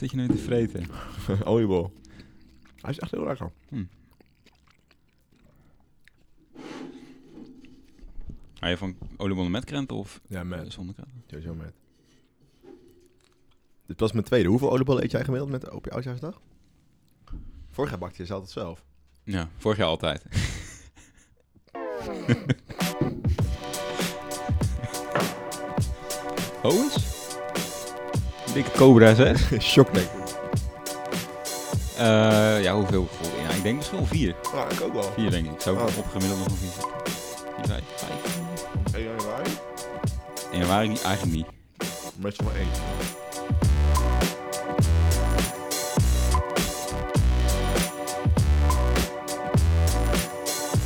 [0.00, 0.86] zit je nu te vreten?
[1.44, 1.92] Oliebol.
[2.80, 3.50] Hij is echt heel lekker.
[8.58, 10.72] Hou je van oliebollen met krenten of Ja, eh, met.
[10.72, 11.22] zonder krenten?
[11.26, 11.72] Sowieso met.
[13.86, 14.48] Dit was mijn tweede.
[14.48, 16.40] Hoeveel oliebollen eet jij gemiddeld met op je oudjaarsdag?
[17.70, 18.84] Vorig jaar bakte je ze altijd zelf.
[19.24, 20.24] Ja, vorig jaar altijd.
[26.62, 27.09] Hoes?
[28.54, 29.48] Dikke cobra zeg.
[29.62, 30.28] Shock denk ik.
[31.98, 33.08] Eh, ja, hoeveel?
[33.48, 34.34] Ja, ik denk misschien wel vier.
[34.54, 35.12] Ja, ik ook wel.
[35.16, 35.60] Vier denk ik.
[35.60, 35.98] Zou ik Oh.
[35.98, 36.90] op gemiddeld nog een vier zetten.
[37.56, 38.94] Vier, vijf, vijf.
[38.94, 39.50] 1 januari?
[40.50, 41.46] In januari niet- eigenlijk niet.
[42.22, 42.68] Maar één.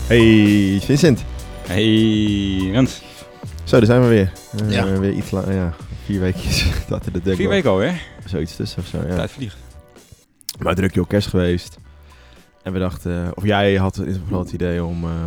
[0.07, 1.25] Hey Vincent.
[1.67, 3.03] Hey, Rens.
[3.65, 4.33] Zo, daar zijn we weer.
[4.61, 4.99] Eh, Ja.
[4.99, 5.75] Weer iets langer, ja.
[6.05, 6.67] Vier weekjes.
[6.89, 8.03] dat er de dek Vier weken alweer.
[8.25, 9.15] Zoiets tussen of zo, ja.
[9.15, 9.57] Tijd vliegt.
[10.59, 11.79] Maar druk je kerst geweest.
[12.63, 15.27] En we dachten, of jij had in ieder geval het idee om eh,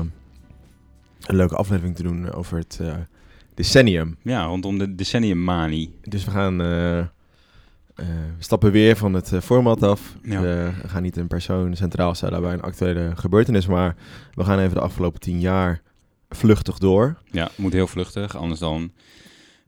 [1.21, 2.93] een leuke aflevering te doen over het eh,
[3.53, 4.17] decennium.
[4.21, 5.99] Ja, rondom de decennium manie.
[6.03, 7.05] Dus we gaan eh, eh,
[8.37, 10.15] we stappen weer van het eh, format af.
[10.23, 10.41] Ja.
[10.41, 13.95] We gaan niet een persoon centraal stellen bij een actuele gebeurtenis, maar
[14.33, 15.81] we gaan even de afgelopen tien jaar
[16.30, 17.17] vluchtig door.
[17.31, 18.91] Ja, moet heel vluchtig, anders dan...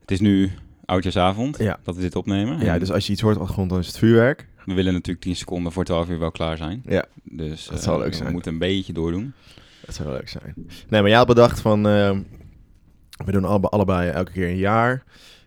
[0.00, 0.50] Het is nu
[0.90, 1.78] oudjaarsavond Ja.
[1.82, 2.60] dat we dit opnemen.
[2.64, 4.48] Ja, En dus als je iets hoort op de grond, dan is het vuurwerk.
[4.64, 6.82] We willen natuurlijk 10 seconden voor 12 uur wel klaar zijn.
[6.86, 8.32] Ja, Dus Dat eh, zal leuk we zijn.
[8.32, 9.32] moeten een beetje doordoen.
[9.86, 10.54] dat zou leuk zijn.
[10.88, 12.18] Nee, maar jij had bedacht van, eh,
[13.24, 14.90] we doen alle, allebei elke keer een jaar.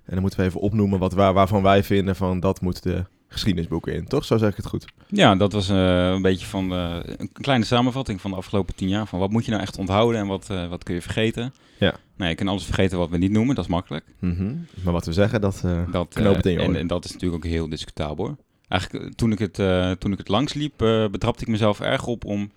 [0.05, 3.03] En dan moeten we even opnoemen wat, waar, waarvan wij vinden van dat moet de
[3.33, 4.25] geschiedenisboeken in, toch?
[4.25, 4.85] Zo zeg ik het goed.
[5.07, 8.87] Ja, dat was eh, een beetje van de, een kleine samenvatting van de afgelopen 10
[8.89, 9.07] jaar.
[9.07, 11.53] Van wat moet je nou echt onthouden en wat, eh, wat kun je vergeten?
[11.79, 11.93] Ja.
[12.15, 14.05] Nou, je kan alles vergeten wat we niet noemen, dat is makkelijk.
[14.19, 14.55] Mhm.
[14.83, 15.61] Maar wat we zeggen, dat...
[15.65, 18.25] eh, Dat, in je en, dat is natuurlijk ook heel discutabel.
[18.25, 18.35] hoor.
[18.67, 19.53] Eigenlijk, toen ik het,
[19.99, 20.77] toen ik het langs liep,
[21.11, 22.51] betrapte ik mezelf erg op om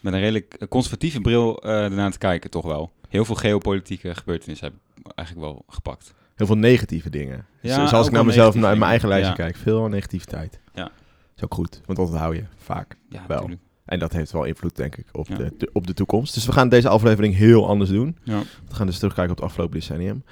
[0.00, 2.90] met een redelijk conservatieve bril ernaar te kijken, toch wel.
[3.08, 4.76] Heel veel geopolitieke gebeurtenissen heb
[5.06, 6.14] ik eigenlijk wel gepakt.
[6.46, 7.46] Heel veel negatieve dingen.
[7.60, 9.56] Ja, Zo- Zoals ik naar mezelf, naar mijn eigen lijstje kijk.
[9.56, 10.60] Veel negativiteit.
[10.74, 10.90] Ja.
[11.36, 12.96] is ook goed, want dat hou je vaak.
[13.08, 13.36] Ja, Wel.
[13.36, 13.62] natuurlijk.
[13.84, 15.36] En dat heeft wel invloed, denk ik, op, Ja.
[15.36, 16.34] de, de- op de toekomst.
[16.34, 18.16] Dus we gaan deze aflevering heel anders doen.
[18.22, 18.38] Ja.
[18.68, 20.24] We gaan dus terugkijken op het afgelopen decennium.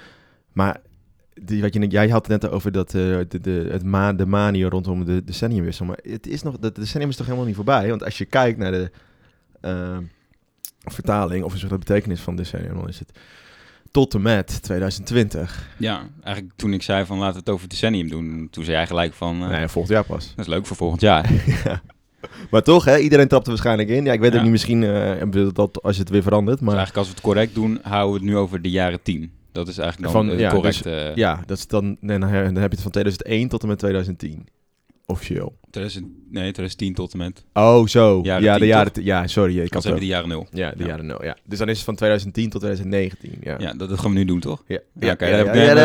[0.53, 0.81] Maar
[1.43, 4.27] die, wat je, jij had het net over dat, eh, de, de, het ma de
[4.27, 5.87] manie rondom de decenniumwissel.
[5.87, 7.89] Maar het is nog, dat decennium is toch helemaal niet voorbij?
[7.89, 8.91] Want als je kijkt naar de
[9.61, 9.99] eh,
[10.85, 13.19] vertaling of een soort betekenis van decennium, dan is het
[13.91, 15.69] tot en met 2020.
[15.79, 18.77] ja, eigenlijk toen ik zei van laten we het over het decennium doen, toen zei
[18.77, 20.29] jij gelijk van eh, nee, volgend jaar pas.
[20.37, 21.31] dat is leuk voor volgend jaar.
[21.65, 21.81] Ja.
[22.51, 24.05] Maar toch, hè, iedereen trapt er waarschijnlijk in.
[24.05, 24.37] Ja, ik weet Ja.
[24.37, 26.59] ook niet, misschien eh, dat als je het weer verandert.
[26.59, 29.03] Dus Maar eigenlijk als we het correct doen, houden we het nu over de jaren
[29.03, 29.33] 10.
[29.53, 30.91] Dat is eigenlijk dan Van- het ja, correcte...
[30.95, 33.79] eh, ja, dat is dan, nee, dan heb je het van 2001 tot en met
[33.79, 34.47] 2010.
[35.13, 35.57] Officieel.
[35.71, 37.45] 2000, nee, 2010 tot en met...
[37.53, 38.21] Oh, zo.
[38.23, 38.93] Jaren ja, de 10 jaren.
[39.05, 39.59] Ja, sorry.
[39.61, 40.47] Ik had hebben de jaren nul.
[40.51, 40.87] Ja, de Ja.
[40.89, 41.25] jaren nul.
[41.25, 41.37] Ja.
[41.45, 43.39] Dus dan is het van 2010 tot 2019.
[43.41, 43.57] Ja.
[43.59, 44.63] Ja, dat, dat gaan we nu doen, toch?
[44.67, 45.85] Ja, Ja, oké, heb ja, daar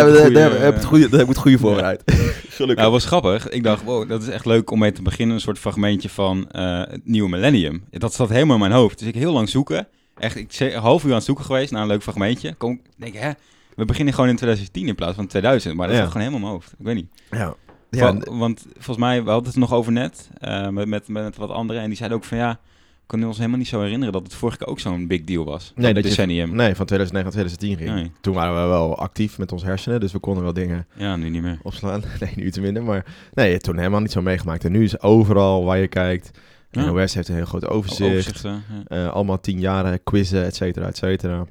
[0.62, 2.02] heb ik goede- heb ik het goede- voorbereid.
[2.50, 2.58] Gelukkig.
[2.58, 3.50] Nou, dat was grappig.
[3.50, 5.36] Ik dacht, wow, dat is echt leuk om mee te beginnen.
[5.36, 7.84] Een soort fragmentje van eh, het nieuwe millennium.
[7.90, 9.00] Dat zat helemaal in mijn hoofd.
[9.00, 9.88] Dus ik heel lang zoeken.
[10.18, 12.54] Echt, ik een half uur aan het zoeken geweest naar een leuk fragmentje.
[12.54, 13.32] Kom, ik denk, hè,
[13.76, 15.76] we beginnen gewoon in 2010 in plaats van 2000.
[15.76, 16.02] Maar dat Ja.
[16.02, 16.80] zat gewoon helemaal in mijn hoofd.
[16.80, 17.10] Ik weet niet.
[17.32, 17.56] ja.
[17.96, 21.36] Ja, Van- want volgens mij, we hadden het nog over net, eh, met, met, met
[21.38, 21.82] wat anderen.
[21.82, 24.34] En die zeiden ook van, ja, we kunnen ons helemaal niet zo herinneren dat het
[24.34, 25.72] vorige keer ook zo'n big deal was.
[25.76, 26.50] nee, dat decennium.
[26.50, 28.02] Je, nee, van 2009 naar 2010 ging.
[28.02, 28.12] Nee.
[28.22, 31.30] Toen waren we wel actief met ons hersenen, dus we konden wel dingen Ja, nu
[31.30, 31.60] niet meer.
[31.64, 32.04] opslaan.
[32.20, 32.84] Nee, nu te minder.
[32.84, 34.66] Maar nee, toen helemaal niet zo meegemaakt.
[34.66, 36.32] En nu is overal waar je kijkt.
[36.72, 36.86] Ja.
[36.86, 38.42] NOS heeft een heel groot overzicht.
[38.42, 38.60] Ja.
[38.88, 41.46] Eh, allemaal tien jaren quizzen, et cetera, et cetera.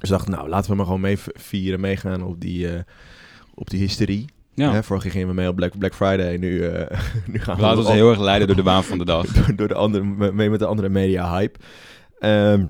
[0.00, 2.80] Dus dacht, nou, laten we maar gewoon mee vieren, meegaan op die, eh,
[3.54, 4.24] op die hysterie.
[4.60, 4.72] Ja.
[4.72, 6.98] Hè, vorige keer gingen we mee op Black, Black Friday, nu, eh,
[7.32, 9.04] nu gaan We we laten ons op- heel erg leiden door de baan van de
[9.04, 9.26] dag.
[9.36, 11.58] door, door de andere, me- mee met de andere media hype.
[12.18, 12.64] Ehm,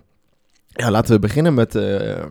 [0.67, 2.25] ja, laten we beginnen met, eh,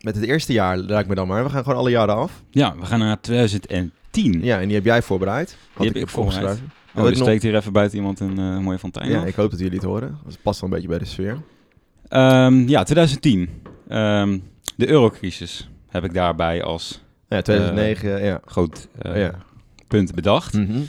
[0.00, 1.44] met het eerste jaar, lijkt me dan maar.
[1.44, 2.42] We gaan gewoon alle jaren af.
[2.50, 4.40] Ja, we gaan naar 2010.
[4.42, 5.56] Ja, en die heb jij voorbereid.
[5.72, 6.42] Had heb ik voorbereid.
[6.42, 6.72] opgeschreven.
[6.96, 9.26] Oh, ik nog- steekt hier even buiten iemand een eh, mooie fontein Ja, af.
[9.26, 10.18] ik hoop dat jullie het horen.
[10.24, 11.38] Dat past wel een beetje bij de sfeer.
[12.08, 13.48] Ehm, ja, 2010.
[13.88, 14.38] Ehm,
[14.76, 18.40] de eurocrisis heb ik daarbij als Ja, 2009, ja.
[18.44, 19.34] groot eh, ja.
[19.88, 20.52] punt bedacht.
[20.52, 20.80] Mhm.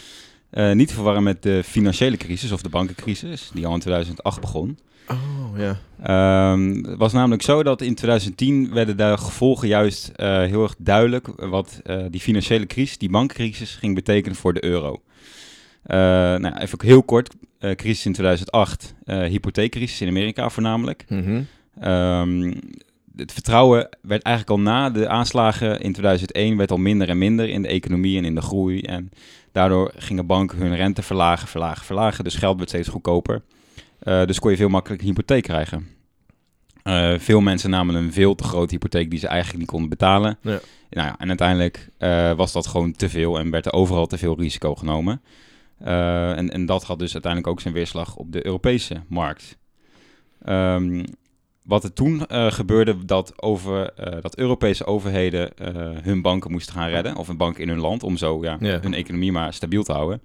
[0.49, 4.41] Eh, niet te verwarren met de financiële crisis of de bankencrisis, die al in 2008
[4.41, 4.77] begon.
[5.07, 5.77] Oh, ja.
[6.03, 10.75] Ehm, het was namelijk zo dat in 2010 werden de gevolgen juist eh, heel erg
[10.77, 15.01] duidelijk wat eh, die financiële crisis, die bankencrisis, ging betekenen voor de euro.
[15.83, 15.97] Eh,
[16.35, 21.05] nou, even heel kort, eh, crisis in 2008, eh hypotheekcrisis in Amerika voornamelijk.
[21.09, 21.41] Mhm.
[21.79, 22.53] Ehm,
[23.15, 27.49] het vertrouwen werd eigenlijk al na de aanslagen in 2001 werd al minder en minder
[27.49, 28.81] in de economie en in de groei.
[28.81, 29.09] En
[29.51, 32.23] daardoor gingen banken hun rente verlagen, verlagen, verlagen.
[32.23, 33.41] Dus geld werd steeds goedkoper.
[34.03, 35.87] Uh, dus kon je veel makkelijker een hypotheek krijgen.
[36.83, 40.37] Uh, veel mensen namen een veel te grote hypotheek die ze eigenlijk niet konden betalen.
[40.41, 40.59] Ja.
[40.89, 44.17] Nou ja, en uiteindelijk uh, was dat gewoon te veel en werd er overal te
[44.17, 45.21] veel risico genomen.
[45.79, 49.57] en, en dat had dus uiteindelijk ook zijn weerslag op de Europese markt.
[50.49, 51.03] Um,
[51.65, 55.67] wat er toen uh, gebeurde, dat, over, uh, dat Europese overheden uh,
[56.01, 57.15] hun banken moesten gaan redden.
[57.15, 58.79] Of een bank in hun land, om zo ja, Ja.
[58.81, 60.21] hun economie maar stabiel te houden.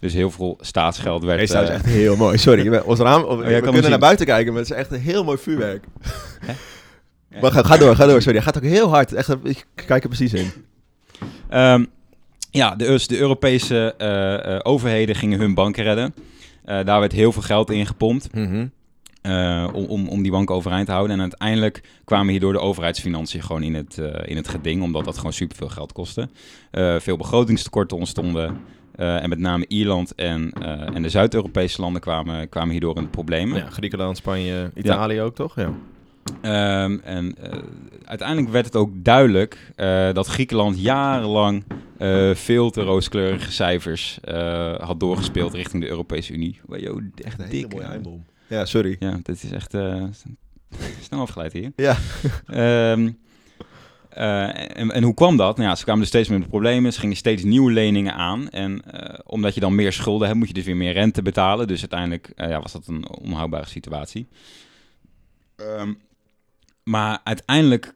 [0.00, 1.38] Dus heel veel staatsgeld werd...
[1.38, 2.38] Deze is eh, echt heel mooi.
[2.38, 5.00] Sorry, we- ons raam, we kan kunnen naar buiten kijken, maar het is echt een
[5.00, 5.84] heel mooi vuurwerk.
[6.46, 6.54] Ja.
[7.40, 8.22] Maar ga, ga door, ga door.
[8.22, 9.12] Sorry, hij gaat ook heel hard.
[9.12, 10.50] Echt, ik kijk er precies in.
[11.48, 11.84] Ehm,
[12.50, 16.14] ja, de, dus de Europese eh, eh, overheden gingen hun banken redden.
[16.64, 18.28] Eh, daar werd heel veel geld in gepompt.
[18.32, 18.60] eh,
[19.72, 21.16] om, om, om die bank overeind te houden.
[21.16, 25.16] En uiteindelijk kwamen hierdoor de overheidsfinanciën gewoon in het, eh, in het geding, omdat dat
[25.16, 26.28] gewoon superveel geld kostte.
[26.70, 28.56] Eh, veel begrotingstekorten ontstonden.
[28.92, 33.10] eh, en met name Ierland en, eh, en de Zuid-Europese landen kwamen, kwamen hierdoor in
[33.10, 33.58] problemen.
[33.58, 35.56] Ja, Griekenland, Spanje, Italië ook, toch?
[35.56, 35.72] Ja.
[36.40, 37.58] Ehm, en eh,
[38.04, 41.64] uiteindelijk werd het ook duidelijk eh, dat Griekenland jarenlang
[41.98, 46.60] eh, veel te rooskleurige cijfers eh, had doorgespeeld richting de Europese Unie.
[46.66, 47.72] Wow, echt dik.
[47.72, 48.00] hè?
[48.52, 48.96] Ja, sorry.
[48.98, 50.04] Ja, dit is echt eh,
[51.00, 51.72] snel afgeleid hier.
[51.76, 51.96] Ja.
[52.46, 53.10] Ehm,
[54.08, 55.56] eh, en, en hoe kwam dat?
[55.56, 56.92] Nou ja, ze kwamen dus steeds meer met problemen.
[56.92, 58.50] Ze gingen steeds nieuwe leningen aan.
[58.50, 61.66] En eh, omdat je dan meer schulden hebt, moet je dus weer meer rente betalen.
[61.66, 64.26] Dus uiteindelijk ja, was dat een onhoudbare situatie.
[65.56, 65.92] Ehm,
[66.84, 67.94] maar uiteindelijk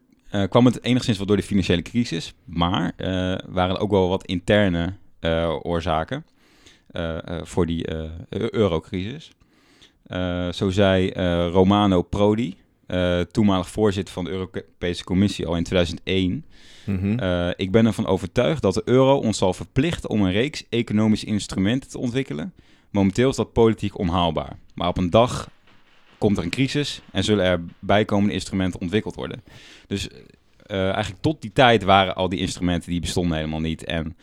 [0.48, 2.34] kwam het enigszins wel door de financiële crisis.
[2.44, 2.92] Maar
[3.46, 4.94] waren er ook wel wat interne
[5.62, 6.26] oorzaken
[7.42, 9.30] voor die eu- eurocrisis.
[10.06, 12.54] Eh, zo zei eh, Romano Prodi,
[12.86, 16.44] eh, toenmalig voorzitter van de Europese Commissie al in 2001.
[16.84, 17.50] Mhm.
[17.56, 21.90] Ik ben ervan overtuigd dat de euro ons zal verplichten om een reeks economische instrumenten
[21.90, 22.52] te ontwikkelen.
[22.90, 24.58] Momenteel is dat politiek onhaalbaar.
[24.74, 25.50] Maar op een dag
[26.18, 29.42] komt er een crisis en zullen er bijkomende instrumenten ontwikkeld worden.
[29.86, 30.08] Dus
[30.66, 33.84] eigenlijk tot die tijd waren al die instrumenten die bestonden helemaal niet.
[33.84, 34.16] En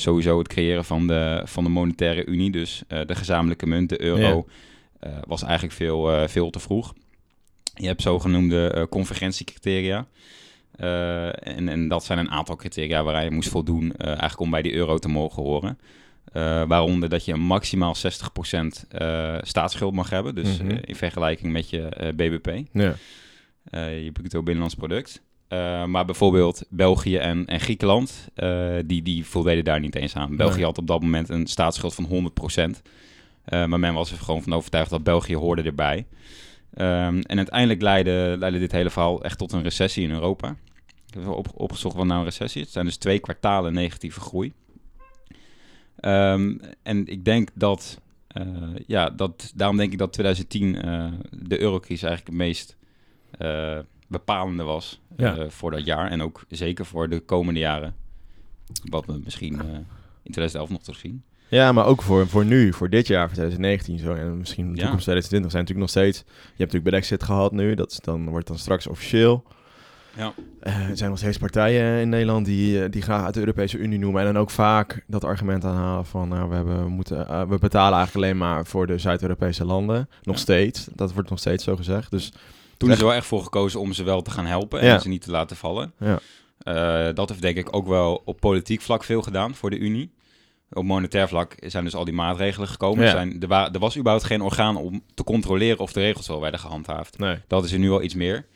[0.00, 4.46] sowieso het creëren van de, van de monetaire unie, dus de gezamenlijke munt, de euro,
[5.26, 6.94] was eigenlijk veel, eh, veel te vroeg.
[7.74, 10.06] Je hebt zogenoemde eh, convergentiecriteria.
[10.76, 11.26] Eh,
[11.56, 14.62] en, en dat zijn een aantal criteria waaraan je moest voldoen, eh, eigenlijk om bij
[14.62, 15.78] die euro te mogen horen.
[16.32, 20.70] Eh, waaronder dat je maximaal 60% eh staatsschuld mag hebben, dus Mhm.
[20.70, 22.94] eh, in vergelijking met je eh, BBP, Ja.
[23.64, 25.22] eh, je bruto binnenlands product.
[25.48, 30.36] Eh, maar bijvoorbeeld België en, en Griekenland, eh, die, die voldeden daar niet eens aan.
[30.36, 30.64] België Nee.
[30.64, 32.82] had op dat moment een staatsschuld van 100%.
[33.44, 36.06] Eh, maar men was er gewoon van overtuigd dat België hoorde erbij.
[36.74, 40.56] Ehm, en uiteindelijk leidde, leidde dit hele verhaal echt tot een recessie in Europa.
[41.06, 42.64] Ik heb wel op, opgezocht wat nou een recessie is.
[42.66, 44.52] Het zijn dus twee kwartalen negatieve groei.
[45.96, 48.46] Ehm, en ik denk dat, eh,
[48.86, 52.76] ja, dat, daarom denk ik dat 2010 eh, de eurocrisis eigenlijk het meest
[54.08, 55.50] bepalende was Ja.
[55.50, 56.10] voor dat jaar.
[56.10, 57.94] En ook zeker voor de komende jaren.
[58.84, 59.52] Wat we misschien
[60.22, 61.22] in 2011 nog terugzien.
[61.50, 64.70] Ja, maar ook voor, voor nu, voor dit jaar, voor 2019 zo, en misschien de
[64.74, 64.80] Ja.
[64.80, 66.18] toekomst 2020 zijn natuurlijk nog steeds...
[66.28, 69.44] Je hebt natuurlijk Brexit gehad nu, dat is dan, wordt dan straks officieel.
[70.16, 70.32] Ja.
[70.60, 73.78] Eh, er zijn nog steeds partijen in Nederland die, eh, die graag uit de Europese
[73.78, 74.20] Unie noemen.
[74.26, 76.28] En dan ook vaak dat argument aanhalen van...
[76.28, 80.08] Nou, we, hebben, we, moeten, eh, we betalen eigenlijk alleen maar voor de Zuid-Europese landen.
[80.22, 80.40] Nog Ja.
[80.42, 82.10] steeds, dat wordt nog steeds zo gezegd.
[82.10, 82.32] Dus
[82.76, 84.98] Toen is er wel echt voor gekozen om ze wel te gaan helpen en Ja.
[84.98, 85.92] ze niet te laten vallen.
[85.98, 86.18] ja,
[87.12, 90.10] dat heeft denk ik ook wel op politiek vlak veel gedaan voor de Unie.
[90.72, 92.98] Op monetair vlak zijn dus al die maatregelen gekomen.
[93.04, 93.10] Ja.
[93.10, 96.26] Er, zijn, er, wa- er was überhaupt geen orgaan om te controleren of de regels
[96.28, 97.18] wel werden gehandhaafd.
[97.18, 97.38] nee.
[97.46, 98.46] Dat is er nu al iets meer.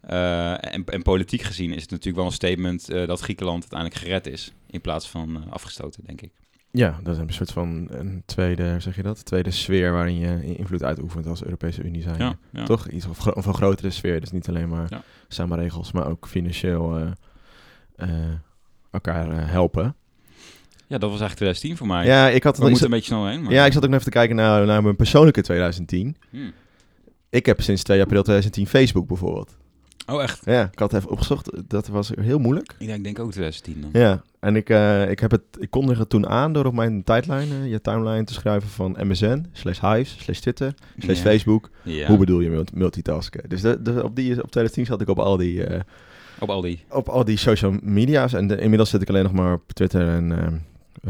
[0.00, 4.00] Eh, en, en politiek gezien is het natuurlijk wel een statement eh, dat Griekenland uiteindelijk
[4.00, 4.52] gered is.
[4.66, 6.30] In plaats van eh, afgestoten, denk ik.
[6.70, 9.24] Ja, dat is een soort van een tweede, zeg je dat?
[9.24, 12.18] Tweede sfeer waarin je invloed uitoefent als Europese Unie zijn.
[12.18, 12.64] Ja, ja.
[12.64, 12.88] Toch?
[12.88, 14.20] Iets of, een grotere sfeer.
[14.20, 15.02] Dus niet alleen maar Ja.
[15.28, 17.14] samen regels, maar ook financieel
[18.90, 19.96] elkaar helpen.
[20.88, 22.06] Ja, dat was eigenlijk 2010 voor mij.
[22.06, 23.42] Ja, ik had We moeten een beetje snel heen.
[23.42, 23.52] Maar...
[23.52, 26.16] ja, ik zat ook nog even te kijken naar, naar mijn persoonlijke 2010.
[26.30, 26.52] Hmm.
[27.30, 29.56] Ik heb sinds 2 april 2010 Facebook bijvoorbeeld.
[30.06, 30.40] Oh, echt?
[30.44, 31.50] Ja, ik had het even opgezocht.
[31.68, 32.74] Dat was heel moeilijk.
[32.78, 34.02] Ja, ik denk ook 2010 dan.
[34.02, 37.04] Ja, en ik, eh, ik, heb het, ik kondigde het toen aan door op mijn
[37.04, 41.22] tijdlijn, eh, je timeline te schrijven van MSN, slash Hives, slash Twitter, slash Ja.
[41.22, 41.70] Facebook.
[41.82, 42.06] Ja.
[42.06, 43.48] Hoe bedoel je multi- multitasken?
[43.48, 45.80] Dus de, de- op, die, op 2010 zat ik op al die, eh,
[46.38, 46.84] Op al die.
[46.90, 48.32] op al die social media's.
[48.32, 50.46] En de- inmiddels zit ik alleen nog maar op Twitter en, eh,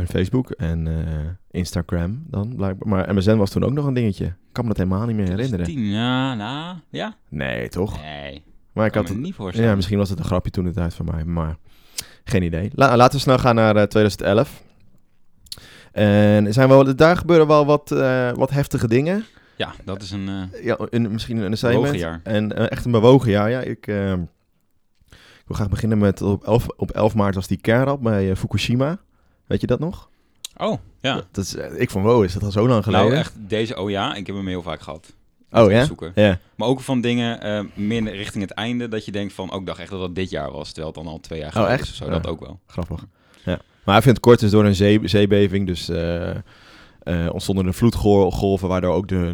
[0.00, 2.88] en Facebook en eh, Instagram dan blijkbaar.
[2.88, 4.24] Maar MSN was toen ook nog een dingetje.
[4.24, 5.66] Ik kan me dat helemaal niet meer herinneren.
[5.66, 7.16] 10, ja, nou, ja?
[7.28, 8.02] Nee, toch?
[8.02, 8.42] Nee.
[8.72, 9.70] Maar ik kan had het, niet voorstellen.
[9.70, 11.56] ja, misschien was het een grapje toen de tijd van mij, maar
[12.24, 12.70] geen idee.
[12.74, 14.62] La- laten we snel gaan naar eh, 2011.
[15.92, 19.24] En zijn wel, daar gebeuren wel wat, eh, wat heftige dingen.
[19.56, 20.30] Ja, dat is een...
[20.62, 21.92] Ja, een, misschien een assignment.
[21.92, 22.20] Bewogen jaar.
[22.22, 23.50] En echt een bewogen jaar.
[23.50, 28.02] Ja, ik, ik wil graag beginnen met op 11, op 11 maart was die kernramp
[28.02, 28.98] bij Fukushima.
[29.48, 30.08] Weet je dat nog?
[30.56, 31.22] Oh, ja.
[31.32, 33.06] Dat is, eh, ik van wow, is dat al zo lang geleden?
[33.06, 33.76] Nou, echt deze...
[33.76, 35.12] Oh ja, ik heb hem heel vaak gehad.
[35.50, 35.84] Oh ja?
[35.84, 36.12] Zoeken.
[36.14, 36.38] Ja.
[36.54, 39.78] Maar ook van dingen eh, meer richting het einde, dat je denkt van, ook dacht
[39.78, 41.82] echt dat dat dit jaar was, terwijl het dan al twee jaar geleden echt?
[41.82, 42.04] is of zo.
[42.04, 42.10] Ja.
[42.10, 42.60] Dat ook wel.
[42.66, 43.06] Grappig.
[43.44, 43.58] Ja.
[43.84, 45.66] Maar hij vindt kort is door een zee, zeebeving.
[45.66, 46.34] Dus eh,
[47.32, 49.32] ontstonden er vloedgolven, waardoor ook de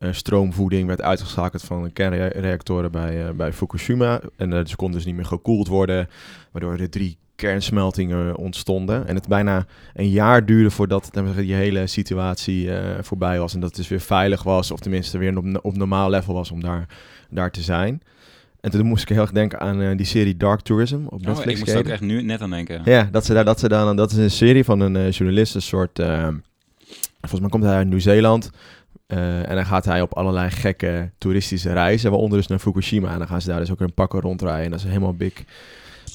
[0.00, 4.20] noodstroomvoeding werd uitgeschakeld van de kernreactoren bij, bij Fukushima.
[4.36, 6.08] En ze konden dus niet meer gekoeld worden,
[6.52, 9.06] waardoor er drie kernsmeltingen ontstonden.
[9.06, 13.54] En het bijna een jaar duurde voordat die hele situatie eh, voorbij was.
[13.54, 16.50] En dat het dus weer veilig was, of tenminste weer op, op normaal level was
[16.50, 16.86] om daar,
[17.30, 18.02] daar te zijn.
[18.60, 21.26] En toen moest ik heel erg denken aan eh, die serie Dark Tourism op Oh,
[21.26, 21.52] Netflix.
[21.52, 22.80] ik moest er ook echt nu net aan denken.
[22.84, 25.54] ja, dat ze daar, dat ze dan, dat is een serie van een eh, journalist,
[25.54, 25.98] een soort,
[27.20, 28.50] volgens mij komt hij uit Nieuw-Zeeland.
[29.06, 33.12] En dan gaat hij op allerlei gekke toeristische reizen, waaronder dus naar Fukushima.
[33.12, 34.64] En dan gaan ze daar dus ook in pakken rondrijden.
[34.64, 35.32] En dat is helemaal big,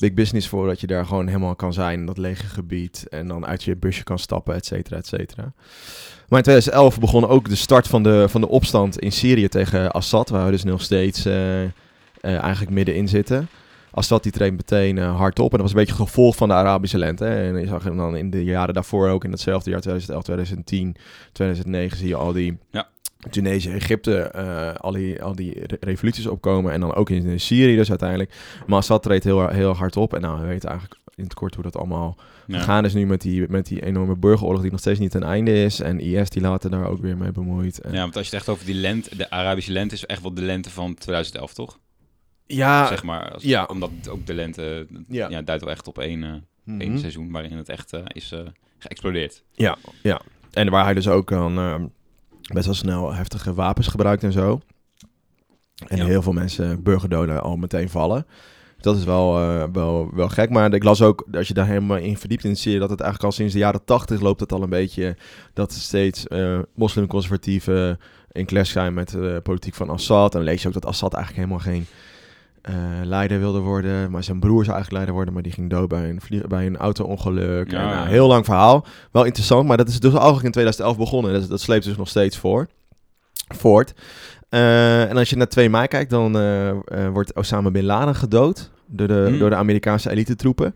[0.01, 3.05] big business voor, dat je daar gewoon helemaal kan zijn in dat lege gebied.
[3.09, 5.53] En dan uit je busje kan stappen, et cetera, et cetera.
[6.27, 9.91] Maar in 2011 begon ook de start van de, van de opstand in Syrië tegen
[9.91, 11.71] Assad, waar we dus nog steeds eh, eh,
[12.21, 13.49] eigenlijk middenin zitten.
[13.91, 15.51] Assad die treedt meteen eh, hard op.
[15.51, 17.25] En dat was een beetje gevolg van de Arabische lente.
[17.25, 20.95] En je zag hem dan in de jaren daarvoor ook, in hetzelfde jaar 2011, 2010,
[21.31, 22.87] 2009, zie je al die Ja.
[23.29, 26.71] Tunesië, Egypte, eh, al, die, al die re- revoluties opkomen.
[26.71, 28.33] En dan ook in Syrië dus uiteindelijk.
[28.67, 30.13] Maar Assad treedt heel, heel hard op.
[30.13, 32.57] En nou, we weten eigenlijk in het kort hoe dat allemaal Ja.
[32.57, 35.63] gegaan is nu met die, met die enorme burgeroorlog die nog steeds niet ten einde
[35.63, 35.79] is.
[35.79, 37.79] En IS die later daar ook weer mee bemoeit.
[37.81, 40.21] En- Ja, want als je het echt over die lente, de Arabische lente is echt
[40.21, 41.79] wel de lente van 2011, toch?
[42.45, 43.31] ja, zeg maar.
[43.31, 43.63] Als- ja.
[43.63, 45.29] Omdat ook de lente Ja.
[45.29, 45.41] ja.
[45.41, 46.29] duidt wel echt op één, eh,
[46.63, 46.81] mhm.
[46.81, 48.33] één seizoen waarin het echt eh, is
[48.77, 49.43] geëxplodeerd.
[50.51, 51.91] En waar hij dus ook dan
[52.53, 54.59] best wel snel heftige wapens gebruikt en zo.
[55.87, 56.05] En Ja.
[56.05, 58.25] heel veel mensen burgerdoden al meteen vallen.
[58.77, 60.49] Dat is wel, eh, wel, wel gek.
[60.49, 62.99] Maar ik las ook, als je daar helemaal in verdiept in zie je dat het
[62.99, 65.17] eigenlijk al sinds de jaren tachtig loopt het al een beetje
[65.53, 67.99] dat steeds eh moslimconservatieven
[68.31, 70.31] in clash zijn met de politiek van Assad.
[70.33, 71.85] En dan lees je ook dat Assad eigenlijk helemaal geen
[72.61, 74.11] eh, leider wilde worden.
[74.11, 76.77] Maar zijn broer zou eigenlijk leider worden, maar die ging dood bij een, bij een
[76.77, 77.71] auto-ongeluk.
[77.71, 78.85] Ja, En, nou, heel lang verhaal.
[79.11, 81.33] Wel interessant, maar dat is dus eigenlijk in 2011 begonnen.
[81.33, 82.67] Dat, dat sleept dus nog steeds voor,
[83.47, 83.93] voort.
[84.49, 86.71] Eh, en als je naar 2 mei kijkt, dan eh,
[87.11, 89.39] wordt Osama Bin Laden gedood door de, Hmm.
[89.39, 90.75] door de Amerikaanse elite-troepen.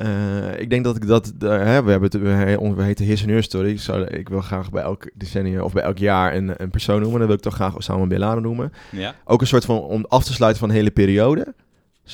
[0.00, 3.20] Eh, ik denk dat ik dat, eh, hè, we hebben het, we, we heten His
[3.20, 3.68] and Her Story.
[3.68, 7.00] Ik, zou, ik wil graag bij elk decennium of bij elk jaar een, een persoon
[7.00, 7.18] noemen.
[7.18, 8.72] Dan wil ik toch graag Osama Bin Laden noemen.
[8.90, 9.14] Ja.
[9.24, 11.54] Ook een soort van om af te sluiten van de hele periode.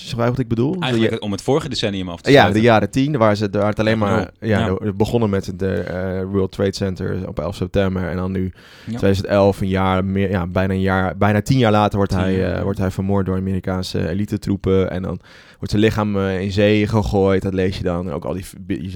[0.04, 0.76] Begrijp wat ik bedoel?
[0.80, 2.60] Eigenlijk om het vorige decennium af te ja, sluiten.
[2.60, 4.30] de jaren tien, waar ze waar het alleen Ja, maar...
[4.40, 4.92] Ja, ja.
[4.92, 8.08] begonnen met de eh, World Trade Center op 11 september.
[8.08, 8.52] En dan nu
[8.84, 8.96] Ja.
[8.98, 12.56] 2011, een jaar meer, ja, bijna een jaar, bijna tien jaar later wordt hij, eh,
[12.56, 12.62] ja.
[12.62, 14.90] wordt hij vermoord door Amerikaanse elite troepen.
[14.90, 15.20] En dan
[15.58, 17.42] wordt zijn lichaam eh, in zee gegooid.
[17.42, 18.10] Dat lees je dan.
[18.10, 18.44] Ook al die,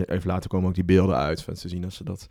[0.06, 1.42] even later komen ook die beelden uit.
[1.42, 2.26] Van te zien dat ze dat,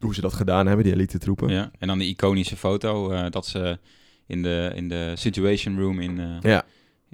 [0.00, 1.48] hoe ze dat gedaan hebben, die elite troepen.
[1.48, 1.70] Ja.
[1.78, 3.78] En dan de iconische foto dat ze
[4.26, 6.64] in de, in de Situation Room in, Ja.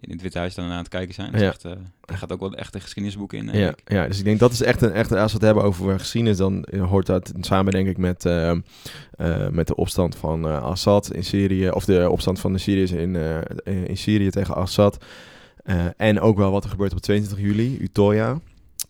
[0.07, 1.33] In het Witte Huis dan aan het kijken zijn.
[1.33, 1.39] Ja.
[1.39, 3.59] echt, daar gaat ook wel echt de geschiedenisboeken in.
[3.59, 3.83] Ja, ik.
[3.85, 6.37] ja, dus ik denk dat is echt een, echt, als we het hebben over geschiedenis,
[6.37, 8.59] dan hoort dat samen denk ik met, eh, eh,
[9.51, 13.17] met de opstand van Assad in Syrië, of de opstand van de Syriërs in,
[13.65, 15.05] in Syrië tegen Assad.
[15.97, 18.41] En ook wel wat er gebeurt op 22 juli, Utoya,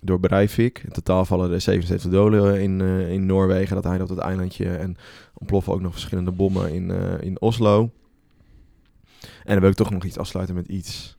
[0.01, 0.83] door Breivik.
[0.85, 4.77] In totaal vallen er 77 doden in, in Noorwegen, dat hij op dat eilandje.
[4.77, 4.97] En
[5.35, 6.91] ontploffen ook nog verschillende bommen in,
[7.21, 7.91] in Oslo.
[9.45, 11.17] En dan wil ik toch nog iets afsluiten met iets.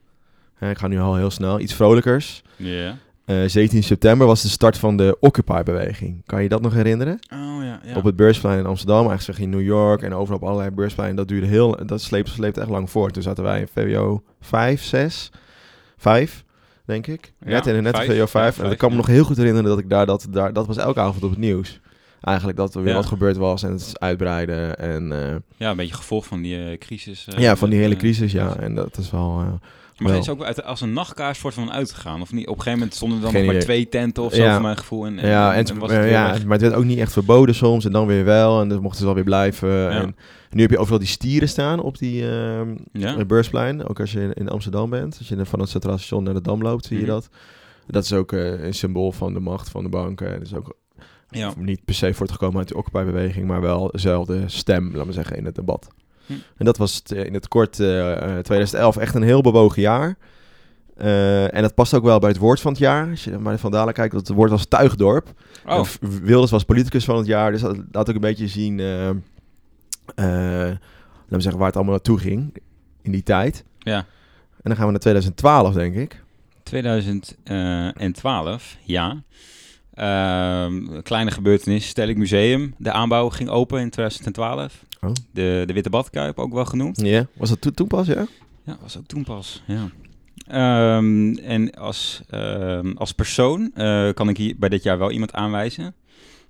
[0.53, 1.59] Hè, ik ga nu al heel snel.
[1.59, 2.43] Iets vrolijkers.
[2.55, 2.97] Ja.
[3.25, 6.21] Eh, 17 september was de start van de Occupy-beweging.
[6.25, 7.19] Kan je dat nog herinneren?
[7.33, 7.95] Oh ja, ja.
[7.95, 10.69] Op het beursplein in Amsterdam, eigenlijk zeg je in New York en overal op allerlei
[10.69, 11.15] beurspleinen.
[11.15, 13.13] Dat duurde heel, dat sleept, sleept echt lang voort.
[13.13, 15.31] Toen zaten wij in VWO 5, 6,
[15.97, 16.43] 5,
[16.85, 17.33] denk ik.
[17.39, 18.11] Ja, net in net vijf.
[18.11, 18.57] VWO 5.
[18.57, 20.67] Ja, en ik kan me nog heel goed herinneren dat ik daar, dat, daar, dat
[20.67, 21.79] was elke avond op het nieuws.
[22.25, 22.95] Eigenlijk dat er weer Ja.
[22.99, 24.77] wat gebeurd was en het is uitbreiden.
[24.79, 27.27] En eh, ja, een beetje gevolg van die eh, crisis.
[27.27, 28.55] eh, ja, van die hele crisis, ja.
[28.55, 29.43] En dat is wel...
[29.97, 30.19] Maar wel.
[30.21, 32.21] is ook uit, als een nachtkaars soort van uitgegaan?
[32.21, 32.43] Of niet?
[32.47, 34.53] Op een gegeven moment stonden er dan nog maar twee tenten of zo, Ja.
[34.53, 35.05] voor mijn gevoel.
[35.05, 36.43] En, en, ja, en, en was het ja, weg.
[36.43, 38.61] maar het werd ook niet echt verboden soms en dan weer wel.
[38.61, 39.89] En dan mochten ze wel weer blijven.
[39.89, 40.15] En
[40.49, 42.21] nu heb je overal die stieren staan op die
[42.91, 43.17] Ja?
[43.17, 43.87] eh, beursplein.
[43.87, 45.15] Ook als je in, Amsterdam bent.
[45.17, 47.11] Als je van het Centraal Station naar de Dam loopt, zie je Mhm.
[47.11, 47.29] dat.
[47.87, 50.27] Dat is ook een symbool van de macht van de banken.
[50.27, 50.75] En dat is ook
[51.29, 51.53] Ja.
[51.57, 55.45] niet per se voortgekomen uit de Occupy-beweging, maar wel dezelfde stem, laat maar zeggen, in
[55.45, 55.87] het debat.
[56.25, 56.33] Hm.
[56.57, 59.81] En dat was het, eh, in het kort eh, eh, 2011 echt een heel bewogen
[59.81, 60.17] jaar.
[60.97, 63.09] Eh, en dat past ook wel bij het woord van het jaar.
[63.09, 65.33] Als je naar Van Dalen kijkt, dat het woord was tuigdorp.
[65.65, 68.47] Oh, En V- Wilders was politicus van het jaar, dus dat laat ook een beetje
[68.47, 69.15] zien, eh, eh,
[70.15, 70.79] laten
[71.27, 72.57] we zeggen, waar het allemaal naartoe ging
[73.01, 73.63] in die tijd.
[73.79, 74.05] ja.
[74.55, 76.23] En dan gaan we naar 2012, denk ik.
[76.63, 79.23] 2012, ja.
[79.95, 81.87] Ehm, kleine gebeurtenis.
[81.87, 82.73] Stedelijk Museum.
[82.77, 84.85] De aanbouw ging open in 2012.
[85.01, 85.09] Oh.
[85.31, 87.01] De, de Witte Badkuip ook wel genoemd.
[87.01, 88.25] Ja, was dat to- toen pas, ja?
[88.63, 89.63] Ja, was ook toen pas.
[89.67, 89.89] Ja.
[90.47, 95.33] Ehm, en als, ehm, als persoon eh, kan ik hier bij dit jaar wel iemand
[95.33, 95.93] aanwijzen.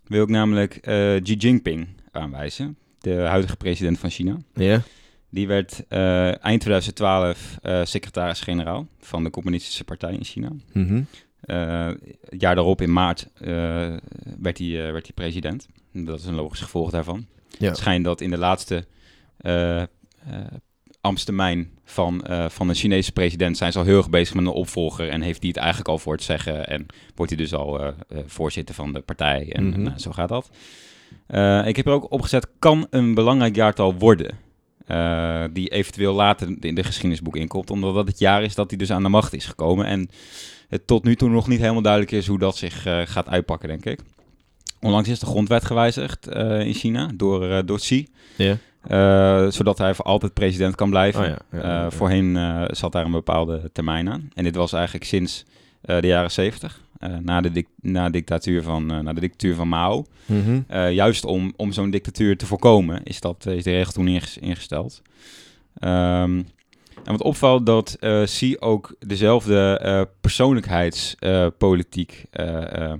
[0.07, 2.77] Wil ik namelijk eh Xi Jinping aanwijzen.
[2.99, 4.37] De huidige president van China.
[4.53, 4.81] Ja.
[5.29, 10.49] Die werd eh, eind 2012 eh, secretaris-generaal van de Communistische Partij in China.
[10.73, 11.01] Mhm.
[11.45, 13.47] Het jaar daarop, in maart, eh,
[14.39, 15.67] werd, hij, eh, werd hij president.
[15.91, 17.25] Dat is een logisch gevolg daarvan.
[17.57, 17.67] Ja.
[17.67, 18.85] Het schijnt dat in de laatste
[19.37, 19.87] eh eh,
[21.01, 24.51] ambtstermijn van, eh, van een Chinese president zijn ze al heel erg bezig met een
[24.51, 26.85] opvolger en heeft hij het eigenlijk al voor het zeggen en
[27.15, 29.81] wordt hij dus al eh, eh, voorzitter van de partij en Mhm.
[29.81, 30.49] nou, zo gaat dat.
[31.27, 34.37] Eh, ik heb er ook opgezet, kan een belangrijk jaartal worden.
[34.85, 38.79] Eh, die eventueel later in de geschiedenisboek inkomt, omdat dat het jaar is dat hij
[38.79, 39.85] dus aan de macht is gekomen.
[39.85, 40.09] En
[40.69, 43.69] het tot nu toe nog niet helemaal duidelijk is hoe dat zich eh, gaat uitpakken,
[43.69, 43.99] denk ik.
[44.81, 48.07] Onlangs is de grondwet gewijzigd eh, in China door, door Xi.
[48.35, 48.57] Ja.
[49.51, 51.21] Zodat hij voor altijd president kan blijven.
[51.21, 51.91] Oh ja, ja, ja, ja.
[51.91, 52.37] voorheen
[52.69, 54.29] zat daar een bepaalde termijn aan.
[54.33, 55.45] En dit was eigenlijk sinds
[55.81, 56.84] de jaren zeventig.
[57.21, 60.05] Na, de na, dictatuur van, eh, na de dictatuur van Mao.
[60.25, 60.59] Mhm.
[60.67, 64.07] Eh, juist om, om zo'n dictatuur te voorkomen is, dat, eh, is de regel toen
[64.07, 65.01] inges- ingesteld.
[65.79, 66.37] Ehm,
[67.03, 72.93] en wat opvalt dat eh Xi ook dezelfde eh, persoonlijkheidspolitiek eh, eh,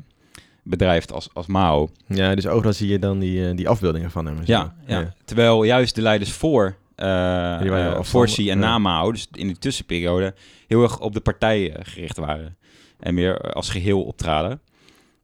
[0.64, 1.90] bedrijft als, als Mao.
[2.08, 4.36] Ja, dus overal zie je dan die, eh, die afbeeldingen van hem.
[4.38, 4.44] zo.
[4.46, 5.14] Ja, ja.
[5.25, 8.66] terwijl juist de leiders voor, eh eh, afstand- Xi en ja.
[8.66, 10.34] na Mao, dus in die tussenperiode,
[10.68, 12.58] heel erg op de partij eh, gericht waren.
[13.00, 14.60] En meer als geheel optraden.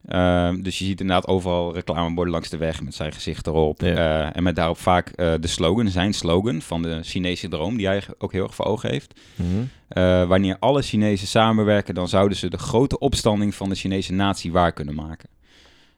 [0.07, 3.81] Ehm, dus je ziet inderdaad overal reclameborden langs de weg met zijn gezicht erop.
[3.81, 3.87] Ja.
[4.27, 7.85] Eh, en met daarop vaak eh, de slogan, zijn slogan van de Chinese droom, die
[7.87, 9.19] hij ook heel erg voor ogen heeft.
[9.35, 9.47] Mhm.
[9.87, 14.51] Eh, wanneer alle Chinezen samenwerken, dan zouden ze de grote opstanding van de Chinese natie
[14.51, 15.29] waar kunnen maken.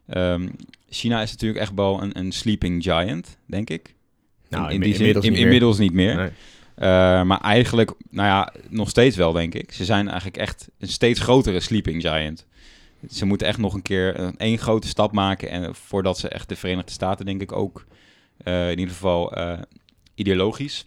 [0.06, 0.48] Ehm,
[0.90, 3.94] China is natuurlijk echt wel een, een sleeping giant, denk ik.
[4.48, 5.46] Nou, in, die zin, inmiddels in- niet meer.
[5.48, 6.16] inmiddels niet meer.
[6.16, 6.28] Nee.
[6.74, 9.72] Eh, maar eigenlijk, nou ja, nog steeds wel, denk ik.
[9.72, 12.46] Ze zijn eigenlijk echt een steeds grotere sleeping giant.
[13.10, 15.50] Ze moeten echt nog een keer een één grote stap maken.
[15.50, 17.84] En voordat ze echt de Verenigde Staten, denk ik, ook
[18.36, 19.58] eh, in ieder geval eh,
[20.14, 20.86] ideologisch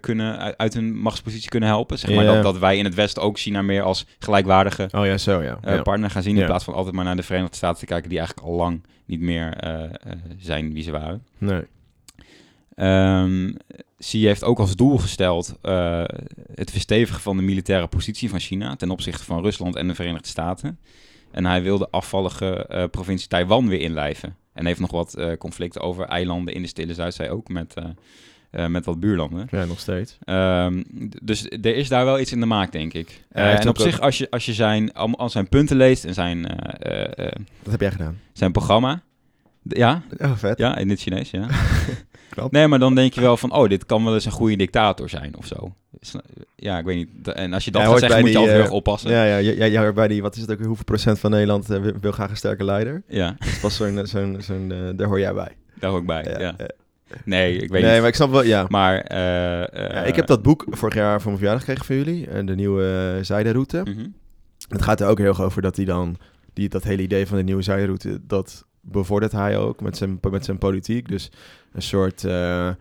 [0.00, 1.98] kunnen uit, hun machtspositie kunnen helpen.
[1.98, 5.18] Zeg maar dat, dat wij in het Westen ook China meer als gelijkwaardige Oh ja,
[5.18, 5.58] zo ja.
[5.62, 5.82] ja.
[5.82, 6.34] partner gaan zien.
[6.34, 6.46] In Ja.
[6.46, 9.20] plaats van altijd maar naar de Verenigde Staten te kijken, die eigenlijk al lang niet
[9.20, 9.58] meer
[10.38, 11.26] zijn wie ze waren.
[11.38, 11.62] Nee.
[12.74, 13.52] Ehm
[13.98, 16.04] Xi heeft ook als doel gesteld eh,
[16.54, 20.28] het verstevigen van de militaire positie van China ten opzichte van Rusland en de Verenigde
[20.28, 20.78] Staten.
[21.30, 24.36] En hij wil de afvallige eh, provincie Taiwan weer inlijven.
[24.52, 27.74] En heeft nog wat eh, conflicten over eilanden in de Stille Zuidzee ook met,
[28.68, 29.46] met wat buurlanden.
[29.50, 30.18] Ja, nog steeds.
[30.24, 30.82] Ehm,
[31.22, 33.24] dus er is daar wel iets in de maak, denk ik.
[33.28, 36.42] en op zich, als je, als je zijn, al, zijn punten leest en zijn,
[37.62, 38.20] Wat heb jij gedaan?
[38.32, 39.02] zijn programma.
[39.62, 40.58] Ja, Oh, vet.
[40.58, 41.46] ja, in het Chinees, ja.
[42.50, 45.08] Nee, maar dan denk je wel van, oh, dit kan wel eens een goede dictator
[45.08, 45.74] zijn of zo.
[46.56, 47.28] Ja, ik weet niet.
[47.28, 49.10] En als je dat gaat hoort zeggen, moet je altijd heel eh, erg oppassen.
[49.10, 51.80] Ja, ja, jij hoort bij die, wat is het ook, hoeveel procent van Nederland eh,
[52.00, 53.02] wil, graag een sterke leider?
[53.08, 55.56] Ja, Dat is pas zo'n, zo'n, zo'n eh, daar hoor jij bij.
[55.78, 56.24] daar ook bij.
[56.24, 56.66] Ja, Ja, ja.
[57.24, 58.00] Nee, ik weet nee, niet.
[58.00, 58.66] maar ik snap wel, ja.
[58.68, 60.02] Maar, eh, eh, ja.
[60.02, 63.14] Ik heb dat boek vorig jaar voor mijn verjaardag gekregen van jullie, eh, de nieuwe
[63.16, 63.80] uh, zijderoute.
[63.84, 64.06] mhm.
[64.68, 66.16] Het gaat er ook heel erg over dat hij dan,
[66.52, 70.44] die, dat hele idee van de nieuwe zijderoute, dat bevordert hij ook met zijn, met
[70.44, 71.08] zijn politiek.
[71.08, 71.30] Dus
[71.76, 72.74] een soort, eh, eh,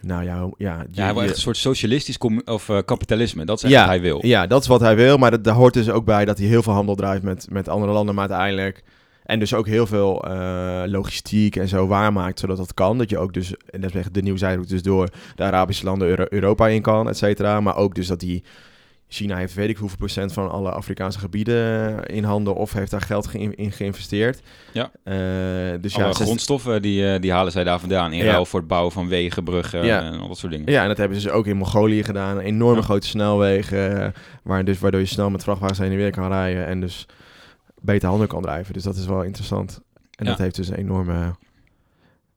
[0.00, 3.44] nou ja, ja, Ja, hij wil echt een soort socialistisch of eh, kapitalisme.
[3.44, 4.26] Dat is Ja, wat hij wil.
[4.26, 5.16] Ja, dat is wat hij wil.
[5.18, 7.68] Maar dat, daar hoort dus ook bij dat hij heel veel handel drijft met, met
[7.68, 8.14] andere landen.
[8.14, 8.82] Maar uiteindelijk...
[9.24, 10.24] En dus ook heel veel
[10.86, 12.98] logistiek en zo waarmaakt, zodat dat kan.
[12.98, 15.84] Dat je ook dus, en dat is echt de nieuwe zijroute, dus door de Arabische
[15.84, 17.60] landen Euro- Europa in kan, et cetera.
[17.60, 18.42] Maar ook dus dat die...
[19.14, 23.00] China heeft weet ik hoeveel procent van alle Afrikaanse gebieden in handen of heeft daar
[23.00, 24.40] geld in geïnvesteerd.
[24.72, 24.90] Ja.
[25.04, 25.14] Eh,
[25.80, 28.12] dus Alle ja, grondstoffen, die, eh, die halen zij daar vandaan.
[28.12, 28.30] In Ja.
[28.30, 30.02] ruil voor het bouwen van wegen, bruggen Ja.
[30.02, 30.72] en al dat soort dingen.
[30.72, 32.38] Ja, en dat hebben ze dus ook in Mongolië gedaan.
[32.38, 32.82] Enorme Ja.
[32.82, 34.08] grote snelwegen, eh,
[34.42, 37.06] waar dus, waardoor je snel met vrachtwagens heen en weer kan rijden en dus
[37.80, 38.72] beter handel kan drijven.
[38.72, 39.80] Dus dat is wel interessant.
[40.16, 41.12] En dat heeft dus een enorme...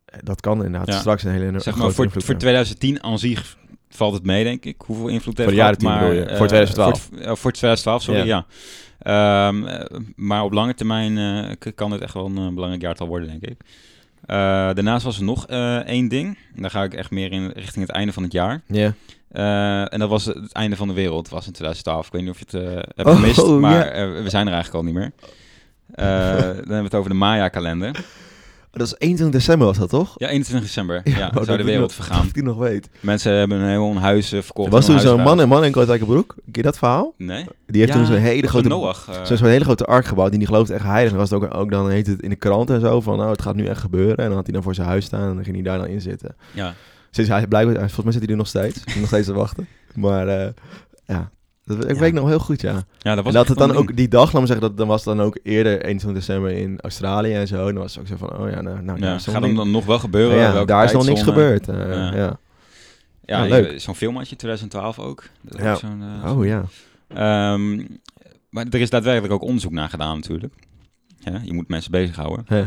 [0.06, 2.38] eh, Dat kan inderdaad straks een hele Zeg grote maar, voor, voor hebben.
[2.38, 3.58] 2010 aan zich
[3.90, 4.82] valt het mee, denk ik.
[4.86, 7.02] Hoeveel invloed heeft de jaren gehad, 10 maar, eh, Voor 2012.
[7.02, 8.26] Voor, het- eh, voor 2012, sorry, Ja.
[8.26, 8.46] ja.
[9.48, 11.18] Ehm, eh, maar op lange termijn
[11.60, 13.60] eh, kan het echt wel een eh, belangrijk jaartal worden, denk ik.
[14.26, 14.36] Eh,
[14.74, 16.38] daarnaast was er nog eh, één ding.
[16.56, 18.62] Daar ga ik echt meer in richting het einde van het jaar.
[18.68, 18.94] Ja.
[19.32, 22.06] Eh, en dat was het einde van de wereld, was in 2012.
[22.06, 24.54] Ik weet niet of je het eh, hebt Oh, gemist, maar eh, we zijn er
[24.54, 25.12] eigenlijk al niet meer.
[25.92, 26.06] Eh,
[26.38, 28.06] dan hebben we het over de Maya-kalender.
[28.78, 30.14] Dat is 21 december was dat, toch?
[30.18, 31.02] Ja, 21 december.
[31.04, 32.26] Ja, oh, dat zou de wereld nog- vergaan.
[32.26, 32.90] Ik die nog weet.
[33.00, 34.68] Mensen hebben een heel huis verkocht.
[34.68, 36.34] Er was toen zo'n man, een man in Kortwijkenbroek.
[36.36, 37.14] Ken je dat verhaal?
[37.18, 37.46] Nee?
[37.68, 38.68] Die heeft Ja, toen zo'n hele grote...
[38.68, 39.08] Noach.
[39.10, 40.30] eh, Zo'n zo'n hele grote ark gebouwd.
[40.30, 41.12] Die die geloofde echt heilig.
[41.12, 43.18] En was het ook, ook dan heet het in de krant en zo van...
[43.18, 44.18] Nou, het gaat nu echt gebeuren.
[44.18, 45.30] En dan had hij dan voor zijn huis staan.
[45.30, 46.36] En dan ging hij daar dan in zitten.
[46.54, 46.74] ja.
[47.12, 47.76] Sinds hij blijkbaar...
[47.76, 48.80] Volgens mij zit hij er nog steeds.
[49.00, 49.68] Nog steeds te wachten.
[49.96, 50.48] Maar eh,
[51.06, 51.30] ja...
[51.68, 52.00] Dat, ik Ja.
[52.00, 52.84] weet nog heel goed, ja.
[53.00, 54.88] ja, dat was en dat het dan ook die dag, laat me zeggen, dat dan
[54.88, 57.68] was het dan ook eerder 21 december in Australië en zo.
[57.68, 59.72] En dan was het ook zo van, oh ja, nou, nou Ja, gaat hem dan
[59.72, 60.38] nog wel gebeuren?
[60.38, 61.68] ja, Welke daar is nog niks gebeurd.
[61.68, 62.16] eh, Ja.
[62.16, 62.16] ja.
[62.16, 62.40] Ja,
[63.26, 63.82] Ja, ik- leuk.
[63.82, 65.24] Zo'n film had je 2012 ook.
[65.42, 65.74] Dat Ja.
[65.74, 65.82] ook
[66.24, 66.64] eh, Oh ja.
[67.08, 67.76] Ehm,
[68.50, 70.54] maar er is daadwerkelijk ook onderzoek naar gedaan natuurlijk.
[71.20, 72.46] Ja, je moet mensen bezighouden.
[72.48, 72.66] Hè.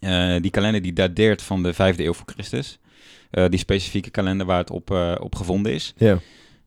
[0.00, 2.78] Eh, die kalender die dateert van de vijfde eeuw voor Christus.
[3.30, 5.94] Eh, die specifieke kalender waar het op, eh, op gevonden is.
[5.96, 6.18] Ja.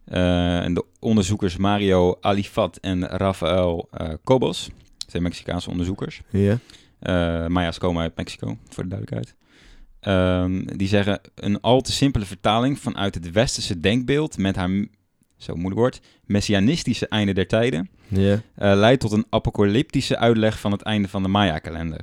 [0.07, 4.69] Eh, en de onderzoekers Mario Alifat en Rafael eh Cobos.
[4.97, 6.21] Dat zijn Mexicaanse onderzoekers.
[6.29, 6.57] Ja.
[6.99, 9.35] Eh Maya's komen uit Mexico, voor de duidelijkheid.
[9.99, 14.85] Ehm, die zeggen een al te simpele vertaling vanuit het westerse denkbeeld met haar,
[15.37, 18.41] zo moeilijk woord, messianistische einde der tijden, Ja.
[18.55, 21.99] leidt tot een apocalyptische uitleg van het einde van de Maya-kalender.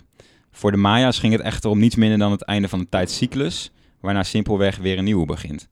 [0.50, 3.70] Voor de Maya's ging het echter om niets minder dan het einde van de tijdscyclus,
[4.00, 5.68] waarna simpelweg weer een nieuwe begint.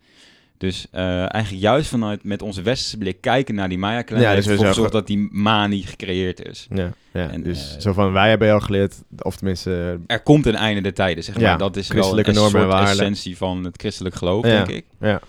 [0.62, 4.46] Dus eh, eigenlijk juist vanuit met onze westerse blik kijken naar die Maya-kalender, Ja, dus
[4.46, 6.66] ervoor gezorgd dat die manie gecreëerd is.
[6.70, 6.90] Ja.
[7.12, 7.28] ja.
[7.30, 9.98] En, dus eh, zo van, wij hebben al geleerd, of tenminste...
[10.06, 11.44] Er komt een einde der tijden, zeg maar.
[11.44, 14.84] Ja, dat is wel een soort essentie van het christelijk geloof, Ja, denk ik.
[15.00, 15.20] ja.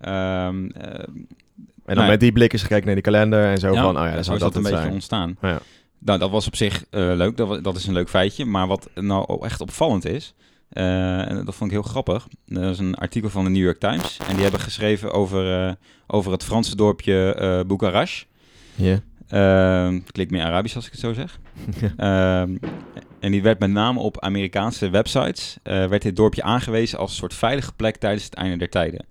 [0.00, 3.72] Ehm, eh, En dan Nou, met die blik is gekeken naar die kalender en zo
[3.72, 4.92] ja, van, oh ja, dat zo zou is dat dat een beetje zijn.
[4.92, 5.36] ontstaan.
[5.42, 5.60] Ja.
[5.98, 8.44] Nou, dat was op zich leuk, dat, wa- dat is een leuk feitje.
[8.44, 10.34] Maar wat nou echt opvallend is,
[10.68, 13.78] eh, en dat vond ik heel grappig, dat is een artikel van de New York
[13.78, 14.18] Times.
[14.28, 15.72] En die hebben geschreven over, eh,
[16.06, 18.26] over het Franse dorpje eh Bucharest.
[18.74, 19.00] Ja.
[19.28, 21.38] Ehm, klinkt meer Arabisch als ik het zo zeg.
[21.96, 22.56] Ehm,
[23.20, 27.34] en die werd met name op Amerikaanse websites, werd dit dorpje aangewezen als een soort
[27.34, 29.06] veilige plek tijdens het einde der tijden.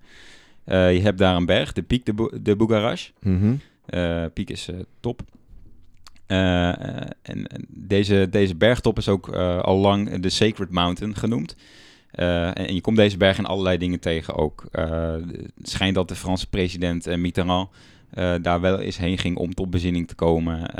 [0.64, 3.12] Je hebt daar een berg, de Piek de, Bu- de.
[3.20, 3.54] Mhm.
[4.34, 4.68] Piek is
[5.00, 5.20] top.
[6.28, 11.56] Eh, eh, en deze, deze bergtop is ook eh, al lang de Sacred Mountain genoemd.
[12.10, 14.64] En, en je komt deze berg in allerlei dingen tegen ook.
[14.70, 17.70] Het schijnt dat de Franse president Mitterrand
[18.42, 20.74] daar wel eens heen ging om tot bezinning te komen.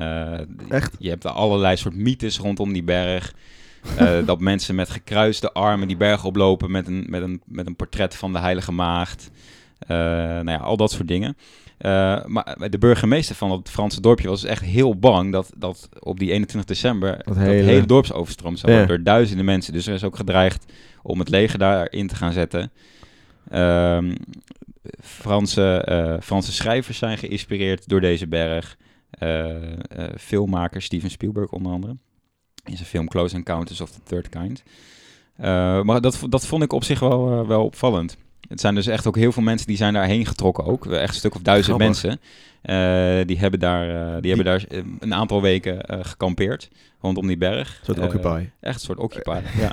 [0.69, 0.97] Echt?
[0.99, 3.35] Je hebt er allerlei soort mythes rondom die berg.
[4.25, 8.15] Dat mensen met gekruiste armen die berg oplopen met een, met een, met een portret
[8.17, 9.31] van de Heilige Maagd.
[9.79, 11.37] Eh, nou ja, al dat soort dingen.
[11.79, 16.19] Eh, maar de burgemeester van het Franse dorpje was echt heel bang dat, dat op
[16.19, 18.97] die 21 december dat, hele- hele dorp zou overstroomd zou worden Ja.
[18.97, 19.73] door duizenden mensen.
[19.73, 22.73] Dus er is ook gedreigd om het leger daarin te gaan zetten.
[23.51, 24.15] Ehm,
[25.01, 28.77] Franse, eh, Franse schrijvers zijn geïnspireerd door deze berg.
[29.11, 29.47] Eh,
[30.19, 31.97] filmmaker Steven Spielberg onder andere.
[32.65, 34.63] In zijn film Close Encounters of the Third Kind.
[35.85, 38.17] Maar dat, dat vond ik op zich wel, wel opvallend.
[38.49, 40.87] Het zijn dus echt ook heel veel mensen die zijn daarheen getrokken ook.
[40.87, 41.87] Echt een stuk of duizend Grappig.
[42.03, 42.21] mensen.
[42.63, 46.69] Eh, die hebben daar, eh, die hebben daar eh, een aantal weken eh, gekampeerd
[47.01, 47.69] rondom die berg.
[47.79, 48.45] Een soort Occupy.
[48.61, 49.71] Echt een soort Occupy, ja.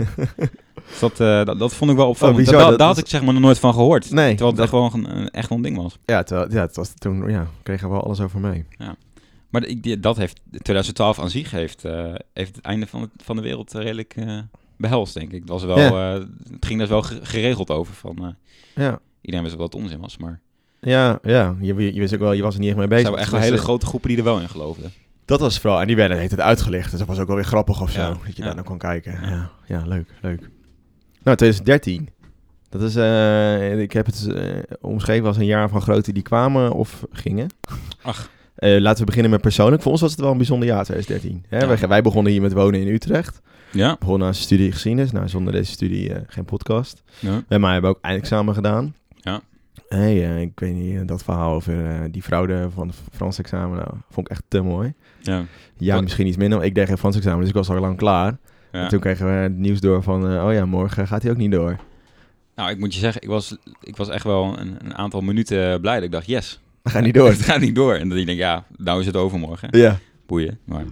[0.89, 2.38] Dus dat, dat, dat vond ik wel opvallend.
[2.39, 4.11] Oh, bizar, daar, dat- daar had ik zeg maar nog nooit van gehoord.
[4.11, 5.97] Nee, Terwijl het dat- echt wel een, echt een ding was.
[6.05, 8.65] Ja, terwijl, ja, het was toen, ja, kregen we wel alles over mee.
[9.49, 11.83] Maar ik- die- dat heeft 2012 aan zich heeft,
[12.33, 14.15] heeft het einde van, het, van de wereld redelijk
[14.77, 15.39] behelst, denk ik.
[15.39, 16.13] Het, was wel, Ja.
[16.15, 17.93] eh, het ging daar wel ge- geregeld over.
[17.93, 18.27] Van, eh,
[18.83, 20.39] Ja, iedereen wist ook wat onzin was, maar
[20.81, 21.55] ja, ja.
[21.61, 23.05] Je, je wist ook wel, je was er niet echt mee er bezig.
[23.05, 24.91] zijn wel echt wel Dus, hele eh, grote groepen die er wel in geloofden.
[25.25, 26.89] Dat was vooral, en die werden heet het uitgelicht.
[26.89, 27.99] Dus dat was ook wel weer grappig of zo.
[28.01, 29.11] Ja, dat je daar naar kon kijken.
[29.21, 29.51] Ja.
[29.67, 30.39] Ja, leuk, leuk.
[31.23, 32.09] Nou, 2013.
[32.69, 32.95] Dat is,
[33.81, 34.27] ik heb het
[34.81, 37.49] omschreven als een jaar van grote die kwamen of gingen.
[38.01, 38.29] Ach.
[38.55, 39.81] Laten we beginnen met persoonlijk.
[39.81, 41.45] Voor ons was het wel een bijzonder jaar, 2013.
[41.49, 41.67] Hè?
[41.67, 43.41] Wij, wij begonnen hier met wonen in Utrecht.
[43.75, 43.95] Ja?
[43.99, 45.11] Begonnen aan studie geschiedenis.
[45.11, 47.03] Nou, zonder deze studie eh, geen podcast.
[47.19, 47.43] ja.
[47.47, 48.95] En maar hebben ook eindexamen gedaan.
[49.15, 49.41] Ja.
[49.88, 53.77] Hey, eh, ik weet niet, eh, dat verhaal over die fraude van het Frans examen,
[53.77, 54.93] nou, vond ik echt te mooi.
[55.21, 55.43] Ja.
[55.77, 56.63] Ja, misschien iets minder.
[56.63, 58.38] Ik deed geen Frans examen, dus ik was al lang klaar.
[58.71, 58.83] ja.
[58.83, 61.51] En toen kregen we het nieuws door van, oh ja, morgen gaat hij ook niet
[61.51, 61.79] door.
[62.55, 65.81] Nou, ik moet je zeggen, ik was, ik was echt wel een, een aantal minuten
[65.81, 67.29] blij dat ik dacht, yes, We gaan niet door.
[67.38, 67.93] het gaat niet door.
[67.93, 69.67] En dat ik denk, ja, nou is het overmorgen.
[69.71, 69.99] ja.
[70.25, 70.59] Boeien.
[70.63, 70.83] Maar,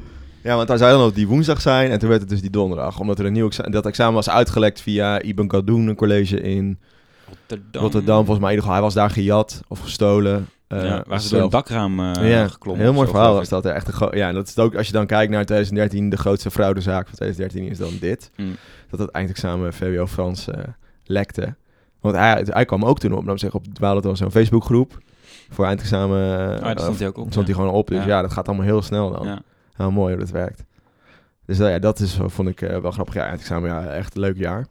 [0.44, 2.50] ja, want hij zou dan op die woensdag zijn en toen werd het dus die
[2.50, 3.00] donderdag.
[3.00, 6.80] Omdat er een nieuw examen, dat examen was uitgelekt via Ibn Khaldun, een college in
[7.28, 7.82] Rotterdam.
[7.82, 8.26] Rotterdam.
[8.26, 10.48] Volgens mij, in ieder geval, hij was daar gejat of gestolen.
[10.68, 12.84] eh, ja, waar ze door een dakraam eh ja, geklommen.
[12.84, 13.66] heel mooi zo, verhaal was dat.
[13.66, 16.52] Echt een ja, en dat is ook als je dan kijkt naar 2013, de grootste
[16.52, 18.32] fraudezaak van 2013 is dan dit.
[18.36, 18.56] Mm.
[18.90, 20.64] Dat het eindexamen VWO Frans eh,
[21.04, 21.56] lekte.
[22.02, 24.98] Want hij, hij kwam ook toen op, dan zeg op, we hadden dan zo'n Facebookgroep
[25.50, 26.20] voor eindexamen.
[26.62, 27.32] daar stond hij ook op.
[27.32, 28.08] stond hij gewoon op, dus ja.
[28.08, 28.22] Ja.
[28.22, 29.42] dat gaat allemaal heel snel dan.
[29.74, 30.64] Heel mooi hoe dat werkt.
[31.46, 33.14] Dus nou ja, dat is, vond ik eh, wel grappig.
[33.14, 34.68] Ja, eindexamen, ja, echt een leuk jaar.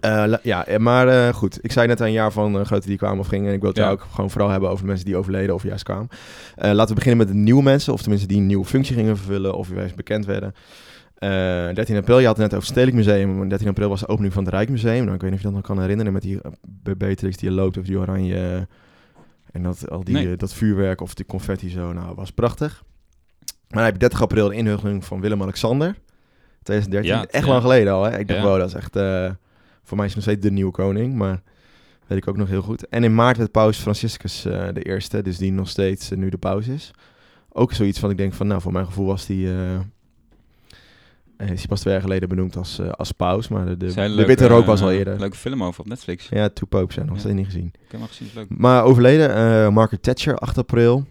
[0.00, 1.58] Eh, ja, eh, maar eh, goed.
[1.64, 3.48] Ik zei net een jaar van eh, grote die kwamen of gingen.
[3.48, 3.90] En ik wil het Ja.
[3.90, 6.08] ook gewoon vooral hebben over mensen die overleden of juist kwamen.
[6.56, 7.92] Eh, laten we beginnen met de nieuwe mensen.
[7.92, 10.54] Of tenminste die een nieuwe functie gingen vervullen of juist bekend werden.
[11.14, 11.28] Eh
[11.74, 13.36] 13 april, je had het net over het Stedelijk Museum.
[13.38, 15.02] maar 13 april was de opening van het Rijksmuseum.
[15.02, 16.34] Nou, ik weet niet of je dat nog kan herinneren met die
[16.84, 18.34] uh, Beatrix die loopt over die oranje...
[18.34, 18.56] eh,
[19.52, 20.30] en dat, al die, Nee.
[20.32, 21.92] eh, dat vuurwerk of die confetti zo.
[21.92, 22.82] Nou, was prachtig.
[23.68, 25.96] Maar dan heb je 30 april de inhuldiging van Willem-Alexander.
[26.62, 27.12] 2013.
[27.12, 27.50] Ja, echt ja.
[27.50, 28.18] lang geleden al, hè?
[28.18, 28.46] Ik dacht, Ja.
[28.46, 28.96] wow, dat is echt...
[28.96, 29.30] eh,
[29.84, 31.42] voor mij is nog steeds de nieuwe koning, maar...
[32.06, 32.88] Weet ik ook nog heel goed.
[32.88, 36.28] En in maart werd paus Franciscus eh, de eerste, dus die nog steeds eh, nu
[36.28, 36.90] de paus is.
[37.52, 39.46] Ook zoiets van, ik denk van, nou, voor mijn gevoel was die...
[39.46, 39.52] is
[41.36, 44.66] hij pas twee jaar geleden benoemd als, als paus, maar de, de, leuke, witte rook
[44.66, 45.18] was al eerder.
[45.18, 46.28] Leuke film over op Netflix.
[46.28, 47.66] Ja, Two Popes, ja, nog steeds niet gezien.
[47.66, 48.46] Ik heb hem gezien, leuk.
[48.48, 51.06] Maar overleden, Margaret Thatcher, 8 april.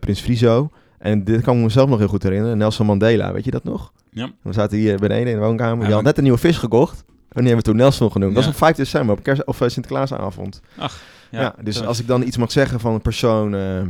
[0.00, 0.70] Prins Frizo.
[1.00, 2.58] En dit kan ik mezelf nog heel goed herinneren.
[2.58, 3.92] Nelson Mandela, weet je dat nog?
[4.10, 4.30] Ja.
[4.42, 5.82] We zaten hier beneden in de woonkamer.
[5.82, 7.04] Ja, Je had net een nieuwe vis gekocht.
[7.08, 8.34] En die hebben we toen Nelson genoemd.
[8.34, 10.60] Dat was op 5 december, op kerst of eh, Sinterklaasavond.
[10.78, 13.82] Ach, Ja, dus als ik dan iets mag zeggen van een persoon eh,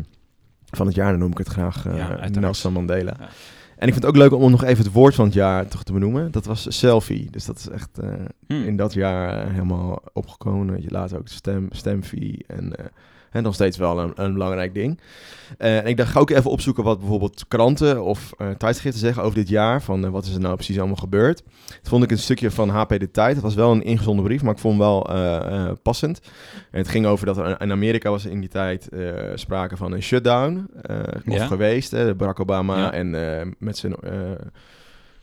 [0.71, 2.27] van het jaar, dan noem ik het graag eh.
[2.31, 3.15] Nelson Mandela.
[3.19, 3.29] Ja.
[3.77, 5.83] En ik vind het ook leuk om nog even het woord van het jaar toch
[5.83, 6.31] te benoemen.
[6.31, 7.31] Dat was selfie.
[7.31, 8.09] Dus dat is echt eh,
[8.47, 8.53] Hm.
[8.53, 10.83] in dat jaar helemaal opgekomen.
[10.83, 12.73] Je later ook stem, stemfee en,
[13.31, 15.01] en nog steeds wel een, een belangrijk ding.
[15.59, 19.23] Eh, en ik dacht, ga ook even opzoeken wat bijvoorbeeld kranten of eh, tijdschriften zeggen
[19.23, 19.83] over dit jaar.
[19.83, 21.43] Van eh, wat is er nou precies allemaal gebeurd.
[21.67, 23.35] Dat vond ik een stukje van HP De Tijd.
[23.35, 25.03] Het was wel een ingezonden brief, maar ik vond hem wel
[25.83, 26.21] passend.
[26.71, 28.89] En het ging over dat er in Amerika was in die tijd
[29.35, 30.71] sprake van een shutdown.
[31.27, 31.47] of Ja.
[31.47, 31.91] geweest.
[31.91, 32.93] Hè, Barack Obama Ja.
[32.93, 33.11] en
[33.59, 33.95] met zijn...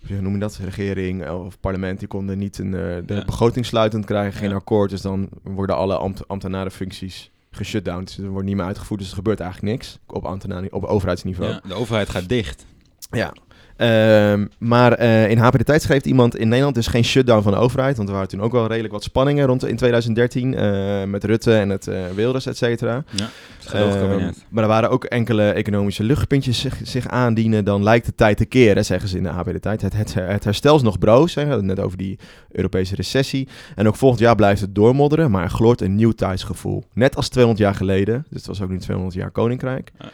[0.07, 0.59] hoe noem je dat?
[0.63, 3.25] Regering of parlement, die konden niet een, de Ja.
[3.25, 4.55] begroting sluitend krijgen, geen Ja.
[4.55, 4.89] akkoord.
[4.89, 8.03] Dus dan worden alle ambt ambtenarenfuncties geshutdown.
[8.03, 11.51] Dus er wordt niet meer uitgevoerd, dus er gebeurt eigenlijk niks op, ambtenaar, op overheidsniveau.
[11.51, 12.65] Ja, de overheid gaat dicht.
[13.11, 13.33] Ja.
[13.77, 17.51] Ehm, maar eh, in HP de Tijd schreef iemand in Nederland dus geen shutdown van
[17.51, 17.97] de overheid.
[17.97, 21.53] Want er waren toen ook wel redelijk wat spanningen rond in 2013 eh, met Rutte
[21.53, 23.03] en het eh Wilders, et cetera.
[23.09, 23.29] Ja.
[23.73, 27.65] Ehm, maar er waren ook enkele economische luchtpuntjes zich, zich aandienen.
[27.65, 29.81] Dan lijkt de tijd te keren, zeggen ze in de HP de Tijd.
[29.81, 31.35] Het, het, het herstel is nog broos.
[31.35, 31.41] Hè.
[31.41, 32.19] We hadden het net over die
[32.51, 33.47] Europese recessie.
[33.75, 35.31] En ook volgend jaar blijft het doormodderen.
[35.31, 36.83] Maar er gloort een nieuw tijdsgevoel.
[36.93, 38.25] Net als 200 jaar geleden.
[38.29, 39.91] Dus het was ook nu 200 jaar Koninkrijk.
[39.99, 40.09] Ja.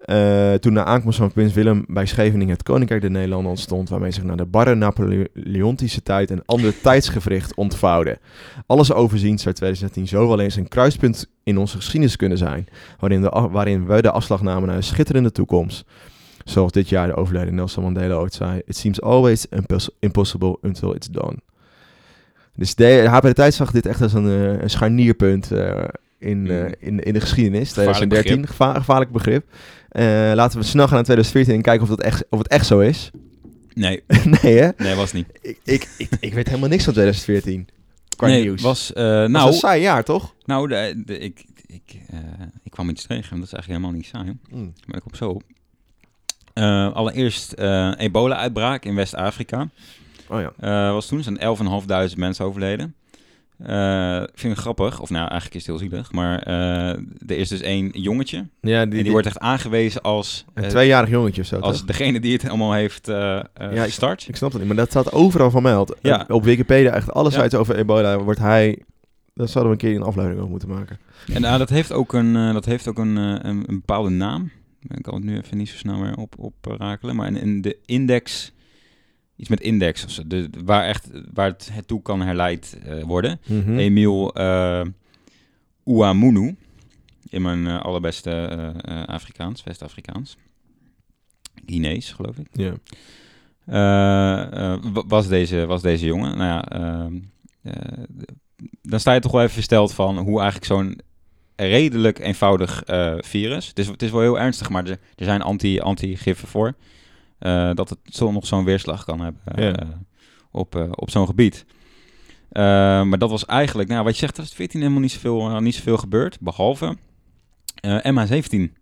[0.00, 4.10] Eh, toen na aankomst van prins Willem bij Scheveningen het Koninkrijk der Nederlanden ontstond, waarmee
[4.10, 8.18] zich naar de barre Napoleontische tijd een ander tijdsgevricht ontvouwde.
[8.66, 12.66] Alles overziend zou 2013 zo wel eens een kruispunt in onze geschiedenis kunnen zijn,
[12.98, 15.84] waarin, de, waarin we de afslag namen naar een schitterende toekomst.
[16.44, 20.94] Zoals dit jaar de overleden Nelson Mandela ooit zei, it seems always impos- impossible until
[20.94, 21.36] it's done.
[22.54, 25.84] Dus de HP de Tijd zag dit echt als een, eh, een scharnierpunt eh,
[26.18, 26.74] in, Mm.
[26.78, 27.68] in, in de geschiedenis.
[27.68, 29.44] Gevaarlijk 2013, Geva- gevaarlijk begrip.
[29.90, 32.66] Eh, laten we snel gaan naar 2014 en kijken of, dat echt, of het echt
[32.66, 33.10] zo is.
[33.74, 34.02] Nee,
[34.42, 34.68] nee hè?
[34.76, 35.26] nee, was niet.
[35.42, 37.68] Ik, ik, ik, ik weet helemaal niks van 2014.
[38.16, 38.62] Qua nee, nieuws.
[38.62, 38.92] was...
[38.92, 40.34] eh, nou, nou, een saai jaar, toch?
[40.44, 42.18] nou de, de- ik, ik, eh,
[42.62, 44.36] ik kwam iets tegen, dat is eigenlijk helemaal niet saai.
[44.50, 44.72] Mm.
[44.86, 45.42] Maar ik kom zo op.
[46.94, 47.52] Allereerst
[47.98, 49.68] ebola-uitbraak in West-Afrika.
[50.28, 50.92] Oh ja.
[50.92, 51.38] Was toen, zijn
[52.10, 52.94] 11.500 mensen overleden.
[53.66, 56.88] Eh, vind ik grappig, of nou eigenlijk is het heel zielig, maar eh,
[57.26, 58.46] er is dus één jongetje.
[58.60, 61.86] Ja, en die wordt echt aangewezen als, Een eh, tweejarig jongetje of zo, als toch?
[61.86, 63.40] degene die het allemaal heeft eh,
[63.72, 64.28] ik- gestart.
[64.28, 65.96] Ik snap het niet, maar dat staat overal vermeld.
[66.02, 66.24] Ja.
[66.28, 67.36] Op Wikipedia, echt alle Ja.
[67.42, 68.78] sites over ebola wordt hij...
[69.34, 70.98] Daar zouden we een keer een aflevering over moeten maken.
[71.32, 74.50] En dat heeft ook, een, dat heeft ook een, een, een bepaalde naam.
[74.88, 77.16] Ik kan het nu even niet zo snel meer op, op rakelen.
[77.16, 78.52] Maar in, in de index,
[79.40, 83.02] iets met index, of zo, de, waar, echt, waar het, het toe kan herleid eh,
[83.02, 83.40] worden.
[83.46, 83.78] Mhm.
[83.78, 84.82] Emil eh
[85.84, 86.56] Ouamunu,
[87.28, 88.30] in mijn eh, allerbeste
[89.06, 90.36] Afrikaans, West-Afrikaans.
[91.66, 92.46] Guinees, geloof ik.
[92.52, 92.72] Ja.
[93.66, 96.36] Eh, eh, wa- was, deze, was deze jongen.
[96.38, 97.18] Nou ja, ehm,
[97.62, 98.04] eh,
[98.82, 100.98] dan sta je toch wel even versteld van hoe eigenlijk zo'n
[101.56, 102.82] redelijk eenvoudig
[103.18, 103.66] virus.
[103.68, 106.74] Het is, het is wel heel ernstig, maar er, er zijn anti, anti-giffen voor.
[107.40, 109.74] Eh, dat het zo nog zo'n weerslag kan hebben eh, Ja.
[110.50, 111.64] op, eh, op zo'n gebied.
[112.52, 115.74] Maar dat was eigenlijk, nou, wat je zegt, er is 14 helemaal niet zoveel, niet
[115.74, 116.40] zoveel gebeurd.
[116.40, 116.96] Behalve
[117.80, 118.72] eh, MH17.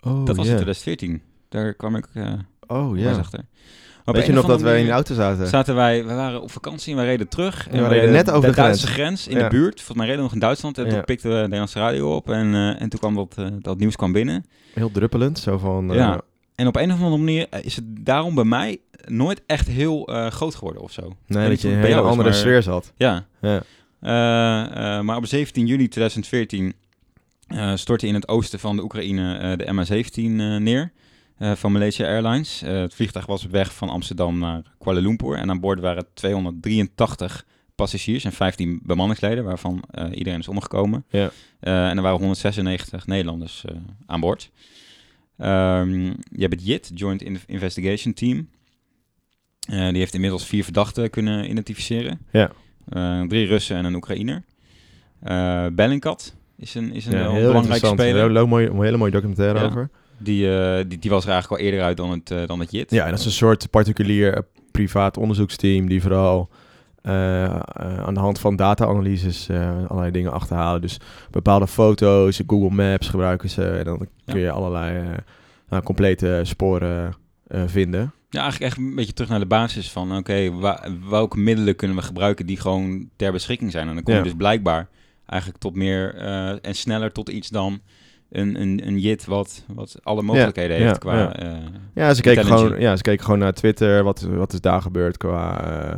[0.00, 1.22] Oh, dat was in 2014.
[1.48, 2.06] Daar kwam ik.
[2.66, 3.10] Oh, ja.
[3.10, 3.16] ja.
[3.18, 3.44] achter.
[4.04, 5.46] Weet je nog dat wij in de auto zaten?
[5.46, 7.68] Zaten wij, we waren op vakantie en we reden terug.
[7.68, 9.42] En we reden net over de Duitse grens, in Ja.
[9.42, 9.74] de buurt.
[9.74, 10.78] Volgens mij reden we nog in Duitsland.
[10.78, 10.90] En Ja.
[10.90, 12.30] toen pikten we de Nederlandse radio op.
[12.30, 14.44] En, en toen kwam dat, dat nieuws kwam binnen.
[14.74, 15.88] Heel druppelend, zo van...
[15.92, 16.20] Ja.
[16.60, 20.06] En op een of andere manier eh, is het daarom bij mij nooit echt heel
[20.06, 21.16] eh, groot geworden of zo.
[21.26, 22.92] Nee, dat je een hele andere maar- sfeer zat.
[22.96, 23.26] Ja.
[23.40, 23.62] Ja.
[24.00, 26.74] Eh, maar op 17 juli 2014
[27.46, 30.92] eh, stortte in het oosten van de Oekraïne de MH17 eh, neer
[31.54, 32.60] van Malaysia Airlines.
[32.64, 37.44] Het vliegtuig was op weg van Amsterdam naar Kuala Lumpur en aan boord waren 283
[37.74, 41.04] passagiers en 15 bemanningsleden, waarvan iedereen is omgekomen.
[41.08, 41.30] Ja.
[41.60, 43.64] En er waren 196 Nederlanders
[44.06, 44.50] aan boord.
[45.40, 48.48] Ehm, je hebt het JIT, Joint In- Investigation Team.
[49.68, 52.18] Eh, die heeft inmiddels vier verdachten kunnen identificeren.
[52.32, 52.50] Ja.
[52.88, 54.42] Eh, drie Russen en een Oekraïner.
[55.22, 58.22] Eh Bellingcat is een, is een Ja, heel belangrijke speler.
[58.26, 59.64] Heel, heel mooi, een hele mooie documentaire Ja.
[59.64, 59.90] over.
[60.18, 60.48] Die,
[60.86, 62.90] die, die was er eigenlijk al eerder uit dan het, dan het JIT.
[62.90, 66.50] Ja, en dat is een soort particulier privaat onderzoeksteam die vooral
[67.02, 70.80] aan de hand van data-analyses eh, allerlei dingen achterhalen.
[70.80, 74.32] Dus bepaalde foto's, Google Maps gebruiken ze en dan Ja.
[74.32, 75.16] kun je allerlei eh,
[75.68, 77.14] nou, complete sporen
[77.46, 78.12] eh, vinden.
[78.30, 80.16] Ja, eigenlijk echt een beetje terug naar de basis van...
[80.16, 80.50] oké,
[81.08, 83.88] welke middelen kunnen we gebruiken die gewoon ter beschikking zijn?
[83.88, 84.24] En dan kom je Ja.
[84.24, 84.88] dus blijkbaar
[85.26, 87.80] eigenlijk tot meer eh, en sneller tot iets dan
[88.30, 89.24] een, een, een JIT...
[89.26, 91.18] wat, wat alle mogelijkheden ja, heeft qua...
[91.18, 91.32] ja.
[91.36, 91.56] eh,
[91.94, 94.02] Ja, ze keken, gewoon, ja, ze keken gewoon naar Twitter.
[94.02, 95.64] Wat, wat is daar gebeurd qua...
[95.64, 95.96] eh, eh,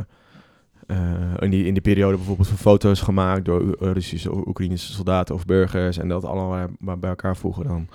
[1.39, 5.45] in, die, in die periode bijvoorbeeld van foto's gemaakt door Russische of Oekraïnse soldaten of
[5.45, 5.97] burgers.
[5.97, 7.87] En dat allemaal bij- bij elkaar voegen, dan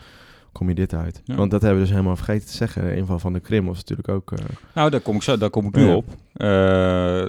[0.53, 1.21] kom je dit uit.
[1.25, 1.35] Ja.
[1.35, 2.85] Want dat hebben we dus helemaal vergeten te zeggen.
[2.85, 4.33] De inval van de Krim was natuurlijk ook...
[4.33, 4.39] eh,
[4.75, 5.95] Nou, daar kom ik, zo, daar kom ik nu Ja.
[5.95, 6.05] op.
[6.33, 7.27] Eh,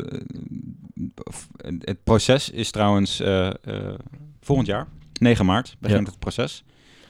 [1.80, 3.54] het proces is trouwens eh, eh,
[4.42, 4.88] volgend jaar,
[5.20, 6.10] 9 maart, begint Ja.
[6.12, 6.64] het proces.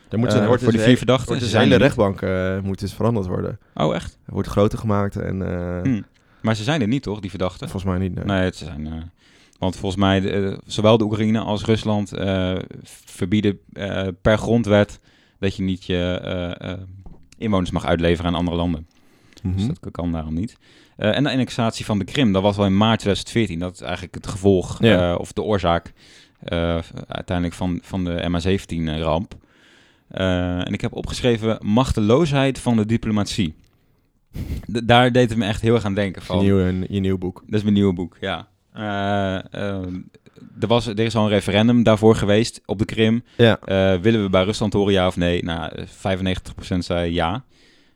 [0.10, 1.78] er moet Eh, wordt voor dus de vier verdachten, dus de zijn niet.
[1.78, 3.60] rechtbank eh, moet dus veranderd worden.
[3.76, 4.17] Oh, echt?
[4.26, 6.02] Het wordt groter gemaakt en eh, Hm.
[6.41, 7.69] Maar ze zijn er niet, toch, die verdachten?
[7.69, 8.15] volgens mij niet.
[8.15, 8.25] nee.
[8.25, 8.88] Nee, het zijn...
[8.88, 8.93] eh,
[9.60, 13.60] want volgens mij, eh, zowel de Oekraïne als Rusland eh, verbieden
[14.21, 14.99] per grondwet
[15.39, 16.78] dat je niet je
[17.38, 18.88] inwoners mag uitleveren aan andere landen.
[19.43, 19.56] Mhm.
[19.56, 20.58] Dus dat kan daarom niet.
[20.95, 23.60] En de annexatie van de Krim, dat was al in maart 2014.
[23.60, 25.15] Dat is eigenlijk het gevolg Ja.
[25.15, 25.93] of de oorzaak
[27.08, 29.36] uiteindelijk van, van de MH17-ramp.
[30.08, 33.54] Eh, en ik heb opgeschreven machteloosheid van de diplomatie.
[34.73, 36.21] D- daar deed het me echt heel erg aan denken.
[36.21, 37.43] je, Van, nieuw, je nieuw boek.
[37.45, 38.47] dat is mijn nieuwe boek, ja.
[38.73, 39.83] Eh, eh,
[40.59, 43.23] er, was, er is al een referendum daarvoor geweest op de Krim.
[43.37, 43.59] Ja.
[43.59, 45.43] Eh, willen we bij Rusland horen, ja of nee?
[45.43, 47.43] Nou, eh, 95% zei ja.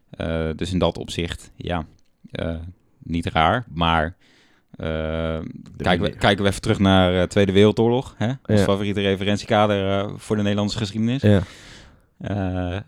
[0.09, 1.85] Eh, dus in dat opzicht, ja,
[2.31, 2.55] eh,
[3.03, 3.65] niet raar.
[3.73, 4.15] Maar
[4.75, 5.39] eh,
[5.77, 8.15] kijken, we, kijken we even terug naar de Tweede Wereldoorlog.
[8.17, 8.27] Hè?
[8.27, 8.65] Ons Ja.
[8.65, 11.21] favoriete referentiekader eh, voor de Nederlandse geschiedenis.
[11.21, 11.41] Ja.
[12.23, 12.81] Eh, eh,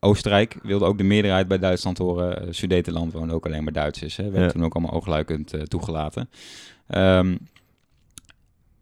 [0.00, 2.42] Oostenrijk wilde ook de meerderheid bij Duitsland horen.
[2.46, 4.16] Uh, Sudetenland wonen ook alleen maar Duitsers.
[4.16, 4.30] Hè.
[4.30, 4.50] Werd Ja.
[4.50, 6.28] toen ook allemaal oogluikend eh, toegelaten.
[6.86, 7.36] Ehm,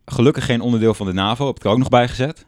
[0.04, 2.46] gelukkig geen onderdeel van de NAVO, heb ik er ook nog bij gezet.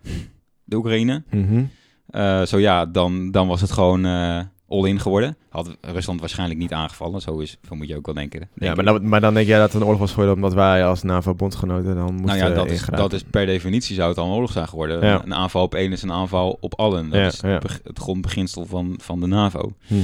[0.64, 1.22] De Oekraïne.
[1.30, 1.64] Mhm.
[2.06, 5.36] Eh, zo ja, dan, dan was het gewoon eh, all-in geworden.
[5.48, 7.20] Had Rusland waarschijnlijk niet aangevallen.
[7.20, 8.38] Zo, is, zo moet je ook wel denken.
[8.38, 10.54] denk Ja, maar dan, maar dan denk jij dat het een oorlog was geworden omdat
[10.54, 14.18] wij als NAVO-bondgenoten dan moesten nou ja, dat is, dat is per definitie zou het
[14.18, 15.04] al een oorlog zijn geworden.
[15.06, 15.24] Ja.
[15.24, 17.08] Een aanval op één is een aanval op allen.
[17.10, 17.48] Dat Ja, is ja.
[17.48, 19.72] het beg- het grondbeginsel van, van de NAVO.
[19.86, 20.02] Mhm.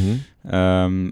[0.55, 1.07] Ehm,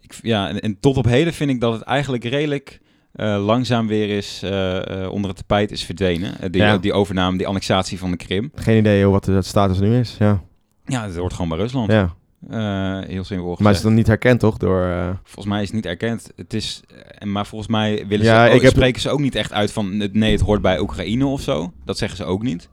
[0.00, 2.80] ik, ja, en, en tot op heden vind ik dat het eigenlijk redelijk
[3.12, 6.52] eh, langzaam weer is eh, eh, onder het tapijt is verdwenen.
[6.52, 6.78] Die, Ja.
[6.78, 8.50] die overname, die annexatie van de Krim.
[8.54, 10.16] Geen idee joh, wat de status nu is.
[10.18, 10.42] Ja.
[10.84, 11.90] Ja, het hoort gewoon bij Rusland.
[11.92, 12.14] ja.
[12.50, 14.82] Eh, heel simpel Maar is het dan niet herkend toch door...
[14.82, 16.30] eh, Volgens mij is het niet erkend.
[16.36, 16.82] Het is,
[17.18, 19.52] eh, maar volgens mij willen Ja, ze, ik oh, heb- spreken ze ook niet echt
[19.52, 21.72] uit van nee, het hoort bij Oekraïne of zo.
[21.84, 22.68] Dat zeggen ze ook niet.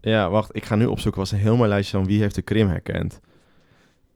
[0.00, 0.56] Ja, wacht.
[0.56, 1.20] Ik ga nu opzoeken.
[1.20, 3.20] was een heel mooi lijstje van wie heeft de Krim herkend.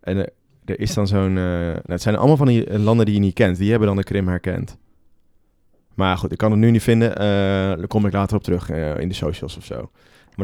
[0.00, 0.28] En er,
[0.64, 1.32] er is dan zo'n...
[1.32, 3.58] nou, het zijn allemaal van die landen die je niet kent.
[3.58, 4.78] Die hebben dan de Krim herkend.
[5.94, 7.14] Maar goed, ik kan het nu niet vinden.
[7.78, 9.90] Daar kom ik later op terug in de socials of zo.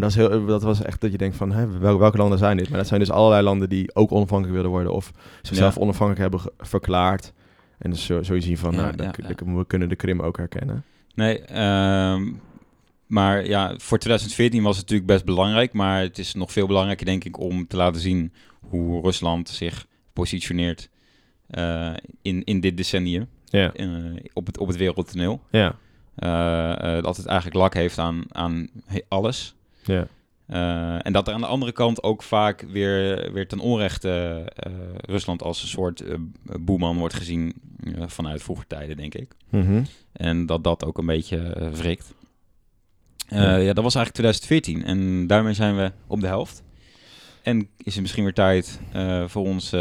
[0.01, 2.39] Maar dat, is heel, dat was echt dat je denkt van, hè, wel, welke landen
[2.39, 2.69] zijn dit?
[2.69, 4.93] Maar dat zijn dus allerlei landen die ook onafhankelijk willen worden...
[4.93, 5.81] of zichzelf Ja.
[5.81, 7.33] onafhankelijk hebben verklaard.
[7.79, 10.85] En dus zo, zien van, Ja, nou, we kunnen de Krim ook herkennen.
[11.15, 12.33] Nee, ehm,
[13.07, 15.73] maar ja, voor 2014 was het natuurlijk best belangrijk.
[15.73, 19.87] Maar het is nog veel belangrijker, denk ik, om te laten zien hoe Rusland zich
[20.13, 20.89] positioneert
[21.47, 23.89] eh, in, in dit decennium Ja, eh,
[24.33, 25.41] op, het, op het wereldtoneel.
[25.51, 25.77] ja,
[26.15, 28.69] Eh, dat het eigenlijk lak heeft aan, aan
[29.09, 29.56] alles.
[29.87, 30.06] Ja.
[30.46, 34.73] Eh, en dat er aan de andere kant ook vaak weer, weer ten onrechte eh,
[34.96, 36.15] Rusland als een soort eh,
[36.61, 37.54] boeman wordt gezien
[38.06, 39.33] vanuit vroeger tijden, denk ik.
[39.48, 39.83] Mhm.
[40.13, 42.15] En dat dat ook een beetje wrikt.
[43.29, 43.56] Ja.
[43.56, 43.73] ja.
[43.73, 46.63] dat was eigenlijk 2014 en daarmee zijn we op de helft.
[47.42, 48.81] En is het misschien weer tijd
[49.27, 49.75] voor ons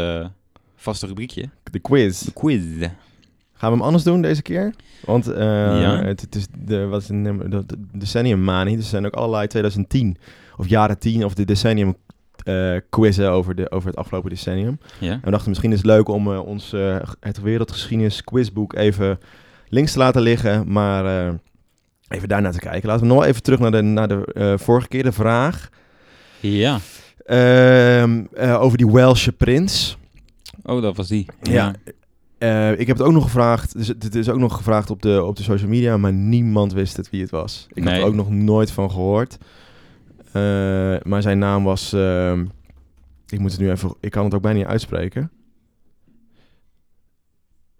[0.76, 1.48] vaste rubriekje.
[1.70, 2.20] De quiz.
[2.20, 2.88] De quiz.
[3.56, 4.74] Gaan we hem anders doen deze keer?
[5.04, 5.44] Want eh,
[5.80, 6.02] Ja.
[6.04, 7.50] het, het is de, wat is het, nummer?
[7.50, 8.74] de, de decennium manie.
[8.76, 10.16] Dus er zijn ook allerlei 2010
[10.56, 11.96] of jaren 10 of de decennium
[12.44, 14.78] eh quizzen over, de, over het afgelopen decennium.
[15.00, 15.10] Ja.
[15.12, 16.74] En we dachten misschien is het leuk om eh, ons
[17.20, 19.18] het wereldgeschiedenis quizboek even
[19.68, 20.72] links te laten liggen.
[20.72, 21.34] Maar
[22.08, 22.88] even daarnaar te kijken.
[22.88, 25.02] Laten we nog even terug naar de, naar de vorige keer.
[25.02, 25.68] De vraag
[26.40, 26.78] Ja.
[27.24, 29.96] ehm, eh, over die Welsh prins.
[30.62, 31.26] Oh, dat was die.
[31.42, 31.72] Ja.
[32.38, 33.72] Eh, ik heb het ook nog gevraagd.
[33.72, 36.96] Dus het is ook nog gevraagd op de, op de social media, maar niemand wist
[36.96, 37.66] het wie het was.
[37.72, 38.00] Ik had Nee.
[38.00, 39.38] er ook nog nooit van gehoord.
[40.32, 41.92] Eh, maar zijn naam was.
[41.92, 42.46] ehm,
[43.28, 43.94] ik moet het nu even.
[44.00, 45.30] Ik kan het ook bijna niet uitspreken.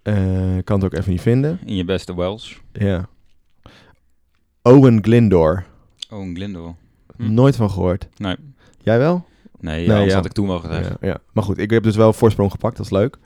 [0.02, 1.58] Eh, ik kan het ook even niet vinden.
[1.64, 2.56] In je beste Welsh.
[2.72, 3.08] Ja.
[4.62, 5.64] Owen Glindor.
[6.10, 6.74] Een Glindor.
[7.16, 7.34] Hm.
[7.34, 8.08] Nooit van gehoord.
[8.16, 8.36] Nee.
[8.82, 9.24] Jij wel?
[9.60, 10.16] Nee, Nee, anders ja.
[10.16, 10.88] had ik toen wel gezegd.
[10.88, 11.18] Ja, ja.
[11.32, 12.76] Maar goed, ik heb dus wel voorsprong gepakt.
[12.76, 13.18] Dat is leuk.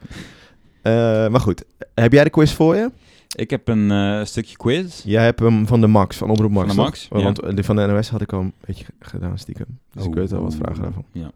[0.82, 0.92] Eh,
[1.28, 1.64] maar goed,
[1.94, 2.90] heb jij de quiz voor je?
[3.36, 5.02] Ik heb een eh, stukje quiz.
[5.04, 6.66] Jij hebt hem van de Max, van Omroep Max.
[6.66, 6.82] Van de?
[6.82, 7.22] Max, ja.
[7.22, 9.66] Want die van de NOS had ik al een beetje gedaan stiekem.
[9.92, 10.16] Dus ik Oh.
[10.16, 11.04] weet wel wat vragen daarvan.
[11.12, 11.30] Ja.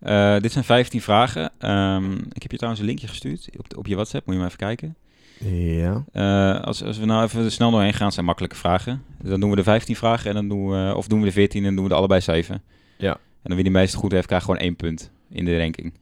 [0.00, 1.50] Eh, dit zijn 15 vragen.
[1.58, 4.26] Ehm, ik heb je trouwens een linkje gestuurd op, de- op je WhatsApp.
[4.26, 4.96] Moet je maar even kijken.
[5.54, 6.04] Ja.
[6.12, 9.02] Eh, als, als we nou even snel doorheen gaan, zijn makkelijke vragen.
[9.22, 11.64] Dan doen we de 15 vragen en dan doen we, of doen we de 14
[11.64, 12.62] en doen we de allebei 7.
[12.98, 13.12] Ja.
[13.12, 15.92] En dan wie die meeste goed heeft, krijgt gewoon één punt in de ranking.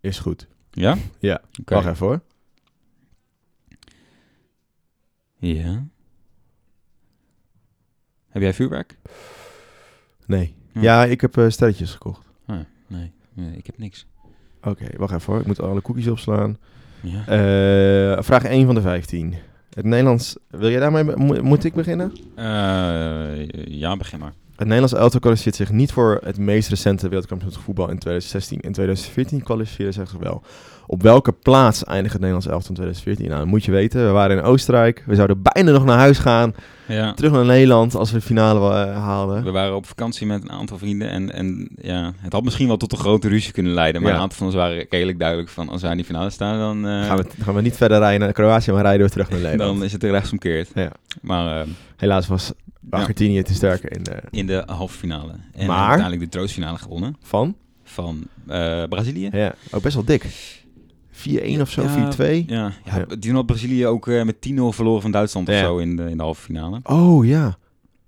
[0.00, 0.46] Is goed.
[0.70, 0.96] Ja?
[1.18, 1.40] Ja.
[1.64, 2.20] Wacht even hoor.
[5.38, 5.84] Ja.
[8.28, 8.96] Heb jij vuurwerk?
[10.26, 10.54] Nee.
[10.72, 12.26] Ja, ik heb stelletjes gekocht.
[12.46, 13.12] Ah, nee.
[13.32, 14.06] nee, ik heb niks.
[14.62, 15.40] Oké, wacht even hoor.
[15.40, 16.58] Ik moet alle cookies opslaan.
[17.02, 17.20] Ja.
[17.26, 19.34] Eh, vraag 1 van de 15.
[19.74, 20.36] Het Nederlands...
[20.48, 21.04] Wil jij daarmee...
[21.04, 22.12] mo- moet ik beginnen?
[22.34, 24.32] Eh, ja, begin maar.
[24.60, 28.72] Het Nederlands elftal kwalificeert zich niet voor het meest recente wereldkampioenschap voetbal in 2016 en
[28.72, 30.42] 2014 kwalificeerde zich wel.
[30.86, 33.26] Op welke plaats eindigt het Nederlands elftal in 2014?
[33.26, 34.06] Nou, dat moet je weten.
[34.06, 35.02] We waren in Oostenrijk.
[35.06, 36.54] We zouden bijna nog naar huis gaan.
[36.88, 37.12] Ja.
[37.14, 39.44] Terug naar Nederland als we de finale eh, haalden.
[39.44, 42.76] We waren op vakantie met een aantal vrienden en, en ja, het had misschien wel
[42.76, 44.00] tot een grote ruzie kunnen leiden.
[44.02, 44.16] Maar Ja.
[44.16, 46.90] een aantal van ons waren redelijk duidelijk van als wij in die finale staan, dan,
[46.90, 49.40] eh, Gaan we, gaan we niet verder rijden naar Kroatië, maar rijden we terug naar
[49.50, 49.74] Nederland.
[49.76, 50.68] dan is het er rechtsomkeerd.
[50.74, 50.90] Ja.
[51.22, 52.52] Maar eh, Helaas was
[52.90, 54.22] Argentinië te sterker in de...
[54.30, 55.32] in de halve finale.
[55.52, 55.88] En Maar?
[55.88, 57.56] uiteindelijk de troostfinale gewonnen Van?
[57.82, 59.28] van eh, Brazilië.
[59.32, 60.24] Ja, ook best wel dik.
[61.28, 62.44] 4-1 of zo, Ja, 4-2.
[62.46, 65.96] Ja, ja, die had Brazilië ook eh, met 10-0 verloren van Duitsland of zo in
[65.96, 66.80] de, in de halve finale.
[66.82, 67.58] Oh ja.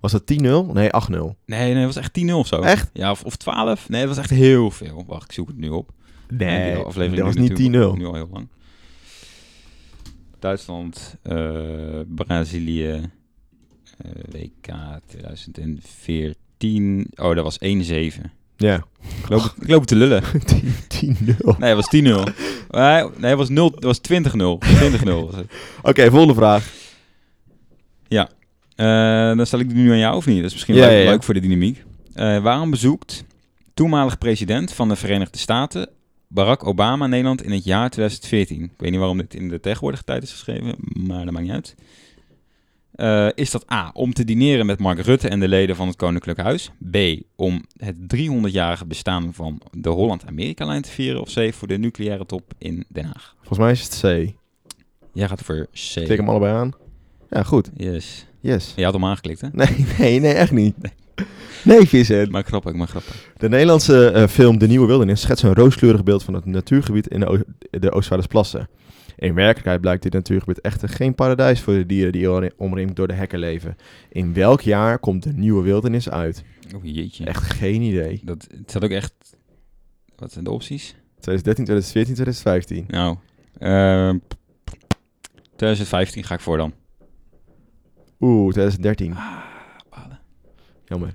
[0.00, 0.72] Was dat 10-0?
[0.72, 1.10] Nee, 8-0.
[1.10, 2.60] Nee, nee, het was echt 10-0 of zo.
[2.60, 2.90] Echt?
[2.92, 3.88] Ja, of, of 12.
[3.88, 5.04] Nee, het was echt heel veel.
[5.06, 5.90] Wacht, ik zoek het nu op.
[6.28, 7.54] Nee, die aflevering dat was niet 10-0.
[7.54, 8.48] natuurlijk Nu al heel lang.
[10.38, 13.10] Duitsland, eh, Brazilië,
[14.30, 14.74] WK
[15.06, 17.06] 2014.
[17.14, 18.30] Oh, dat was 1-7.
[18.56, 18.84] Ja.
[19.22, 20.22] Ik loop, het- ik loop te lullen.
[20.24, 21.58] 10-0.
[21.58, 22.24] Nee, het was 10-0.
[22.70, 24.58] Nee, nee, het was, 0, het was 20-0.
[24.58, 25.52] 20-0 was het.
[25.82, 26.80] Oké, volgende vraag.
[28.76, 30.36] Eh, dan stel ik die nu aan jou of niet?
[30.36, 31.10] Dat is misschien Ja, leuk, ja, ja.
[31.10, 31.84] leuk voor de dynamiek.
[32.14, 33.24] Eh, waarom bezoekt
[33.74, 35.88] toenmalig president van de Verenigde Staten
[36.28, 38.62] Barack Obama Nederland in het jaar 2014?
[38.64, 41.54] Ik weet niet waarom dit in de tegenwoordige tijd is geschreven, maar dat maakt niet
[41.54, 41.74] uit.
[42.92, 45.96] Eh, is dat A, om te dineren met Mark Rutte en de leden van het
[45.96, 46.70] Koninklijk Huis?
[46.90, 46.96] B,
[47.36, 51.20] om het 300-jarige bestaan van de Holland-Amerika-lijn te vieren?
[51.20, 53.34] Of C, voor de nucleaire top in Den Haag?
[53.38, 54.32] Volgens mij is het C.
[55.12, 55.76] Jij gaat voor C.
[55.76, 56.72] Tik hem allebei aan.
[57.30, 57.70] Ja, goed.
[57.76, 58.26] Yes.
[58.40, 58.72] Yes.
[58.76, 59.48] Je had hem aangeklikt, hè?
[59.52, 60.74] Nee, nee, nee, echt niet.
[61.64, 62.30] Nee, Vincent.
[62.30, 63.28] Maar grappig, maar grappig.
[63.36, 67.20] De Nederlandse eh, film De Nieuwe Wildernis schetst een rooskleurig beeld van het natuurgebied in
[67.20, 68.68] de, O- de Oostvaardersplassen.
[69.16, 73.14] In werkelijkheid blijkt dit natuurgebied echter geen paradijs voor de dieren die omringd door de
[73.14, 73.76] hekken leven.
[74.08, 76.44] In welk jaar komt De Nieuwe Wildernis uit?
[76.76, 77.24] Oh jeetje.
[77.24, 78.20] Echt geen idee.
[78.24, 79.12] Dat, het zat ook echt...
[80.16, 80.94] Wat zijn de opties?
[81.20, 82.84] 2013, 2014, 2015.
[82.88, 83.16] Nou,
[83.58, 84.18] ehm
[85.56, 86.72] 2015 ga ik voor dan.
[88.20, 89.14] Oeh, 2013.
[89.90, 90.20] balen.
[90.84, 91.14] Jammer.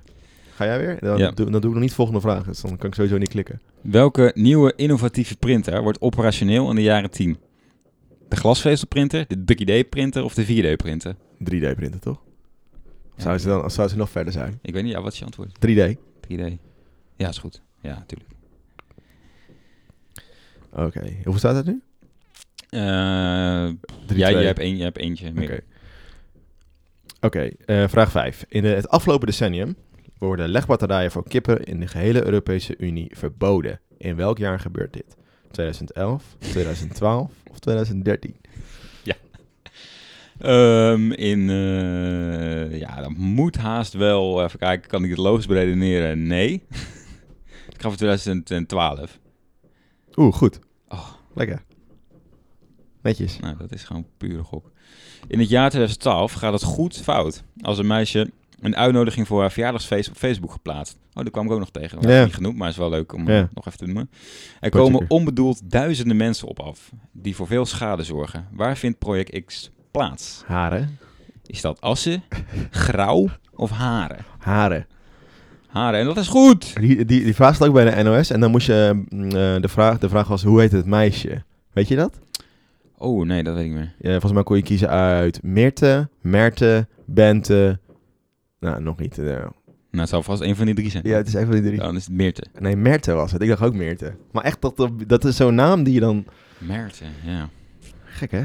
[0.54, 0.96] Ga jij weer?
[1.00, 1.30] Dan, Ja.
[1.30, 3.60] doe, dan doe ik nog niet volgende vraag, dus dan kan ik sowieso niet klikken.
[3.80, 7.38] Welke nieuwe innovatieve printer wordt operationeel in de jaren 10?
[8.28, 11.14] De glasvezelprinter, de 3D-printer of de 4D-printer?
[11.44, 12.20] 3D-printen, toch?
[13.16, 14.58] Of zou ze dan, zou ze nog verder zijn?
[14.62, 15.50] Ik weet niet, ja, wat is je antwoord?
[15.66, 15.96] 3D.
[16.28, 16.56] 3D.
[17.16, 17.60] Ja, is goed.
[17.80, 18.30] Ja, natuurlijk.
[20.72, 21.00] Oké.
[21.14, 21.82] Hoeveel staat het nu?
[22.70, 23.68] Eh
[24.06, 25.38] Drie, jij, hebt een, jij hebt eentje Oké.
[25.38, 25.64] meer.
[27.20, 28.44] Oké, eh, vraag 5.
[28.48, 29.76] In de- het afgelopen decennium
[30.18, 33.80] worden legbatterijen voor kippen in de gehele Europese Unie verboden.
[33.98, 35.16] In welk jaar gebeurt dit?
[35.50, 38.36] 2011, 2012 of 2013?
[40.38, 46.26] Ehm, in, eh, ja, dat moet haast wel, even kijken, kan ik het logisch beredeneren?
[46.26, 46.52] Nee.
[47.74, 49.18] ik ga voor 2012.
[50.16, 50.58] Oeh, goed.
[50.88, 51.08] Oh.
[51.34, 51.62] Lekker.
[53.02, 53.38] Netjes.
[53.38, 54.70] Nou, dat is gewoon pure gok.
[55.26, 58.30] In het jaar 2012 gaat het goed fout als een meisje
[58.60, 60.96] een uitnodiging voor haar verjaardagsfeest op Facebook geplaatst.
[61.14, 62.00] Oh, daar kwam ik ook nog tegen.
[62.00, 62.24] Dat Ja.
[62.24, 63.38] niet genoemd, maar is wel leuk om Ja.
[63.40, 64.10] eh, nog even te noemen.
[64.60, 68.46] Er komen onbedoeld duizenden mensen op af die voor veel schade zorgen.
[68.52, 70.42] Waar vindt Project X plaats?
[70.46, 70.98] Haren.
[71.46, 72.22] Is dat Assen,
[72.70, 74.24] Grauw of Haren?
[74.38, 74.86] Haren.
[75.66, 76.76] Haren, en dat is goed!
[76.80, 78.30] Die, die, die vraag staat ook bij de NOS.
[78.30, 79.04] En dan moest je...
[79.08, 79.30] mm, eh,
[79.60, 81.42] de, vraag, de vraag was, hoe heet het meisje?
[81.72, 82.18] Weet je dat?
[82.98, 83.94] Oh, nee, dat weet ik niet meer.
[83.98, 87.78] Ja, volgens mij kon je kiezen uit Mirte, Merte, Bente...
[88.60, 89.18] Nou, nog niet.
[89.18, 89.24] eh.
[89.90, 91.02] Nou, het zal vast een van die drie zijn.
[91.06, 91.78] ja, het is een van die drie.
[91.78, 92.44] Dan is het Meerte.
[92.58, 93.42] Nee, Merte was het.
[93.42, 94.14] Ik dacht ook Meerte.
[94.32, 96.24] Maar echt, dat, dat, dat is zo'n naam die je dan...
[96.58, 97.48] Meerte, ja.
[98.04, 98.44] Gek, hè?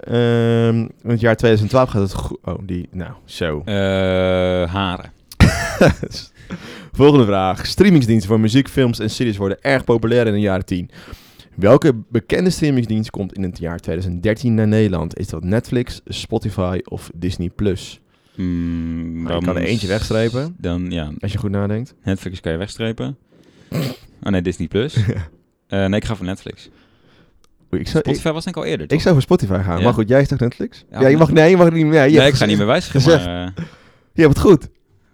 [0.00, 2.38] Ehm, in het jaar 2012 gaat het goed.
[2.44, 2.88] Oh, die...
[2.92, 3.62] Nou, zo.
[3.64, 3.74] Eh,
[4.72, 5.12] Haren.
[6.92, 7.66] Volgende vraag.
[7.66, 10.90] Streamingsdiensten voor muziek, films en series worden erg populair in de jaren 10.
[11.56, 15.18] Welke bekende streamingsdienst komt in het jaar 2013 naar Nederland?
[15.18, 17.48] Is dat Netflix, Spotify of Disney+.
[17.48, 18.00] Plus?
[18.40, 20.54] Mm, je kan er eentje wegstrepen.
[20.58, 21.94] Dan, ja, Als je goed nadenkt.
[22.02, 23.16] Netflix kan je wegstrepen.
[24.22, 24.96] Oh nee, Disney Plus.
[25.66, 26.70] Eh, nee, ik ga voor Netflix.
[27.70, 29.78] Ik, zou, ik, Spotify was denk ik al eerder, ik zou voor Spotify gaan.
[29.78, 29.84] Ja?
[29.84, 30.84] Maar goed, jij toch Netflix?
[30.90, 32.08] Ja, Ja, je mag, nee, je mag niet meer.
[32.08, 33.24] Ja, nee, ik ga niet meer wijzigen, gezegd.
[33.24, 33.52] maar...
[34.12, 34.68] Je hebt het goed.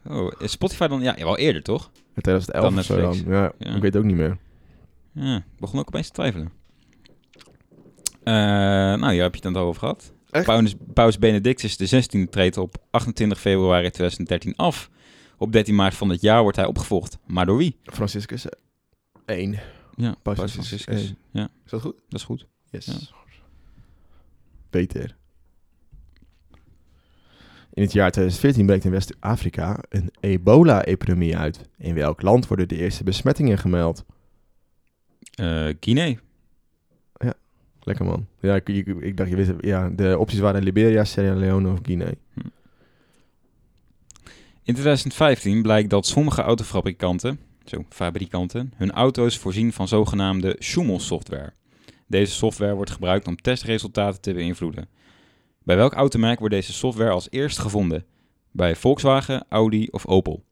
[0.08, 1.02] oh, Spotify dan...
[1.02, 1.90] Ja, wel eerder, toch?
[2.14, 3.32] In 2011 Dan of zo dan.
[3.34, 3.74] Ja, Ja.
[3.74, 4.36] ik weet het ook niet meer.
[5.12, 6.52] Ja, ik begon ook opeens te twijfelen.
[8.22, 8.34] Eh,
[9.00, 10.12] nou, hier heb je het dan over gehad.
[10.30, 14.90] Paus, Paus Benedictus XVI treedt op 28 februari 2013 af.
[15.38, 17.18] Op 13 maart van dit jaar wordt hij opgevolgd.
[17.26, 17.76] Maar door wie?
[17.82, 18.44] Franciscus
[19.26, 19.52] 1.
[19.96, 21.00] Ja, Paus Paus Franciscus Franciscus.
[21.00, 21.16] één.
[21.32, 21.94] Ja, Is dat goed?
[22.08, 22.46] dat is goed.
[22.70, 22.86] Yes.
[22.86, 22.92] Ja.
[24.70, 25.16] Beter.
[27.72, 31.68] In het jaar 2014 breekt in West-Afrika een ebola-epidemie uit.
[31.78, 34.04] In welk land worden de eerste besmettingen gemeld?
[35.34, 36.14] Eh Guinea.
[37.86, 38.26] Lekker man.
[38.40, 39.52] Ja, ik, ik, ik dacht je wist.
[39.60, 42.12] Ja, de opties waren Liberia, Sierra Leone of Guinea.
[44.62, 51.52] In 2015 blijkt dat sommige autofabrikanten, zo fabrikanten, hun auto's voorzien van zogenaamde Schumel-software.
[52.06, 54.88] Deze software wordt gebruikt om testresultaten te beïnvloeden.
[55.62, 58.04] Bij welk automerk wordt deze software als eerst gevonden?
[58.50, 60.44] Bij Volkswagen, Audi of Opel?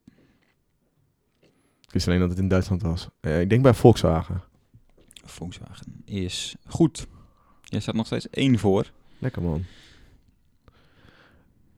[1.80, 3.08] Ik wist alleen dat het in Duitsland was.
[3.20, 4.42] Eh, ik denk bij Volkswagen.
[5.24, 7.06] Volkswagen is goed.
[7.74, 8.90] Jij staat nog steeds één voor.
[9.18, 9.64] Lekker man.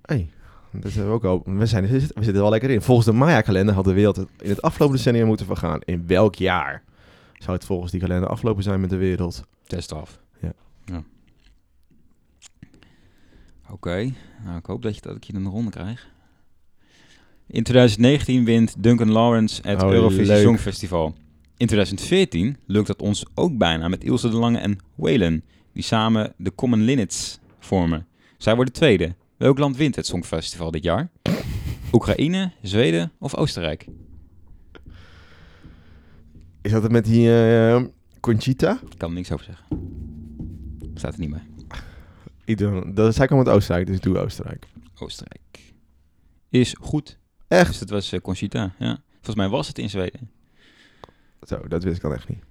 [0.02, 0.28] hey,
[0.72, 1.54] dat hebben we ook al.
[1.54, 2.82] We, zijn, we zitten er wel lekker in.
[2.82, 5.80] Volgens de Maya-kalender had de wereld het in het afgelopen decennium moeten vergaan.
[5.84, 6.82] In welk jaar
[7.38, 9.44] zou het volgens die kalender afgelopen zijn met de wereld?
[9.66, 10.20] Test af.
[10.40, 10.52] Ja.
[10.84, 11.02] ja.
[13.70, 14.12] Oké,
[14.44, 16.08] nou ik hoop dat, je, dat ik je een ronde krijg.
[17.46, 20.36] In 2019 wint Duncan Lawrence het Oh, Eurovisie.
[20.36, 21.14] Songfestival.
[21.56, 25.42] In 2014 lukt het ons ook bijna met Ilse de Lange en Waylon,
[25.76, 28.06] die samen de Common Linnets vormen.
[28.36, 29.14] Zij worden tweede.
[29.36, 31.10] Welk land wint het Songfestival dit jaar?
[31.92, 33.86] Oekraïne, Zweden of Oostenrijk?
[36.62, 37.84] Is dat het met die eh,
[38.20, 38.80] Conchita?
[38.90, 39.66] Ik kan er niks over zeggen.
[40.94, 41.46] Staat er niet bij.
[42.44, 44.66] Ik doe, dat, zij kwam uit Oostenrijk, dus ik doe Oostenrijk.
[44.94, 45.74] Oostenrijk.
[46.48, 47.18] Is goed.
[47.48, 47.68] Echt?
[47.68, 49.02] Dus dat was eh, Conchita, ja.
[49.12, 50.30] Volgens mij was het in Zweden.
[51.42, 52.44] Zo, dat wist ik dan echt niet.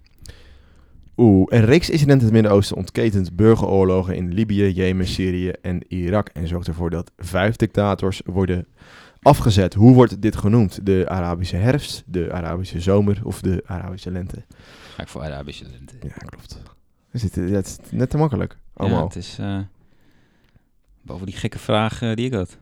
[1.18, 6.30] Oeh, een reeks incidenten in het Midden-Oosten ontketent burgeroorlogen in Libië, Jemen, Syrië en Irak.
[6.30, 8.68] En zorgt ervoor dat vijf dictators worden
[9.22, 9.74] afgezet.
[9.74, 10.86] Hoe wordt dit genoemd?
[10.86, 14.44] De Arabische herfst, de Arabische zomer of de Arabische lente?
[14.96, 15.96] Ga ik voor Arabische lente.
[16.02, 16.62] Ja, klopt.
[17.12, 18.58] Is dit, ja, het is net te makkelijk.
[18.74, 19.00] Allemaal.
[19.00, 19.60] Ja, het is eh,
[21.02, 22.58] boven die gekke vraag eh, die ik had.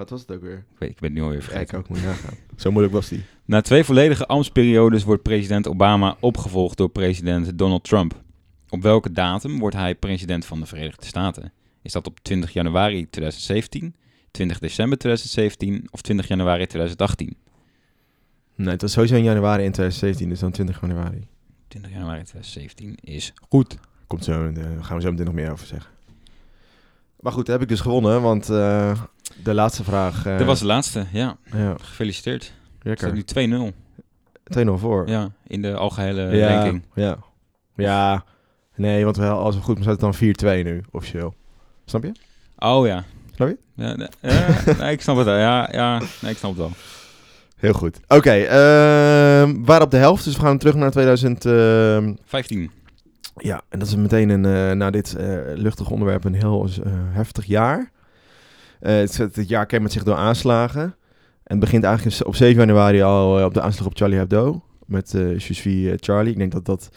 [0.00, 0.56] Wat was het ook weer?
[0.56, 1.78] Ik, weet, ik ben het nu alweer Ja, ik vergeten.
[1.78, 2.34] ook, moet nagaan.
[2.56, 3.22] Zo moeilijk was die.
[3.44, 8.22] Na twee volledige ambtsperiodes wordt president Obama opgevolgd door president Donald Trump.
[8.68, 11.52] Op welke datum wordt hij president van de Verenigde Staten?
[11.82, 13.94] Is dat op 20 januari 2017,
[14.30, 17.36] 20 december 2017 of 20 januari 2018?
[18.54, 21.26] Nee, het was sowieso in januari in 2017, dus dan 20 januari.
[21.68, 23.78] 20 januari 2017 is goed.
[24.06, 25.90] Komt zo, eh, daar gaan we zo meteen nog meer over zeggen.
[27.20, 29.00] Maar goed, heb ik dus gewonnen, want eh,
[29.42, 30.26] de laatste vraag...
[30.26, 31.36] eh, Dat was de laatste, ja.
[31.52, 32.44] Ja, Gefeliciteerd.
[32.82, 33.22] Er lekker.
[33.24, 33.74] staat nu 2-0.
[34.68, 35.08] 2-0 voor.
[35.08, 36.82] Ja, in de algehele ja, ranking.
[36.94, 37.18] ja.
[37.76, 38.24] Ja,
[38.76, 41.34] nee, want wel, als we goed staat het dan 4-2 nu, officieel.
[41.84, 42.12] Snap je?
[42.58, 43.04] Oh ja.
[43.34, 43.58] Snap je?
[43.74, 44.46] Ja, nee, ja,
[44.78, 45.36] nee, ik snap het wel.
[45.36, 46.70] Ja, ja nee, ik snap het wel.
[47.56, 48.00] Heel goed.
[48.08, 51.44] Oké, ehm, waar op de helft, dus we gaan terug naar 2000...
[51.44, 52.70] ehm, 15.
[53.36, 56.68] ja, en dat is meteen een, eh na dit eh luchtig onderwerp een heel
[57.10, 57.90] heftig jaar.
[58.80, 60.82] Eh, het, het jaar kenmerkt zich door aanslagen.
[60.82, 64.62] En het begint eigenlijk op 7 januari al eh, op de aanslag op Charlie Hebdo.
[64.86, 66.32] Met Je eh, Charlie.
[66.32, 66.90] Ik denk dat dat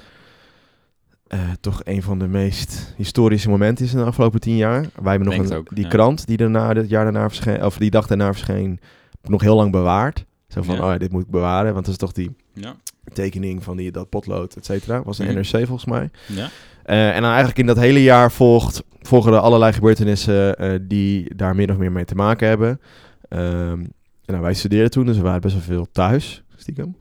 [1.60, 4.82] toch een van de meest historische momenten is in de afgelopen tien jaar.
[5.02, 5.90] Wij hebben nog een, ook, die ja.
[5.90, 8.80] krant die daarna, dit jaar daarna verscheen, of die dag daarna verscheen,
[9.22, 10.26] nog heel lang bewaard.
[10.48, 10.82] Zo van, Ja.
[10.86, 12.76] oh ja, dit moet ik bewaren, want dat is toch die Ja.
[13.14, 15.04] tekening van die, dat potlood, et cetera.
[15.04, 15.36] Was een Mhm.
[15.36, 16.10] NRC volgens mij.
[16.28, 16.50] Ja.
[16.84, 21.36] Eh, en dan eigenlijk in dat hele jaar volgt, volgen er allerlei gebeurtenissen eh, die
[21.36, 22.82] daar min of meer mee te maken hebben.
[23.30, 23.80] Ehm,
[24.26, 26.98] en nou, wij studeerden toen, dus we waren best wel veel thuis, stiekem.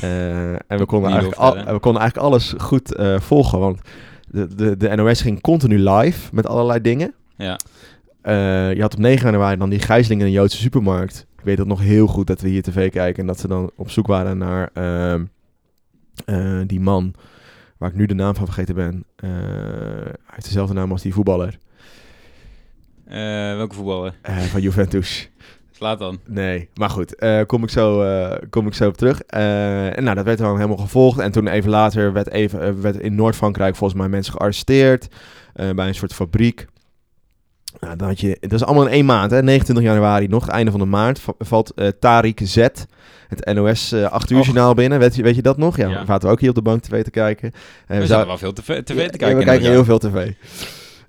[0.00, 3.80] Eh, en we konden, eigenlijk al, we konden eigenlijk alles goed volgen, want
[4.28, 7.14] de, de, de NOS ging continu live met allerlei dingen.
[7.36, 7.58] Ja.
[8.70, 11.26] Je had op 9 januari dan die gijzeling in een Joodse supermarkt.
[11.44, 13.70] Ik weet het nog heel goed dat we hier tv kijken en dat ze dan
[13.76, 15.24] op zoek waren naar ehm,
[16.24, 17.14] eh, die man,
[17.84, 19.04] waar ik nu de naam van vergeten ben.
[19.16, 21.58] Eh, hij heeft dezelfde naam als die voetballer
[23.04, 23.16] Eh,
[23.56, 24.14] welke voetballer?
[24.22, 25.28] eh, van Juventus.
[25.78, 26.18] Slaat dan.
[26.26, 27.14] Nee, maar goed,
[27.46, 28.04] kom, ik zo,
[28.50, 29.22] kom ik zo op terug.
[29.22, 31.18] En nou, dat werd dan helemaal gevolgd.
[31.18, 35.08] En toen even later werd, even, werd in Noord-Frankrijk volgens mij mensen gearresteerd
[35.52, 36.66] bij een soort fabriek.
[37.80, 40.70] Nou, dan had je, dat is allemaal in één maand, hè, 29 januari nog, einde
[40.70, 42.56] van de maand, va- valt eh Tariq Z,
[43.28, 44.44] het NOS eh 8 uur Och.
[44.44, 44.98] journaal binnen.
[44.98, 45.76] Weet je, weet je dat nog?
[45.76, 46.00] Ja, Ja.
[46.00, 47.52] we zaten ook hier op de bank tv te kijken.
[47.86, 49.38] Eh, We zaten wel veel tv, tv Ja, te kijken.
[49.38, 50.30] we kijken heel veel tv.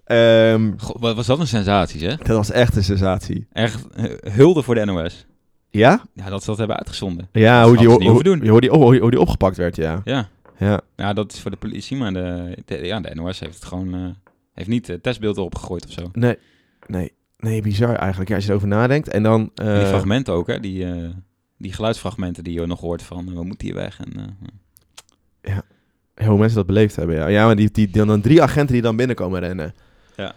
[0.06, 2.16] Ehm, God, wat was dat een sensatie, hè?
[2.16, 3.48] dat was echt een sensatie.
[3.52, 5.26] Echt eh, hulde voor de NOS.
[5.70, 6.02] Ja?
[6.14, 7.30] Ja, dat ze dat hebben uitgezonden.
[7.32, 10.02] Ja, Dat hoe die, hoe, hoeven hoe, die, hoe, hoe die opgepakt werd, ja.
[10.04, 10.28] Ja.
[10.58, 13.66] Ja, ja, dat is voor de politie, maar de, de- ja, de NOS heeft het
[13.66, 13.94] gewoon...
[13.94, 14.00] eh,
[14.54, 16.10] heeft niet uh, testbeelden opgegooid of zo.
[16.14, 16.38] nee,
[16.88, 19.08] nee, nee, bizar eigenlijk, ja, als je erover nadenkt.
[19.08, 19.52] En dan...
[19.56, 20.60] eh, die fragmenten ook, hè?
[20.60, 21.10] Die, eh,
[21.58, 23.28] die geluidsfragmenten die je nog hoort van...
[23.28, 24.00] eh, we moeten hier weg.
[24.00, 24.38] En,
[25.42, 25.56] eh,
[26.16, 27.28] ja, hoe mensen dat beleefd hebben, ja.
[27.28, 29.74] Ja, maar die, die, dan, dan drie agenten die dan binnenkomen rennen.
[30.16, 30.34] Ja.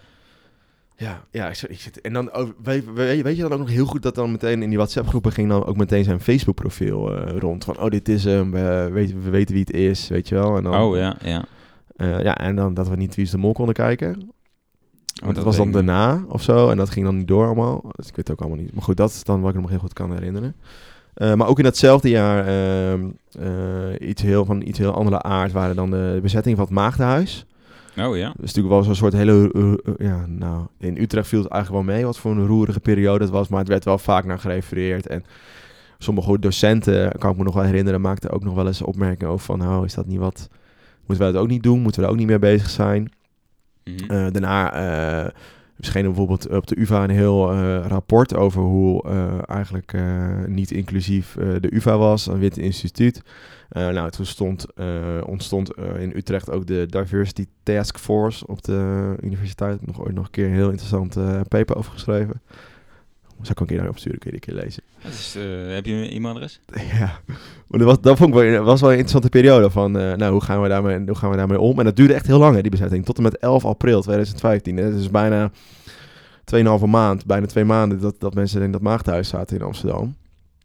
[0.97, 3.59] Ja, ja, ik zit- ik zit, en dan, oh, weet, weet, weet je dan ook
[3.59, 7.17] nog heel goed dat dan meteen in die WhatsApp-groepen ging dan ook meteen zijn Facebook-profiel
[7.17, 7.65] eh, rond.
[7.65, 10.57] Van, oh, dit is hem, we, weten, we weten wie het is, weet je wel.
[10.57, 11.45] En dan, oh, ja, ja.
[11.97, 14.31] eh, ja, en dan dat we niet Wie is de Mol konden kijken.
[15.19, 16.71] Oh, Want dat was dan daarna of zo.
[16.71, 17.81] En dat ging dan niet door allemaal.
[17.83, 18.75] Dus ik weet het ook allemaal niet.
[18.75, 20.55] Maar goed, dat is dan wat ik me nog heel goed kan herinneren.
[21.15, 23.09] Eh, maar ook in datzelfde jaar ehm,
[23.39, 27.47] eh, iets, heel, van iets heel andere aard waren dan de bezetting van het Maagdenhuis.
[27.97, 28.27] Oh, ja.
[28.27, 29.51] Dat is natuurlijk wel zo'n soort hele...
[29.85, 33.25] eh, ja, nou, in Utrecht viel het eigenlijk wel mee wat voor een roerige periode
[33.25, 33.49] het was.
[33.49, 35.07] Maar het werd wel vaak naar gerefereerd.
[35.07, 35.25] En
[35.99, 39.45] sommige docenten, kan ik me nog wel herinneren, maakten ook nog wel eens opmerkingen over
[39.45, 39.59] van...
[39.59, 40.49] Nou, is dat niet wat...
[41.07, 41.81] Moeten wij dat ook niet doen?
[41.81, 43.13] Moeten we er ook niet mee bezig zijn?
[43.97, 44.11] Mhm.
[44.11, 45.31] Eh, daarna eh
[45.79, 50.27] verscheen er bijvoorbeeld op de UvA een heel eh, rapport over hoe eh, eigenlijk eh,
[50.47, 53.23] niet inclusief eh, de UvA was, een wit instituut.
[53.69, 54.87] Eh, nou, toen stond, eh,
[55.27, 59.87] ontstond eh, in Utrecht ook de Diversity Task Force op de universiteit.
[59.87, 62.43] Nog ooit nog een keer een heel interessant eh, paper over geschreven.
[63.43, 64.83] Zal ik ook een keer naar opsturen, kun je die een keer lezen.
[65.03, 66.61] Dat is, eh, heb je een e-mailadres?
[66.93, 67.21] Ja,
[67.67, 70.33] maar dat was, dat vond ik wel, was wel een interessante periode van, eh, nou,
[70.33, 71.79] hoe gaan, we daarmee, hoe gaan we daarmee om?
[71.79, 74.77] En dat duurde echt heel lang, hè, die bezetting, tot en met 11 april 2015.
[74.77, 74.91] Hè.
[74.91, 75.51] Dat is bijna
[76.45, 80.17] 2,5 maand, bijna twee maanden dat, dat mensen in dat maagdhuis zaten in Amsterdam.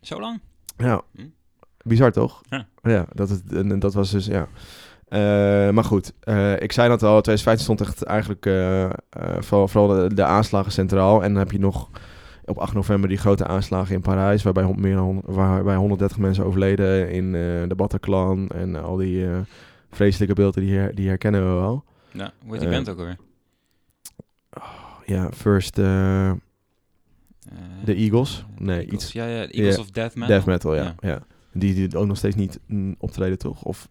[0.02, 0.40] Zo lang?
[0.78, 1.22] Ja, Hm.
[1.84, 2.42] bizar toch?
[2.50, 2.68] Ja.
[2.84, 4.48] Ja, dat, het, en, dat was dus, ja.
[5.08, 5.20] Eh,
[5.74, 6.14] maar goed,
[6.58, 8.46] ik zei dat al, 2015 stond echt eigenlijk
[9.40, 11.24] vooral, vooral de, de aanslagen centraal.
[11.24, 11.90] En dan heb je nog
[12.46, 17.10] op 8 november die grote aanslagen in Parijs, waarbij, meer dan, waarbij 130 mensen overleden
[17.12, 18.48] in eh, de Bataclan.
[18.50, 19.38] En al die eh,
[19.92, 21.84] vreselijke beelden, die, her- die herkennen we wel.
[22.12, 23.18] Ja, hoe heet die Eh, band ook alweer?
[25.06, 26.36] Ja, first de
[27.86, 28.46] Eagles.
[28.58, 28.94] Nee, Eagles.
[28.94, 30.36] iets Ja, ja, Eagles of Death Metal.
[30.36, 30.96] death metal, ja.
[31.00, 31.20] ja.
[31.56, 33.64] Die, die ook nog steeds niet mm, optreden, toch?
[33.64, 33.88] Of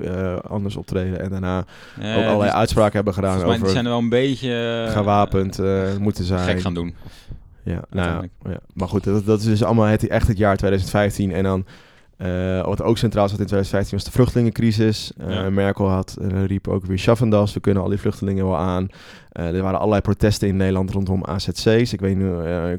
[0.48, 1.20] anders optreden.
[1.20, 1.58] En daarna
[1.98, 4.86] ook allerlei uitspraken hebben gedaan mij die over zijn er wel een beetje...
[4.90, 5.58] gewapend
[5.98, 6.48] moeten zijn.
[6.48, 6.94] Gek gaan doen.
[7.64, 11.32] Ja, nou ja, maar goed, dat, dat is dus allemaal het, echt het jaar 2015.
[11.32, 11.64] En dan,
[12.16, 15.12] eh, wat ook centraal zat in 2015 was de vluchtelingencrisis.
[15.18, 15.50] Eh, Ja.
[15.50, 18.88] Merkel had, eh, riep ook weer Schaffendas, we kunnen al die vluchtelingen wel aan.
[19.32, 21.92] Er waren allerlei protesten in Nederland rondom AZC's.
[21.92, 22.30] Ik weet nu,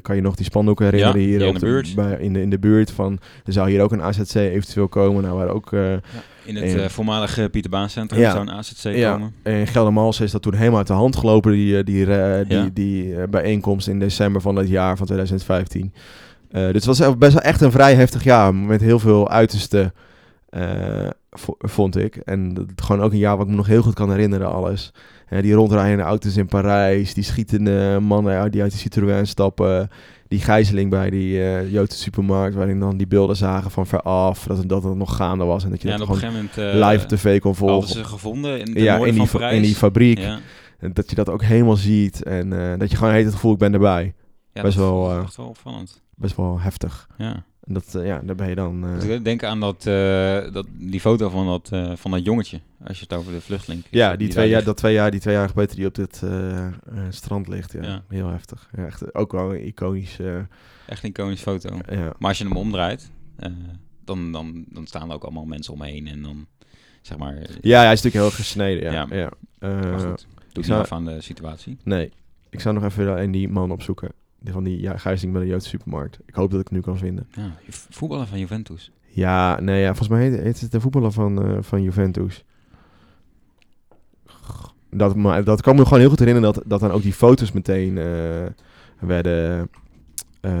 [0.02, 1.94] kan je nog die spandoeken herinneren Ja, hier in de buurt.
[1.94, 5.22] Bij, in, de, in de buurt van, er zou hier ook een AZC eventueel komen.
[5.22, 5.70] Nou, waren ook...
[6.44, 8.30] In het En- eh, voormalige Pieter Baan Centrum Ja.
[8.30, 9.12] zou een AZC Ja.
[9.12, 9.34] komen.
[9.42, 12.72] In Geldermalsen is dat toen helemaal uit de hand gelopen, die, eh, die, eh, die,
[12.72, 15.92] die eh, bijeenkomst in december van dat jaar van 2015.
[16.50, 19.28] Eh, dus het was echt- best wel echt een vrij heftig jaar, met heel veel
[19.30, 19.92] uiterste,
[21.30, 22.16] vo- vond ik.
[22.16, 24.92] En dat, gewoon ook een jaar wat ik me nog heel goed kan herinneren, alles.
[25.28, 29.88] Eh, die rondrijdende auto's in Parijs, die schietende mannen die uit de Citroën stappen,
[30.28, 34.58] die gijzeling bij die eh, Joodse supermarkt, waarin dan die beelden zagen van veraf, dat
[34.58, 36.74] het, dat het nog gaande was en dat je Ja, dat gewoon gegeven moment...
[36.82, 37.88] eh, live op tv kon hadden volgen.
[37.88, 40.18] ze gevonden in de Ja, in die, in die fabriek.
[40.18, 40.38] Ja,
[40.78, 42.22] En Dat je dat ook helemaal ziet.
[42.22, 44.14] En eh, dat je gewoon heet het gevoel, ik ben erbij.
[44.52, 46.02] ja Best dat wel, wel opvallend.
[46.16, 47.08] Best wel heftig.
[47.18, 47.44] Ja.
[47.66, 48.84] Dat, eh, ja, daar ben je dan...
[48.86, 52.24] eh, Dus ik denk aan dat, eh, dat, die foto van dat, eh, van dat
[52.24, 53.82] jongetje, als je het over de vluchteling...
[53.90, 56.72] ja, die, twee jaar, dat twee jaar, die tweejarige Peter die op dit eh, eh,
[57.08, 57.72] strand ligt.
[57.72, 57.82] Ja.
[57.82, 58.02] Ja.
[58.08, 58.70] Heel heftig.
[58.76, 60.18] Ja, echt, ook wel een iconisch...
[60.18, 60.36] eh,
[60.86, 61.78] Echt een iconische foto.
[61.90, 62.12] ja.
[62.18, 63.50] Maar als je hem omdraait, eh,
[64.04, 66.46] dan, dan, dan staan er ook allemaal mensen omheen en dan,
[67.02, 67.34] zeg maar...
[67.60, 68.82] ja, hij is natuurlijk heel gesneden.
[68.92, 69.06] Ja.
[69.10, 69.16] Ja.
[69.16, 69.30] Ja.
[69.58, 71.76] Eh, maar goed, doet niet zou- af aan de situatie.
[71.84, 72.12] nee,
[72.50, 74.08] ik zou nog even een die man opzoeken.
[74.52, 76.18] Van die ja, gijzeling bij de Joodse supermarkt.
[76.26, 77.28] Ik hoop dat ik het nu kan vinden.
[77.30, 78.92] Ja, voetballer van Juventus.
[79.14, 82.44] Ja, nee, ja, volgens mij heet, heet het de voetballer van, eh, van Juventus.
[84.90, 87.52] Dat, maar dat kan me gewoon heel goed herinneren dat, dat dan ook die foto's
[87.52, 88.46] meteen eh,
[88.98, 89.70] werden,
[90.40, 90.52] eh,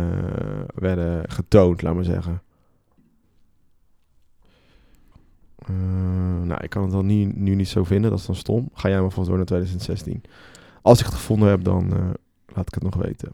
[0.74, 2.42] werden getoond, laat maar zeggen.
[6.42, 8.70] Nou, ik kan het dan nu, nu niet zo vinden, dat is dan stom.
[8.74, 10.22] Ga jij maar vast door naar 2016.
[10.82, 11.88] Als ik het gevonden heb, dan
[12.54, 13.32] laat ik het nog weten.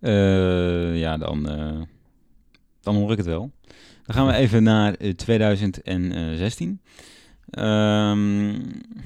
[0.00, 1.80] Eh, ja, dan, eh,
[2.80, 3.50] dan hoor ik het wel.
[4.04, 6.80] Dan gaan we even naar eh, 2016.
[7.50, 8.54] Ehm,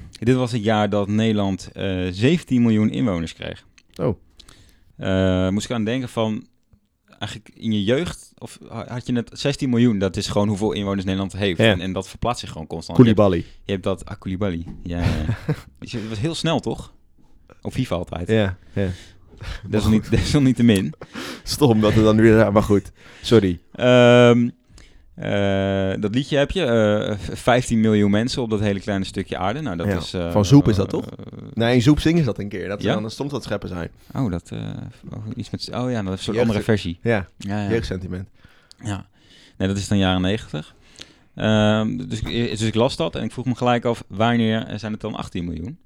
[0.09, 3.65] dit was het jaar dat Nederland eh 17 miljoen inwoners kreeg.
[3.95, 4.17] Oh.
[4.97, 6.47] Eh, moest ik aan denken van,
[7.19, 10.71] eigenlijk in je jeugd, of ha- had je net 16 miljoen, dat is gewoon hoeveel
[10.71, 11.59] inwoners Nederland heeft.
[11.59, 11.71] Ja.
[11.71, 12.97] En, en dat verplaatst zich gewoon constant.
[12.97, 13.45] Je hebt, Koulibaly.
[13.65, 14.65] je hebt dat, ah, Koulibaly.
[14.83, 15.05] Ja, ja.
[15.79, 16.93] Het was heel snel, toch?
[17.61, 18.27] Op FIFA altijd.
[18.27, 18.87] Ja, ja.
[19.69, 20.93] Desalniet, desalniettemin.
[21.43, 22.51] Stom dat het dan weer...
[22.51, 22.91] Maar goed,
[23.21, 23.59] sorry.
[23.73, 24.49] Ehm,
[25.15, 26.65] eh, dat liedje heb je.
[26.65, 29.61] eh, 15 miljoen mensen op dat hele kleine stukje aarde.
[29.61, 31.05] Nou, dat Ja, is, eh, van Zoep is dat toch?
[31.53, 32.67] Nee, in Zoep zingen ze dat een keer.
[32.67, 32.99] Dat ze Ja?
[32.99, 33.89] dan stond dat scheppen zijn.
[34.15, 34.51] oh, dat...
[35.13, 35.69] oh, iets met...
[35.73, 36.99] Oh ja, dat is een andere versie.
[37.01, 37.69] Ja, Ja, ja.
[37.69, 38.29] jeugdsentiment.
[38.83, 39.05] ja.
[39.57, 40.75] Nee, dat is dan jaren 90.
[41.35, 44.03] Ehm, dus, ik, dus ik las dat en ik vroeg me gelijk af...
[44.07, 45.77] Wanneer zijn het dan 18 miljoen?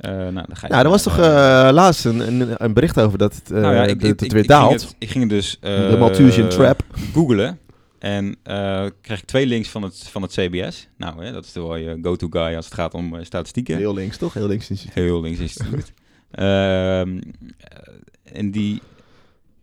[0.00, 3.00] Eh, nou, dan ga je Nou, er was toch eh, laatst een, een, een bericht
[3.00, 4.68] over dat het, nou ja, dat het ik, weer ik daalt.
[4.70, 5.58] Ging het, ik ging het dus...
[5.60, 6.84] de Malthusian Trap.
[7.12, 7.58] googelen.
[7.98, 8.36] En
[9.00, 10.88] kreeg ik twee links van het, van het CBS.
[10.96, 13.76] Nou, hè, dat is wel je go-to guy als het gaat om statistieken.
[13.76, 14.34] Heel links, toch?
[14.34, 14.70] Heel links.
[14.70, 14.94] instituut.
[14.94, 15.92] Heel links instituut.
[16.30, 17.20] Ehm,
[17.58, 18.82] eh, en die...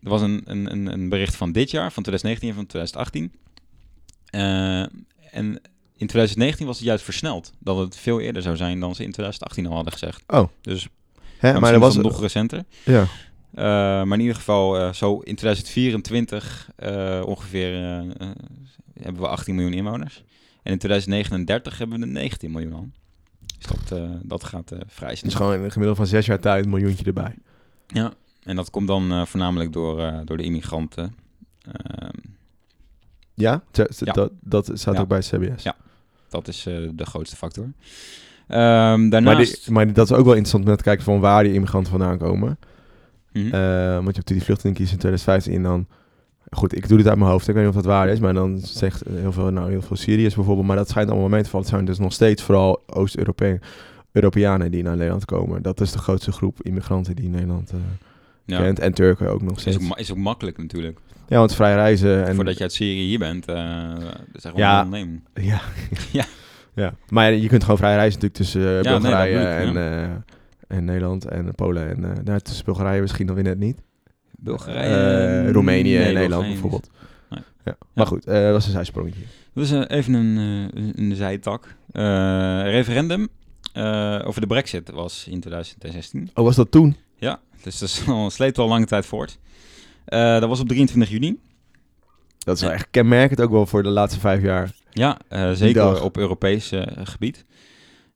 [0.04, 3.32] Er was een, een, een, bericht van dit jaar, van 2019 en van 2018.
[4.26, 4.80] Eh,
[5.32, 5.62] en
[5.98, 7.52] in 2019 was het juist versneld.
[7.60, 10.24] Dat het veel eerder zou zijn dan ze in 2018 al hadden gezegd.
[10.28, 10.48] Oh.
[10.62, 10.88] Dus
[11.38, 11.96] Hè, maar maar er was...
[11.98, 12.64] nog recenter.
[12.86, 13.02] Ja.
[13.54, 13.64] Eh,
[14.04, 17.74] maar in ieder geval, eh, zo in 2024 eh, ongeveer
[19.02, 20.24] hebben we 18 miljoen inwoners.
[20.64, 22.90] En in 2039 hebben we er 19 miljoen al.
[23.58, 25.30] Dus dat, dat gaat vrij snel.
[25.30, 27.36] Dus gewoon in een gemiddelde van zes jaar tijd een miljoentje erbij.
[27.88, 31.16] Ja, en dat komt dan voornamelijk door, door de immigranten.
[31.72, 32.10] Ehm,
[33.34, 33.64] Ja?
[33.72, 34.12] Ja.
[34.14, 35.02] Dat, dat staat Ja.
[35.02, 35.64] ook bij CBS.
[35.64, 35.76] Ja.
[36.30, 37.64] Dat is eh, de grootste factor.
[38.48, 39.26] Ehm, daarnaast...
[39.26, 41.92] Maar, die, maar dat is ook wel interessant om te kijken van waar die immigranten
[41.92, 42.60] vandaan komen.
[43.32, 43.46] Mhm.
[43.54, 45.88] Eh, want je hebt die vluchtelingenkies in 2015 en dan...
[46.50, 47.48] Goed, ik doe dit uit mijn hoofd.
[47.48, 49.96] Ik weet niet of dat waar is, maar dan zegt heel veel, nou, heel veel
[49.96, 50.68] Syriërs bijvoorbeeld.
[50.68, 51.66] Maar dat schijnt allemaal mee te vallen.
[51.66, 55.62] Het zijn dus nog steeds vooral Oost-Europeanen die naar Nederland komen.
[55.62, 57.78] Dat is de grootste groep immigranten die Nederland eh,
[58.46, 58.80] ja, kent.
[58.80, 59.78] En Turken ook nog is steeds.
[59.78, 61.00] ook, ma- is ook makkelijk natuurlijk.
[61.28, 62.36] Ja, want vrij reizen en...
[62.36, 63.56] Voordat je uit Syrië hier bent, dat
[64.34, 64.88] is echt Ja.
[64.92, 65.24] een.
[65.34, 65.62] Ja.
[66.12, 66.26] Ja.
[66.74, 66.94] ja.
[67.10, 70.10] Maar je kunt gewoon vrij reizen natuurlijk tussen nee, dat Bulgarije ik, en, eh,
[70.78, 71.90] en Nederland en Polen.
[71.90, 73.82] En eh nou, tussen Bulgarije misschien dan weer net niet.
[74.32, 76.90] Bulgarije, Roemenië nee, en Nederland Bulgarije bijvoorbeeld.
[77.30, 77.40] Nee.
[77.66, 77.78] Ja.
[77.94, 79.22] Maar goed, dat was een zijsprongetje.
[79.54, 80.38] Dus eh, even een,
[80.96, 81.76] een- zijtak.
[82.64, 83.28] Referendum
[84.26, 86.30] over de brexit was in 2016.
[86.34, 86.96] Oh, was dat toen?
[87.18, 89.38] Ja, dus dat is al, sleept al lange tijd voort.
[90.08, 91.40] Eh, dat was op 23 juni.
[92.38, 92.76] Dat is wel Ja.
[92.76, 94.72] echt kenmerkend ook wel voor de laatste vijf jaar.
[94.92, 97.46] Ja, eh, zeker op Europees eh, gebied.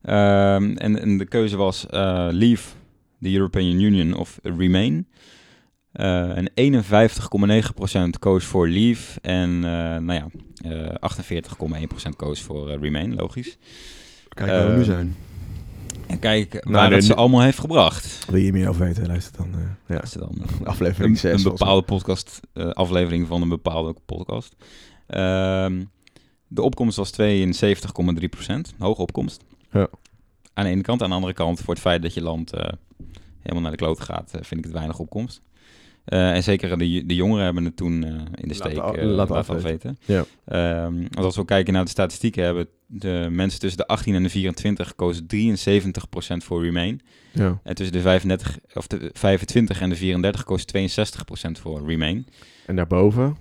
[0.02, 2.68] Ehm, en, en de keuze was eh, Leave
[3.20, 5.06] the European Union of Remain.
[5.92, 9.20] Eh, en 51,9% koos voor Leave.
[9.20, 10.26] En eh, nou ja,
[10.64, 13.58] eh 48,1% koos voor eh, Remain, logisch.
[14.28, 15.16] Kijk waar we nu Eh, zijn.
[16.12, 18.24] En kijk waar het ze allemaal heeft gebracht.
[18.30, 19.06] Wil je meer over weten?
[19.06, 19.54] Luister dan.
[19.86, 20.18] eh, ja.
[20.18, 21.44] Dan eh, Aflevering een, 6.
[21.44, 24.56] een bepaalde podcast, eh, aflevering van een bepaalde podcast.
[25.06, 25.84] Ehm,
[26.48, 29.44] de opkomst was 72,3%, hoge opkomst.
[29.70, 29.88] Ja.
[30.54, 32.50] Aan de ene kant, aan de andere kant, voor het feit dat je land
[33.40, 35.40] helemaal naar de kloot gaat, vind ik het weinig opkomst.
[36.04, 39.36] Eh, en zeker de, de jongeren hebben het toen eh, in de steek eh, laten
[39.36, 39.54] afweten.
[39.54, 39.98] afweten.
[40.04, 40.24] Ja.
[40.44, 44.22] Ehm, want als we kijken naar de statistieken, hebben de mensen tussen de 18 en
[44.22, 47.00] de 24 kozen 73% voor Remain.
[47.32, 47.60] Ja.
[47.62, 52.26] En tussen de 35, of de 25 en de 34 koos 62% voor Remain.
[52.66, 53.36] En daarboven?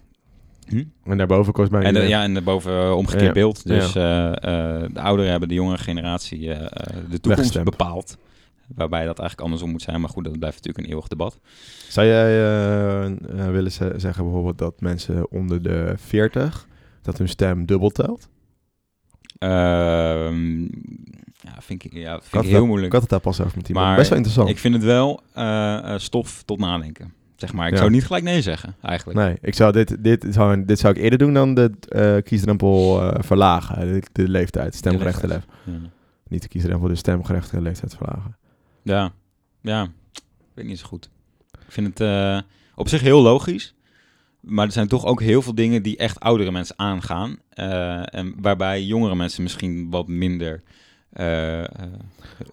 [0.68, 0.84] Hm?
[1.04, 1.84] En daarboven kost mij...
[1.84, 3.68] En de, ja, en daarboven uh, omgekeerd Ja, beeld.
[3.68, 6.40] Dus de ouderen hebben de jongere generatie
[7.10, 8.18] de toekomst bepaald.
[8.76, 10.02] Waarbij dat eigenlijk andersom moet zijn.
[10.02, 11.40] Maar goed, dat blijft natuurlijk een eeuwig debat.
[11.88, 16.68] Zou jij eh, eh, willen ze- zeggen bijvoorbeeld dat mensen onder de 40,
[17.02, 18.30] dat hun stem dubbel telt?
[19.38, 20.62] Ehm,
[21.42, 22.86] ja, vind ik, ja, vind ik heel moeilijk.
[22.88, 23.88] Ik had het daar pas over met iemand.
[23.88, 24.50] Maar Best wel interessant.
[24.50, 27.14] Ik vind het wel eh, stof tot nadenken.
[27.36, 27.78] Zeg maar, ik Ja.
[27.80, 29.20] zou niet gelijk nee zeggen, eigenlijk.
[29.20, 33.94] Nee, ik zou dit, dit, zou, dit zou ik eerder doen dan de kiesdrempel verlagen.
[33.94, 35.52] De, de leeftijd, stemgerechte leeftijd.
[35.66, 35.72] Ja.
[36.28, 38.36] Niet de kiesdrempel, de stemgerechte leeftijd verlagen.
[38.84, 39.12] Ja,
[39.62, 39.84] ja.
[40.14, 40.22] Ik
[40.54, 41.10] weet niet zo goed.
[41.52, 42.40] Ik vind het eh,
[42.76, 43.74] op zich heel logisch.
[44.40, 47.38] Maar er zijn toch ook heel veel dingen die echt oudere mensen aangaan.
[47.50, 50.62] eh, en waarbij jongere mensen misschien wat minder
[51.12, 51.64] eh,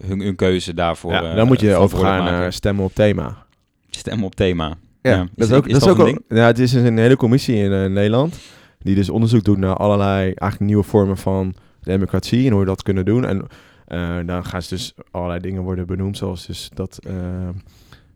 [0.05, 1.11] hun, hun keuze daarvoor.
[1.11, 3.45] ja, dan moet je overgaan naar stemmen op thema.
[3.89, 4.77] Stemmen op thema.
[5.01, 6.97] Ja, Ja, dat is ook, is dat is ook een ja, het is dus een
[6.97, 8.39] hele commissie in Nederland
[8.79, 12.83] die dus onderzoek doet naar allerlei eigenlijk nieuwe vormen van democratie en hoe we dat
[12.83, 13.25] kunnen doen.
[13.25, 13.47] En
[14.25, 17.13] dan gaan ze dus allerlei dingen worden benoemd, zoals dus dat eh,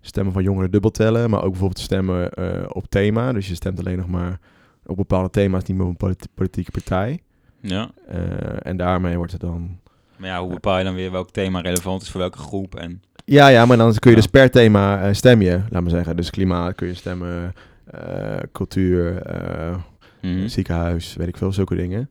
[0.01, 3.33] stemmen van jongeren dubbel tellen, maar ook bijvoorbeeld stemmen eh, op thema.
[3.33, 4.39] Dus je stemt alleen nog maar
[4.85, 7.21] op bepaalde thema's, niet meer op een politi- politieke partij.
[7.61, 7.91] Ja.
[8.07, 8.17] Eh,
[8.59, 9.79] en daarmee wordt het dan
[10.17, 12.75] Maar ja, hoe bepaal je dan weer welk thema relevant is voor welke groep?
[12.75, 15.91] En Ja, ja, maar dan kun je dus per thema eh, stem je, laat maar
[15.91, 16.15] zeggen.
[16.15, 17.53] Dus klimaat kun je stemmen,
[17.85, 19.75] eh, cultuur, eh,
[20.21, 20.47] Mhm.
[20.47, 22.09] ziekenhuis, weet ik veel, zulke dingen.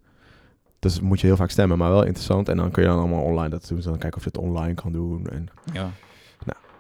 [0.83, 2.49] Dus moet je heel vaak stemmen, maar wel interessant.
[2.49, 3.77] En dan kun je dan allemaal online dat doen.
[3.77, 5.27] Dus dan kijken of je het online kan doen.
[5.27, 5.91] En ja.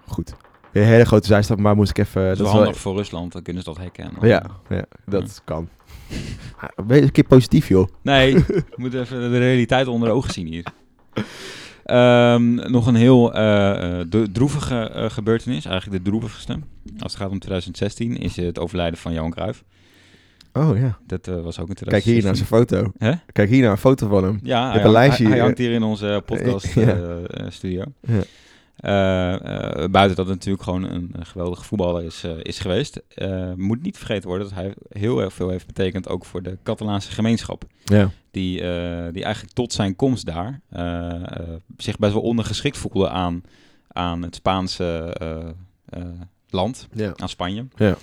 [0.07, 0.35] goed.
[0.73, 2.23] Weer een hele grote zijstap, maar moest ik even...
[2.23, 4.05] Dat is wel wel- handig voor Rusland, dan kunnen ze dat hacken.
[4.05, 5.69] en dan- Ja, ja, dat kan.
[6.57, 7.89] Ah, Wees een keer positief, joh.
[8.03, 10.65] Nee, we moeten even de realiteit onder de ogen zien hier.
[11.85, 16.53] Ehm, nog een heel de- droevige eh, gebeurtenis, eigenlijk de droevigste.
[16.99, 19.65] Als het gaat om 2016 is het overlijden van Johan Cruijff.
[20.53, 20.99] Oh ja.
[21.07, 21.87] Dat eh, was ook 2016.
[21.89, 22.93] Kijk hier naar zijn foto.
[23.33, 24.41] Kijk hier naar een foto van hem.
[24.43, 25.43] Ja, hij, een hangt- lijstje hij, hij hier.
[25.43, 26.81] hangt hier in onze podcast Ja.
[26.83, 27.85] eh, eh, studio.
[28.01, 28.21] Ja.
[28.77, 33.03] Eh, eh, buiten dat het natuurlijk gewoon een, een geweldige voetballer is, eh, is geweest.
[33.09, 36.59] eh, moet niet vergeten worden dat hij heel erg veel heeft betekend ook voor de
[36.63, 37.65] Catalaanse gemeenschap.
[37.85, 38.11] Ja.
[38.31, 41.23] Die, eh, die eigenlijk tot zijn komst daar eh, eh,
[41.77, 43.43] zich best wel ondergeschikt voelde aan,
[43.89, 45.49] aan het Spaanse eh,
[46.01, 46.09] eh,
[46.51, 47.13] land, Ja.
[47.17, 47.67] aan Spanje.
[47.77, 47.97] Ja.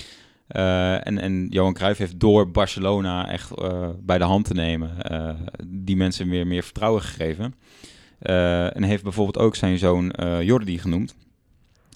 [0.50, 5.02] Eh, en, en Johan Cruijff heeft door Barcelona echt eh, bij de hand te nemen
[5.02, 5.30] eh,
[5.68, 7.56] die mensen weer meer vertrouwen gegeven.
[8.20, 11.16] En heeft bijvoorbeeld ook zijn zoon Jordi genoemd.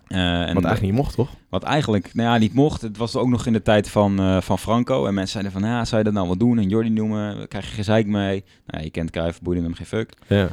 [0.07, 1.29] En Wat eigenlijk niet mocht, toch?
[1.49, 2.81] wat eigenlijk nou ja, niet mocht.
[2.81, 5.05] Het was ook nog in de tijd van, van Franco.
[5.05, 6.57] En mensen zeiden van, ja, zou je dat nou wel doen?
[6.57, 8.43] En Jordi noemen, krijg je gezeik mee.
[8.65, 10.13] Nou, je kent Cruijff, boeide hem geen fuck.
[10.27, 10.47] Ja.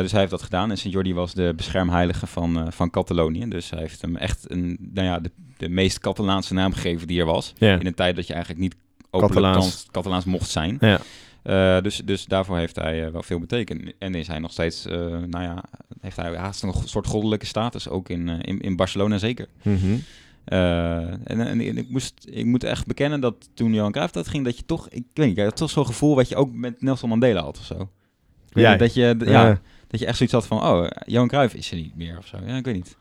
[0.00, 0.70] Dus hij heeft dat gedaan.
[0.70, 3.48] En Sint Jordi was de beschermheilige van, van Catalonië.
[3.48, 5.30] Dus hij heeft hem echt een, nou ja, de,
[5.60, 7.52] de meest Catalaanse naam gegeven die er was.
[7.58, 8.74] In een tijd dat je eigenlijk niet
[9.10, 9.86] Catalaans.
[9.90, 10.76] Catalaans, mocht zijn.
[10.80, 11.00] Ja.
[11.42, 13.92] Eh, dus, dus daarvoor heeft hij eh, wel veel betekend.
[13.98, 15.64] En is hij nog steeds, eh, nou ja,
[16.00, 17.88] heeft hij haast een soort goddelijke status.
[17.88, 19.48] Ook in, in, in Barcelona zeker.
[19.62, 19.96] Mhm.
[20.44, 24.44] En, en, en ik, moest, ik moet echt bekennen dat toen Johan Cruijff dat ging,
[24.44, 27.08] dat je toch, ik weet niet, had toch zo'n gevoel wat je ook met Nelson
[27.08, 27.90] Mandela had of zo.
[28.52, 28.76] Ja.
[28.76, 31.96] dat je, ja, dat je echt zoiets had van, oh, Johan Cruijff is er niet
[31.96, 32.38] meer of zo.
[32.46, 32.96] Ja, ik weet niet.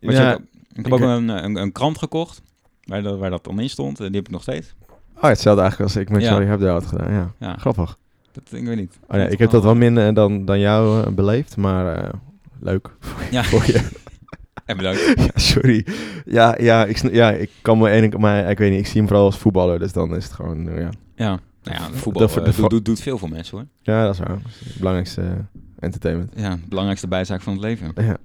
[0.00, 0.38] Maar Ja,
[0.78, 2.42] ik heb ook een, een, een krant gekocht,
[2.84, 4.00] waar, dat- waar dat dan in stond.
[4.00, 4.74] En die heb ik nog steeds.
[5.16, 6.28] Oh, hetzelfde eigenlijk als ik met Ja.
[6.28, 7.32] Charlie Hebdo had gedaan, ja.
[7.38, 7.98] Ja, Grappig.
[8.32, 8.98] dat, ik weet niet.
[9.08, 12.12] Oh, ja, ik heb dat wel minder dan, dan jou eh, beleefd, maar eh,
[12.60, 12.90] leuk.
[13.30, 13.88] Ja, Voor je.
[14.64, 15.12] en bedankt.
[15.16, 15.86] Ja, sorry.
[16.24, 19.06] Ja, ja, ik, ja, ik kan me één, maar ik weet niet, ik zie hem
[19.08, 20.90] vooral als voetballer, dus dan is het gewoon, eh, ja.
[21.16, 23.66] Ja, nou ja, voetbal de doet, doet, doet veel voor mensen hoor.
[23.82, 24.28] Ja, dat is waar.
[24.28, 25.22] Dat is het belangrijkste
[25.78, 26.32] entertainment.
[26.34, 27.92] Ja, belangrijkste bijzaak van het leven.
[27.94, 28.16] Ja.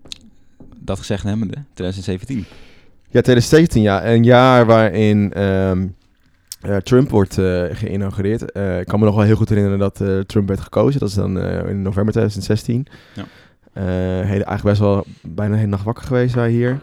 [0.83, 2.45] Dat gezegd hebbende, 2017.
[3.09, 4.05] Ja, 2017, ja.
[4.05, 5.87] Een jaar waarin ehm,
[6.61, 8.51] eh, Trump wordt eh, geïnaugureerd.
[8.51, 10.99] Eh, ik kan me nog wel heel goed herinneren dat Trump werd gekozen.
[10.99, 12.87] Dat is dan in november 2016.
[13.13, 13.23] Ja.
[13.81, 16.79] Hele, eigenlijk best wel bijna een hele nacht wakker geweest wij hier.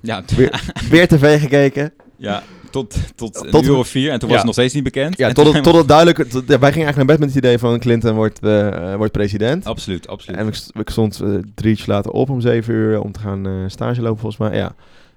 [0.00, 1.92] Ja, Weer, weer tv gekeken.
[2.16, 2.42] ja
[2.72, 4.10] tot, tot, Tot- een uur of vier.
[4.10, 5.18] En toen was het nog steeds niet bekend.
[5.18, 6.18] Ja, tot het, tot het duidelijk...
[6.18, 9.12] tot- wij gingen eigenlijk naar bed met het idee van Clinton wordt, eh, eh, wordt
[9.12, 9.66] president.
[9.66, 10.38] Absoluut, absoluut.
[10.40, 13.64] En ik, ik stond eh, drie uurtjes later op om zeven uur om te gaan
[13.70, 14.58] stage lopen volgens mij.
[14.58, 14.74] Ja.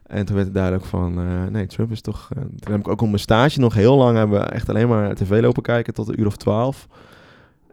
[0.08, 1.14] En toen werd het duidelijk van,
[1.52, 2.28] nee, Trump is toch...
[2.34, 5.16] toen heb ik ook op mijn stage nog heel lang hebben we echt alleen maar
[5.16, 6.88] tv lopen kijken tot een uur of twaalf.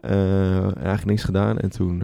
[0.01, 1.59] Eh, eigenlijk niks gedaan.
[1.59, 2.03] En toen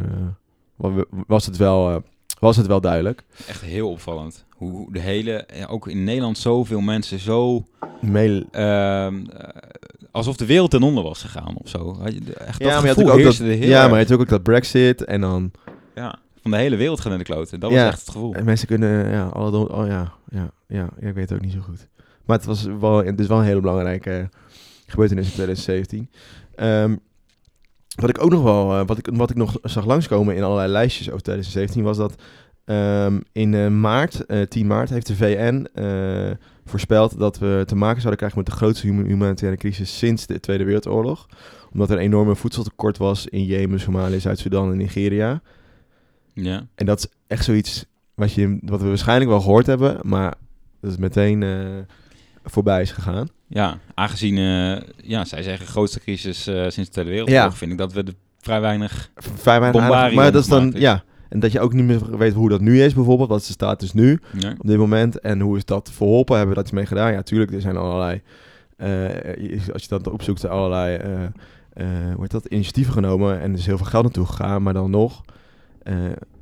[0.76, 2.02] wa- was, het wel,
[2.38, 3.22] was het wel duidelijk.
[3.48, 4.44] Echt heel opvallend.
[4.50, 7.66] Hoe de hele, ook in Nederland zoveel mensen zo,
[8.00, 9.48] Mail, ehm, eh,
[10.10, 11.96] alsof de wereld ten onder was gegaan of zo.
[12.00, 13.90] Had je de- Echt, ja, dat maar je had gevoel ook dat, heel ja, erg.
[13.90, 15.50] maar je had ook dat Brexit en dan...
[15.94, 17.60] ja, van de hele wereld gaan in de kloten.
[17.60, 17.76] Dat Ja.
[17.84, 18.34] was echt het gevoel.
[18.34, 21.52] En mensen kunnen, ja, alle oh ja, ja, ja, ja, ik weet het ook niet
[21.52, 21.86] zo goed.
[22.24, 24.28] Maar het was wel, het is wel een hele belangrijke
[24.86, 26.10] gebeurtenis in 2017.
[26.54, 26.96] Ehm,
[28.00, 30.68] wat ik ook nog wel, eh, wat, ik, wat ik nog zag langskomen in allerlei
[30.72, 32.14] lijstjes over 2017, was dat
[32.68, 36.30] Ehm, in eh, maart, eh 10 maart, heeft de VN eh,
[36.64, 40.40] voorspeld dat we te maken zouden krijgen met de grootste huma- humanitaire crisis sinds de
[40.40, 41.26] Tweede Wereldoorlog.
[41.72, 45.40] Omdat er een enorme voedseltekort was in Jemen, Somalië, Zuid-Sudan en Nigeria.
[46.32, 46.66] Ja.
[46.74, 47.84] En dat is echt zoiets
[48.14, 50.34] wat, je, wat we waarschijnlijk wel gehoord hebben, maar
[50.80, 51.78] dat is meteen eh,
[52.50, 53.28] voorbij is gegaan.
[53.46, 57.56] Ja, aangezien, eh, ja, zij zeggen grootste crisis eh, sinds de Tweede Wereldoorlog, Ja.
[57.56, 59.10] vind ik dat we er vrij weinig...
[59.16, 60.80] Vrij weinig maar dat is dan, is.
[60.80, 61.02] ja.
[61.28, 63.28] En dat je ook niet meer weet hoe dat nu is, bijvoorbeeld.
[63.28, 64.20] Wat is de status nu?
[64.58, 65.20] Op dit moment.
[65.20, 66.36] En hoe is dat verholpen?
[66.36, 67.12] Hebben we dat mee gedaan?
[67.12, 67.52] Ja, tuurlijk.
[67.52, 68.20] Er zijn allerlei...
[68.76, 70.98] eh, als je dat opzoekt, allerlei...
[72.20, 72.46] heet dat?
[72.46, 73.40] Initiatieven genomen.
[73.40, 74.62] En er is heel veel geld naartoe gegaan.
[74.62, 75.20] Maar dan nog...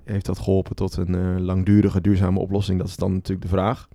[0.04, 2.78] heeft dat geholpen tot een langdurige, duurzame oplossing?
[2.78, 3.88] Dat is dan natuurlijk de vraag.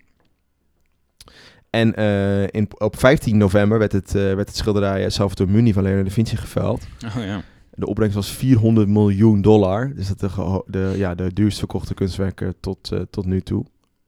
[1.72, 5.84] En eh, in, op 15 november werd het, eh, werd het schilderij Salvatore Muni van
[5.84, 6.88] Leonardo da Vinci geveild.
[7.18, 7.42] Oh ja.
[7.74, 9.92] De opbrengst was 400 miljoen dollar.
[9.96, 13.66] Dus dat de, geho- de, ja, de duurst verkochte kunstwerken tot, eh, tot nu toe.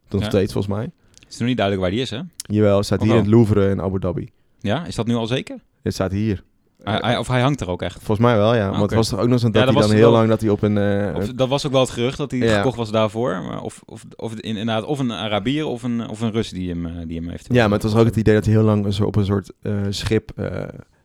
[0.10, 0.28] Nog Ja.
[0.28, 0.92] steeds, volgens mij.
[1.30, 2.20] is nog niet duidelijk waar die is, hè?
[2.36, 4.30] Jawel, het staat hier in het Louvre in Abu Dhabi.
[4.60, 5.58] Ja, is dat nu al zeker?
[5.82, 6.44] Het staat hier.
[6.84, 7.94] Hij- of hij hangt er ook echt?
[7.98, 8.62] Volgens mij wel, ja.
[8.64, 8.82] Want Oké.
[8.84, 10.42] het was toch ook nog zo dat Ja, dat hij dan heel wel- lang dat
[10.42, 10.78] hij op een...
[10.78, 12.56] eh, Of, dat was ook wel het gerucht dat hij Ja.
[12.58, 13.42] gekocht was daarvoor.
[13.42, 16.86] Maar of, of, of inderdaad, of een Arabier of een, of een Rus die hem,
[16.86, 17.48] eh, die hem heeft.
[17.54, 19.52] ja, maar het was ook het idee dat hij heel lang zo op een soort
[19.62, 20.32] eh, schip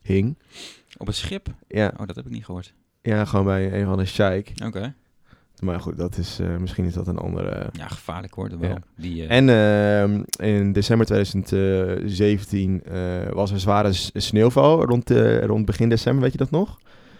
[0.03, 0.39] hing.
[0.97, 1.47] Op een schip?
[1.69, 2.73] Ja, Oh, dat heb ik niet gehoord.
[3.03, 4.53] ja, gewoon bij een van de sheik.
[4.67, 4.95] Oké.
[5.61, 7.67] Maar goed, dat is, eh, misschien is dat een andere...
[7.73, 8.51] Ja, gevaarlijk hoor.
[8.59, 8.71] wel.
[8.71, 8.79] Ja.
[8.97, 15.65] Die, eh, En ehm, in december 2017 eh, was er zware sneeuwval rond, eh, rond
[15.67, 16.79] begin december, weet je dat nog?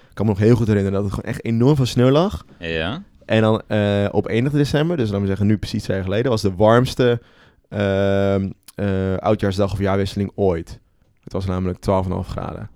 [0.09, 2.45] Ik kan me nog heel goed herinneren dat het gewoon echt enorm veel sneeuw lag.
[2.59, 3.03] ja.
[3.25, 6.31] En dan eh, op 21 december, dus laten we zeggen nu precies twee jaar geleden,
[6.31, 7.21] was de warmste
[7.69, 10.81] ehm, eh, oudjaarsdag of jaarwisseling ooit.
[11.25, 12.71] Het was namelijk 12,5 graden.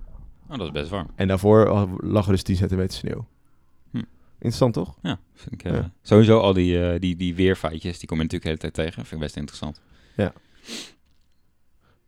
[0.48, 1.06] Oh, dat is best warm.
[1.14, 3.26] En daarvoor lag er dus 10 centimeter sneeuw.
[4.44, 4.94] Interessant toch?
[5.02, 5.90] Ja, vind ik, eh, Ja.
[6.02, 9.06] sowieso al die, eh, die, die weerfeitjes, die komen natuurlijk de hele tijd tegen.
[9.06, 9.80] Vind ik best interessant.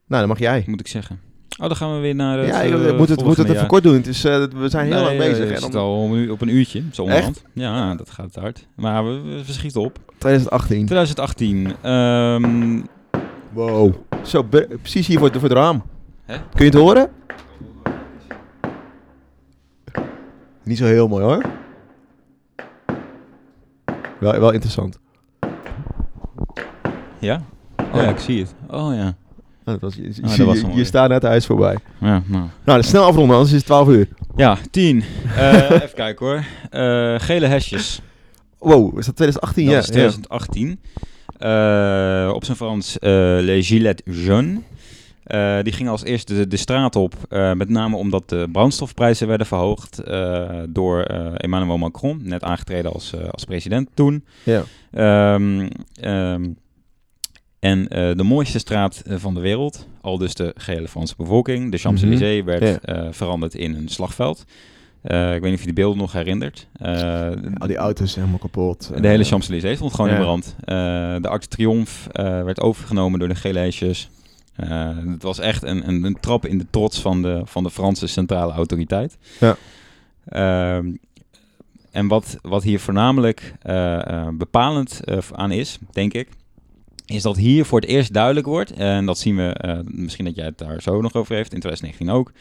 [0.07, 0.65] Nou, dan mag jij.
[0.67, 1.21] Moet ik zeggen.
[1.61, 3.83] Oh, dan gaan we weer naar het ja, ik moet het, moet het even kort
[3.83, 3.95] doen.
[3.95, 5.47] Het is, we zijn heel Nee, lang bezig.
[5.49, 7.45] We En zitten al op een uurtje, zo onderhand.
[7.53, 8.67] Ja, dat gaat hard.
[8.77, 9.99] Maar we, we, schieten op.
[10.19, 10.87] 2018.
[10.87, 11.75] 2018.
[11.83, 12.81] ehm,
[13.53, 13.95] Wow.
[14.25, 14.43] Zo,
[14.83, 15.83] precies hier voor, het- voor het raam.
[16.25, 16.37] Hè?
[16.39, 17.11] Kun je het horen?
[20.65, 21.43] Niet zo heel mooi hoor.
[24.21, 24.99] Wel, wel interessant.
[27.21, 27.43] ja?
[27.77, 28.09] Oh Ja.
[28.09, 28.55] ik zie het.
[28.69, 29.15] Oh ja.
[29.65, 30.87] Nou, dat was, je je, dat je- was je hem alweer.
[30.87, 31.77] staat net huis voorbij.
[32.01, 32.45] Ja, nou.
[32.65, 34.09] Nou, snel afronden, anders is het 12 uur.
[34.37, 35.03] Ja, 10.
[35.37, 36.45] Eh, even kijken hoor.
[36.71, 38.01] Eh, gele hesjes.
[38.59, 39.65] Wow, is dat 2018?
[39.65, 39.81] Dat ja.
[39.81, 40.81] is 2018.
[41.39, 43.11] Eh, op zijn Frans eh
[43.41, 44.59] Les Gilets Jaunes.
[45.25, 49.27] Eh, die gingen als eerste de, de straat op, eh, met name omdat de brandstofprijzen
[49.29, 51.01] werden verhoogd eh, door
[51.37, 54.25] Emmanuel Macron, net aangetreden als, als president toen.
[54.43, 54.63] Ja.
[54.91, 55.69] Ehm,
[56.01, 56.49] ehm,
[57.59, 57.85] en
[58.17, 62.63] de mooiste straat van de wereld, al dus de gehele Franse bevolking, de Champs-Élysées, werd
[62.63, 62.79] Ja.
[62.81, 64.45] eh, veranderd in een slagveld.
[65.03, 66.69] Ik weet niet of je die beelden nog herinnert.
[67.59, 68.91] Al die auto's helemaal kapot.
[69.01, 70.17] de hele Champs-Élysées stond gewoon Ja.
[70.17, 70.55] in brand.
[71.23, 72.11] De Arc de Triomphe
[72.45, 74.09] werd overgenomen door de gele hesjes.
[74.57, 77.71] Eh, het was echt een, een, een trap in de trots van de, van de
[77.71, 79.17] Franse centrale autoriteit.
[79.41, 79.57] Ja.
[80.29, 80.93] Ehm,
[81.91, 85.01] en wat, wat hier voornamelijk eh, eh, bepalend
[85.33, 86.29] aan is, denk ik,
[87.07, 90.45] is dat hier voor het eerst duidelijk wordt, en dat zien we, misschien dat jij
[90.45, 92.33] het daar zo nog over heeft, in 2019 ook,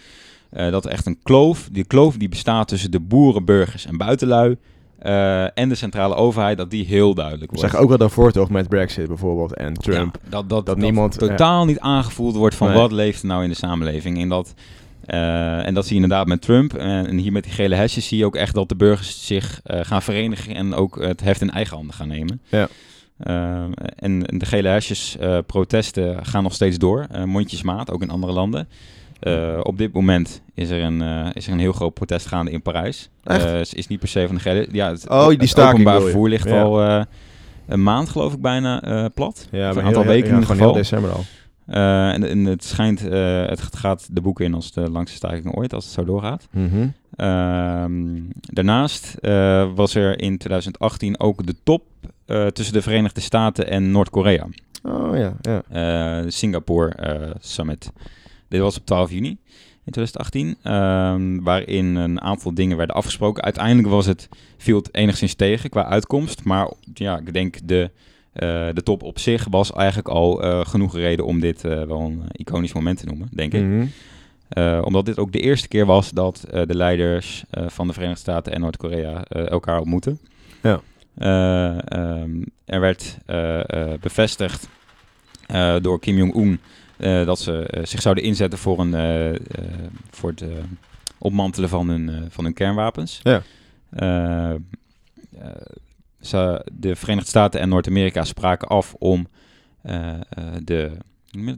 [0.72, 4.58] dat er echt een kloof, die kloof die bestaat tussen de boeren, burgers en buitenlui,
[5.04, 7.62] eh, en de centrale overheid, dat die heel duidelijk wordt.
[7.62, 10.18] zeggen ook al daarvoor toch met Brexit bijvoorbeeld en Trump.
[10.24, 12.78] Ja, dat, dat, Dat niemand, eh, totaal niet aangevoeld wordt van Nee.
[12.78, 14.22] wat leeft er nou in de samenleving.
[14.22, 14.54] En dat,
[15.06, 16.74] eh, en dat zie je inderdaad met Trump.
[16.74, 20.02] En, hier met die gele hesjes zie je ook echt dat de burgers zich gaan
[20.02, 22.42] verenigen en ook het heft in eigen handen gaan nemen.
[22.50, 22.68] Ja.
[23.96, 28.68] En, de gele hesjes protesten gaan nog steeds door, mondjesmaat, ook in andere landen.
[29.24, 32.52] Eh, op dit moment is er, een, eh, is er een heel groot protest gaande
[32.52, 33.10] in Parijs.
[33.24, 33.46] Echt?
[33.46, 34.68] Eh, is niet per se van de gele...
[34.72, 36.62] Ja, het, Oh, die het staking openbaar vervoer ligt Ja.
[36.62, 37.02] al eh,
[37.68, 39.48] een maand, geloof ik, bijna eh, plat.
[39.52, 40.74] Ja, Of een aantal heel- weken ja, in ieder geval.
[40.74, 41.24] december al.
[41.66, 45.56] Eh, en, en het schijnt, eh, het gaat de boeken in als de langste staking
[45.56, 46.48] ooit, als het zo doorgaat.
[46.52, 46.88] Mhm.
[47.16, 51.84] Ehm, daarnaast eh, was er in 2018 ook de top
[52.26, 54.48] eh, tussen de Verenigde Staten en Noord-Korea.
[54.84, 55.62] Oh ja, ja.
[55.70, 57.92] Eh, de Singapore eh, Summit.
[58.54, 59.38] Dit was op 12 juni
[59.86, 63.44] in 2018, ehm, waarin een aantal dingen werden afgesproken.
[63.44, 67.92] Uiteindelijk was het, viel het enigszins tegen qua uitkomst, maar ja, ik denk de,
[68.34, 72.00] eh, de top op zich was eigenlijk al eh, genoeg reden om dit eh, wel
[72.00, 73.64] een iconisch moment te noemen, denk ik.
[73.64, 73.86] Mhm.
[74.84, 78.62] Omdat dit ook de eerste keer was dat de leiders van de Verenigde Staten en
[78.62, 80.20] Noord-Korea elkaar ontmoeten.
[80.62, 80.82] Ja.
[81.16, 83.18] Eh, ehm, er werd
[84.00, 84.70] bevestigd
[85.82, 86.60] door Kim Jong-un
[86.98, 89.40] dat ze eh, zich zouden inzetten voor, een, eh, eh,
[90.12, 90.48] voor het eh,
[91.18, 93.20] opmantelen van hun, eh, van hun kernwapens.
[93.24, 93.42] Ja.
[93.90, 94.58] Eh, eh,
[96.22, 99.28] ze, de Verenigde Staten en Noord-Amerika spraken af om
[99.82, 100.20] eh, eh,
[100.64, 100.92] de,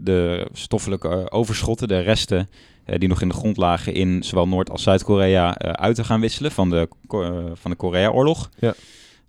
[0.02, 2.50] de stoffelijke eh, overschotten, de resten
[2.86, 6.04] eh, die nog in de grond lagen in zowel Noord- als Zuid-Korea eh, uit te
[6.04, 8.50] gaan wisselen van de, eh, van de Korea-oorlog.
[8.60, 8.74] Ja.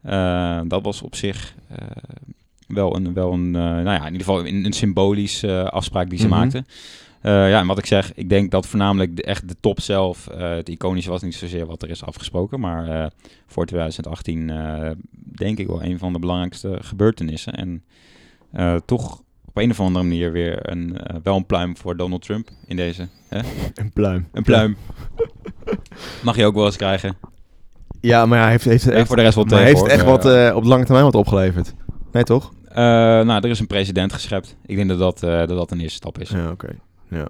[0.03, 1.77] Eh, dat was op zich eh,
[2.67, 6.11] wel een, wel een eh, nou ja, in ieder geval een, een symbolische eh, afspraak
[6.11, 6.35] die ze Mhm.
[6.39, 6.67] maakten.
[7.21, 10.27] Eh, ja, en wat ik zeg, ik denk dat voornamelijk de, echt de top zelf,
[10.27, 13.11] eh, het iconische was niet zozeer wat er is afgesproken, maar
[13.47, 14.91] voor 2018 eh,
[15.37, 17.53] denk ik wel een van de belangrijkste gebeurtenissen.
[17.55, 17.83] En
[18.85, 22.77] toch op een of andere manier weer een, wel een pluim voor Donald Trump in
[22.77, 23.09] deze.
[23.29, 23.39] Hè?
[23.75, 24.29] Een pluim.
[24.33, 24.77] Een pluim.
[26.25, 27.17] Mag je ook wel eens krijgen.
[28.01, 30.65] Ja, maar hij heeft, heeft, Ja, voor de rest wel tegen, heeft echt wat op
[30.65, 31.75] lange termijn wat opgeleverd.
[32.13, 32.53] Nee, toch?
[32.69, 34.57] Eh, nou, er is een president geschept.
[34.67, 36.29] Ik denk dat dat, eh, dat, dat een eerste stap is.
[36.31, 36.69] Ja, oké.
[37.09, 37.29] Ja.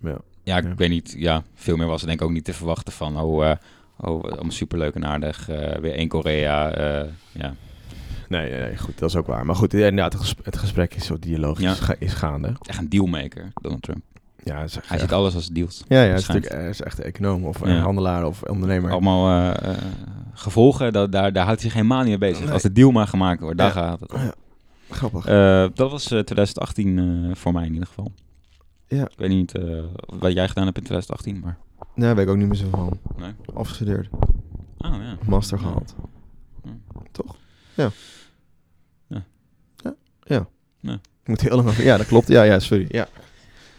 [0.00, 0.16] Ja.
[0.42, 0.74] Ja, ik Ja.
[0.74, 1.14] weet niet.
[1.18, 3.20] Ja, veel meer was er denk ik ook niet te verwachten van.
[3.20, 3.50] Oh,
[4.38, 5.46] om superleuk en aardig.
[5.80, 6.68] weer één Korea.
[7.32, 7.54] ja.
[8.28, 9.46] Nee, nee, nee, goed, dat is ook waar.
[9.46, 11.94] Maar goed, inderdaad, het, ges- het gesprek is zo dialogisch Ja.
[11.98, 12.52] is gaande.
[12.62, 14.02] Echt een dealmaker, Donald Trump.
[14.44, 15.84] Ja, echt, Hij ziet alles als deals.
[15.88, 17.66] ja, ja, is, hij is echt econoom of Ja.
[17.76, 18.90] een handelaar of ondernemer.
[18.90, 19.76] Allemaal eh, eh,
[20.32, 22.44] gevolgen, dat, daar, daar houdt hij zich helemaal niet mee bezig.
[22.44, 22.52] Nee.
[22.52, 23.72] Als de deal maar gemaakt wordt, daar Ja.
[23.72, 24.20] gaat het om.
[24.20, 24.34] Ja.
[24.90, 25.26] Grappig.
[25.26, 28.12] Eh, dat was eh, 2018 eh, voor mij in ieder geval.
[28.88, 29.02] Ja.
[29.02, 29.82] Ik weet niet eh,
[30.18, 31.56] wat jij gedaan hebt in 2018, maar...
[31.94, 32.98] nee, daar weet ik ook niet meer zo van.
[33.16, 33.32] Nee.
[33.54, 34.08] Afgestudeerd,
[34.78, 35.16] Oh ja.
[35.26, 35.94] master gehaald.
[36.64, 36.70] Ja.
[37.12, 37.36] Toch?
[37.74, 37.90] Ja.
[39.06, 39.22] Ja.
[39.76, 39.94] Ja.
[40.24, 40.46] Ja.
[40.80, 40.92] Ja.
[41.22, 41.76] Ik moet heel lang.
[41.76, 42.28] Ja, dat klopt.
[42.28, 42.86] Ja, ja, sorry.
[42.88, 43.08] Ja.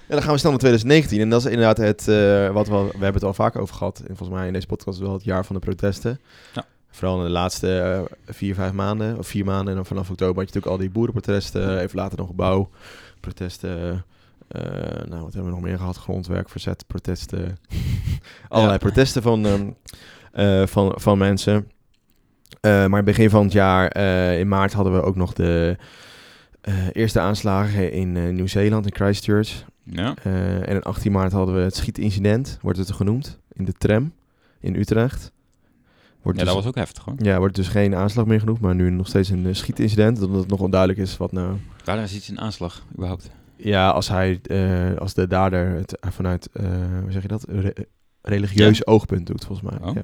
[0.07, 1.19] En dan gaan we snel naar 2019.
[1.19, 3.99] En dat is inderdaad het, eh, wat we, we hebben het al vaak over gehad.
[3.99, 6.19] En volgens mij in deze podcast wel het jaar van de protesten.
[6.53, 6.65] Ja.
[6.95, 9.17] Vooral in de laatste eh, vier, vijf maanden.
[9.17, 9.67] Of vier maanden.
[9.67, 11.79] En dan vanaf oktober had je natuurlijk al die boerenprotesten.
[11.79, 14.03] Even later nog bouwprotesten.
[14.47, 14.61] eh,
[15.07, 15.97] nou, wat hebben we nog meer gehad?
[15.97, 17.57] Grondwerk, verzet, protesten.
[18.49, 19.69] Allerlei protesten van, ehm,
[20.31, 21.69] eh, van, van mensen.
[22.61, 23.97] Maar begin van het jaar,
[24.37, 25.77] in maart, hadden we ook nog de
[26.91, 29.65] eerste aanslagen in Nieuw-Zeeland, in Christchurch.
[29.85, 30.15] Ja.
[30.23, 34.13] Eh, en in 18 maart hadden we het schietincident, wordt het genoemd, in de tram
[34.59, 35.31] in Utrecht.
[36.21, 37.13] Wordt ja, dus, dat was ook heftig hoor.
[37.17, 40.21] ja, wordt dus geen aanslag meer genoemd, maar nu nog steeds een eh, schietincident.
[40.21, 41.57] Omdat het nog onduidelijk is wat nou...
[41.83, 43.29] Waar is iets in aanslag überhaupt?
[43.55, 46.65] Ja, als hij, eh, als de dader het vanuit, eh,
[47.01, 47.73] hoe zeg je dat, Re-
[48.21, 49.87] religieus oogpunt doet, volgens mij.
[49.89, 49.95] Oh.
[49.95, 50.01] Ja.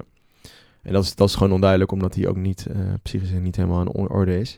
[0.84, 3.82] En dat is, dat is gewoon onduidelijk, omdat hij ook niet, eh psychisch niet helemaal
[3.82, 4.58] in orde is.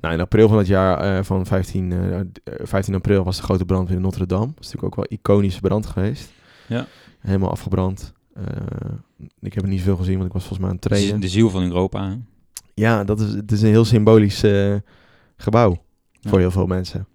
[0.00, 3.42] Nou, in april van het jaar, eh, van 15, eh, eh, 15 april, was de
[3.42, 4.46] grote brand in Notre Dame.
[4.46, 6.30] Dat is natuurlijk ook wel een iconische brand geweest.
[6.68, 6.86] Ja.
[7.20, 8.12] Helemaal afgebrand.
[8.34, 8.44] Eh,
[9.40, 11.20] ik heb er niet veel gezien, want ik was volgens mij aan het trainen.
[11.20, 12.08] De ziel van Europa.
[12.08, 12.14] hè?
[12.74, 14.42] Ja, dat is, het is een heel symbolisch
[15.36, 15.82] gebouw
[16.20, 16.30] Ja.
[16.30, 17.06] voor heel veel mensen.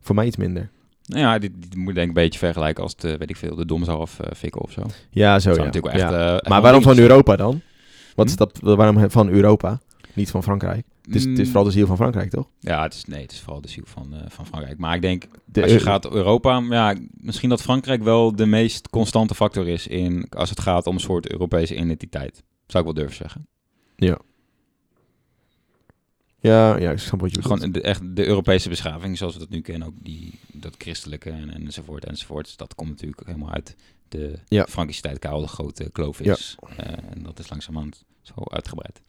[0.00, 0.70] Voor mij iets minder.
[1.06, 3.54] Nou ja, dit, dit moet denk ik een beetje vergelijken als de, weet ik veel,
[3.56, 4.82] de eh fikken of zo.
[5.10, 5.64] Ja, zo Dat ja.
[5.64, 6.48] natuurlijk wel echt, Ja.
[6.48, 7.60] Maar waarom van Europa dan?
[8.14, 8.38] Wat is Hm?
[8.38, 9.80] dat, waarom van Europa?
[10.14, 10.86] Niet van Frankrijk.
[11.02, 12.48] Het is, het is Mm, vooral de ziel van Frankrijk, toch?
[12.60, 14.78] Ja, het is, nee, het is vooral de ziel van, eh, van Frankrijk.
[14.78, 18.88] Maar ik denk, De als je gaat Europa, ja, misschien dat Frankrijk wel de meest
[18.90, 22.42] constante factor is in, als het gaat om een soort Europese identiteit.
[22.66, 23.46] Zou ik wel durven zeggen.
[26.40, 27.54] Ja, ja, ik snap wat je bedoelt.
[27.60, 31.30] Gewoon de, echt de Europese beschaving zoals we dat nu kennen, ook die, dat christelijke
[31.30, 32.58] en, enzovoort enzovoort.
[32.58, 33.76] Dat komt natuurlijk helemaal uit
[34.10, 34.66] de Ja.
[34.68, 36.56] Frankische tijd, Karel de Grote kloof is.
[36.76, 39.00] Eh, en dat is langzamerhand zo uitgebreid.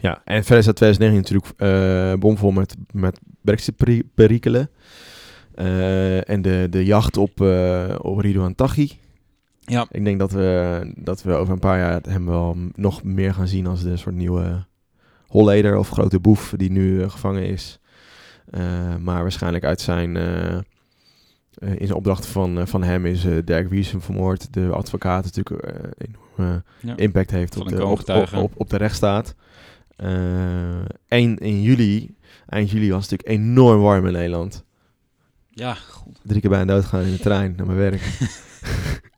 [0.00, 4.70] Ja, en verder staat 2019 natuurlijk eh bomvol met, met Brexit-perikelen.
[5.54, 8.90] Eh, en de, de jacht op, eh op Ridouan Taghi.
[9.60, 9.86] Ja.
[9.90, 13.48] Ik denk dat we, dat we over een paar jaar hem wel nog meer gaan
[13.48, 14.64] zien als de soort nieuwe
[15.26, 17.78] Holleder of grote boef die nu gevangen is.
[19.00, 20.16] Maar waarschijnlijk uit zijn,
[21.58, 24.52] eh, in zijn opdracht van, eh, van hem is eh, Dirk Wiesem vermoord.
[24.52, 26.96] De advocaat natuurlijk enorme Ja.
[26.96, 28.36] impact heeft op de, op, op, kroongetuige.
[28.36, 29.34] op, op de rechtsstaat.
[29.96, 32.16] 1 in juli,
[32.46, 34.64] eind juli was het natuurlijk enorm warm in Nederland.
[35.50, 35.76] Ja.
[36.22, 38.00] Drie keer bijna doodgaan in de trein naar mijn werk.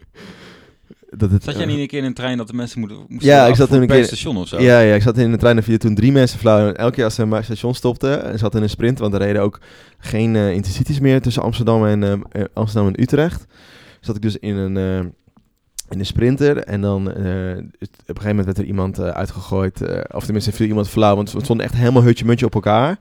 [1.16, 2.98] dat het, Zat jij eh, niet een keer in een trein dat de mensen moeten,
[3.08, 4.60] moesten Ja, ik zat in een keer- station of zo?
[4.60, 6.66] Ja, ja, ik zat in de trein en vielen toen drie mensen flauw.
[6.68, 9.14] En elke keer als ze bij het station stopten en zat in een sprint, want
[9.14, 9.60] er reden ook
[9.98, 13.44] geen eh intercities meer tussen Amsterdam en, eh, eh, Amsterdam en Utrecht.
[14.00, 14.98] Zat ik dus in een, eh,
[15.88, 19.08] in een sprinter en dan eh, het- op een gegeven moment werd er iemand eh,
[19.08, 19.80] uitgegooid.
[19.80, 22.98] eh, of tenminste viel iemand flauw, want we stonden echt helemaal hutje-mutje op elkaar.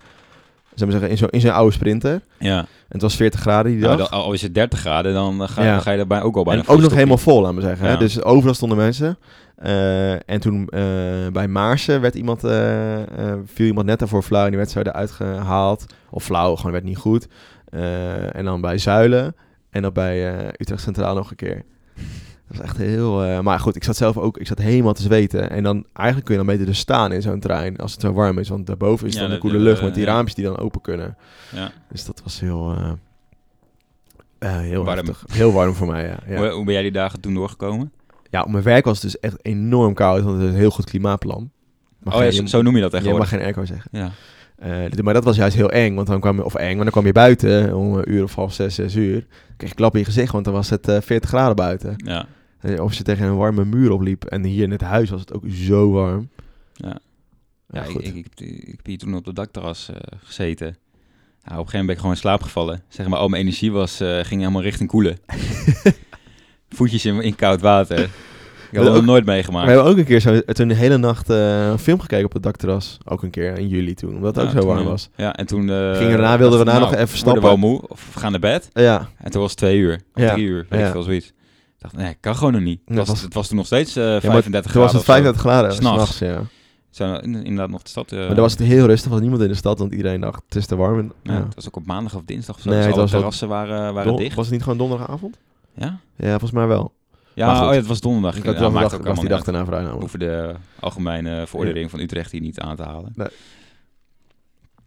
[0.75, 2.21] Zeg maar zeggen, in zo'n in zo'n oude sprinter.
[2.39, 2.57] Ja.
[2.59, 4.09] En het was 40 graden die Nou, dag.
[4.09, 5.71] dan- al is het 30 graden, dan ga, Ja.
[5.71, 7.85] dan ga je daarbij ook al bijna en ook nog helemaal vol, laat maar zeggen.
[7.85, 7.91] Hè?
[7.91, 7.97] Ja.
[7.97, 9.17] Dus overal stonden mensen.
[9.55, 10.81] Eh, en toen eh,
[11.31, 12.97] bij Maarsen werd iemand, eh,
[13.45, 15.85] viel iemand net daarvoor flauw en die werd zo eruit gehaald.
[16.09, 17.27] Of flauw, gewoon werd niet goed.
[18.31, 19.35] En dan bij Zuilen.
[19.69, 21.63] En dan bij Utrecht Centraal nog een keer.
[22.53, 23.23] Dat was echt heel...
[23.23, 24.37] eh, maar goed, ik zat zelf ook...
[24.37, 25.49] Ik zat helemaal te zweten.
[25.49, 28.13] En dan eigenlijk kun je dan beter dus staan in zo'n trein als het zo
[28.13, 28.49] warm is.
[28.49, 31.17] Want daarboven is Ja, dan de koele lucht met die raampjes die dan open kunnen.
[31.51, 31.71] Ja.
[31.91, 32.75] Dus dat was heel...
[32.77, 32.91] eh,
[34.39, 34.97] eh, heel Warm.
[34.97, 35.23] heftig.
[35.31, 36.17] Heel warm voor mij, ja.
[36.27, 36.37] ja.
[36.37, 37.91] Hoe, hoe ben jij die dagen toen doorgekomen?
[38.29, 40.69] Ja, op mijn werk was het dus echt enorm koud, want het is een heel
[40.69, 41.51] goed klimaatplan.
[41.99, 43.89] Maar oh ja, zo, zo noem je dat je mag geen airco zeggen.
[43.91, 44.11] Ja.
[45.03, 47.05] Maar dat was juist heel eng, want dan kwam je, of eng, maar dan kwam
[47.05, 49.19] je buiten om een uur of half zes, zes uur.
[49.19, 51.93] Dan kreeg je klap in je gezicht, want dan was het eh 40 graden buiten.
[51.97, 52.25] Ja.
[52.63, 54.23] Eh, Of je tegen een warme muur opliep.
[54.25, 56.29] En hier in het huis was het ook zo warm.
[56.73, 56.97] Ja.
[57.69, 60.65] Ja, Ja, ik, ik, ik, ik heb hier toen op de dakterras eh, gezeten.
[60.67, 62.83] Nou, op een gegeven moment ben ik gewoon in slaap gevallen.
[62.87, 65.17] Zeg maar, al mijn energie was, eh, ging helemaal richting koelen.
[66.69, 67.99] Voetjes in, in koud water.
[68.71, 69.67] Ik had We dat nooit we meegemaakt.
[69.67, 72.97] hebben ook een keer zo, toen de hele nacht een film gekeken op het dakterras.
[73.05, 75.09] Ook een keer in juli toen, omdat het Ja, ook zo warm was.
[75.15, 75.59] Ja, en toen...
[75.67, 77.41] Gingen daarna- wilden we daarna nog even we worden stappen.
[77.43, 78.69] wel moe, of we gaan naar bed.
[78.73, 80.85] Ja, En toen was het twee uur, of Ja, drie uur, weet ja.
[80.85, 81.33] ik veel, zoiets.
[81.83, 82.79] Dacht, nee, kan gewoon nog niet.
[82.79, 84.91] Het Nee, was, was- het was toen nog steeds eh ja maar 35 toen was
[84.91, 86.19] graden het 35 graden, S'nachts.
[86.19, 86.41] ja.
[86.89, 88.11] Zijn inderdaad nog de stad...
[88.11, 90.41] eh, Maar dan was het heel rustig, was niemand in de stad, want iedereen dacht
[90.45, 90.99] het is te warm.
[90.99, 91.43] En, ja, ja.
[91.43, 92.69] Het was ook op maandag of dinsdag of zo.
[92.69, 94.35] Nee, dus het was terrassen waren, waren Don- dicht.
[94.35, 95.37] Was het niet gewoon donderdagavond?
[95.75, 95.97] Ja?
[96.15, 96.93] Ja, volgens mij wel.
[97.33, 98.35] Ja, oh ja, het was donderdag.
[98.35, 101.43] Ik Ja, had wel maakt gedacht, ook was die dag daarna vrij hoeven de algemene
[101.47, 103.13] veroordeling van Utrecht hier niet aan te halen.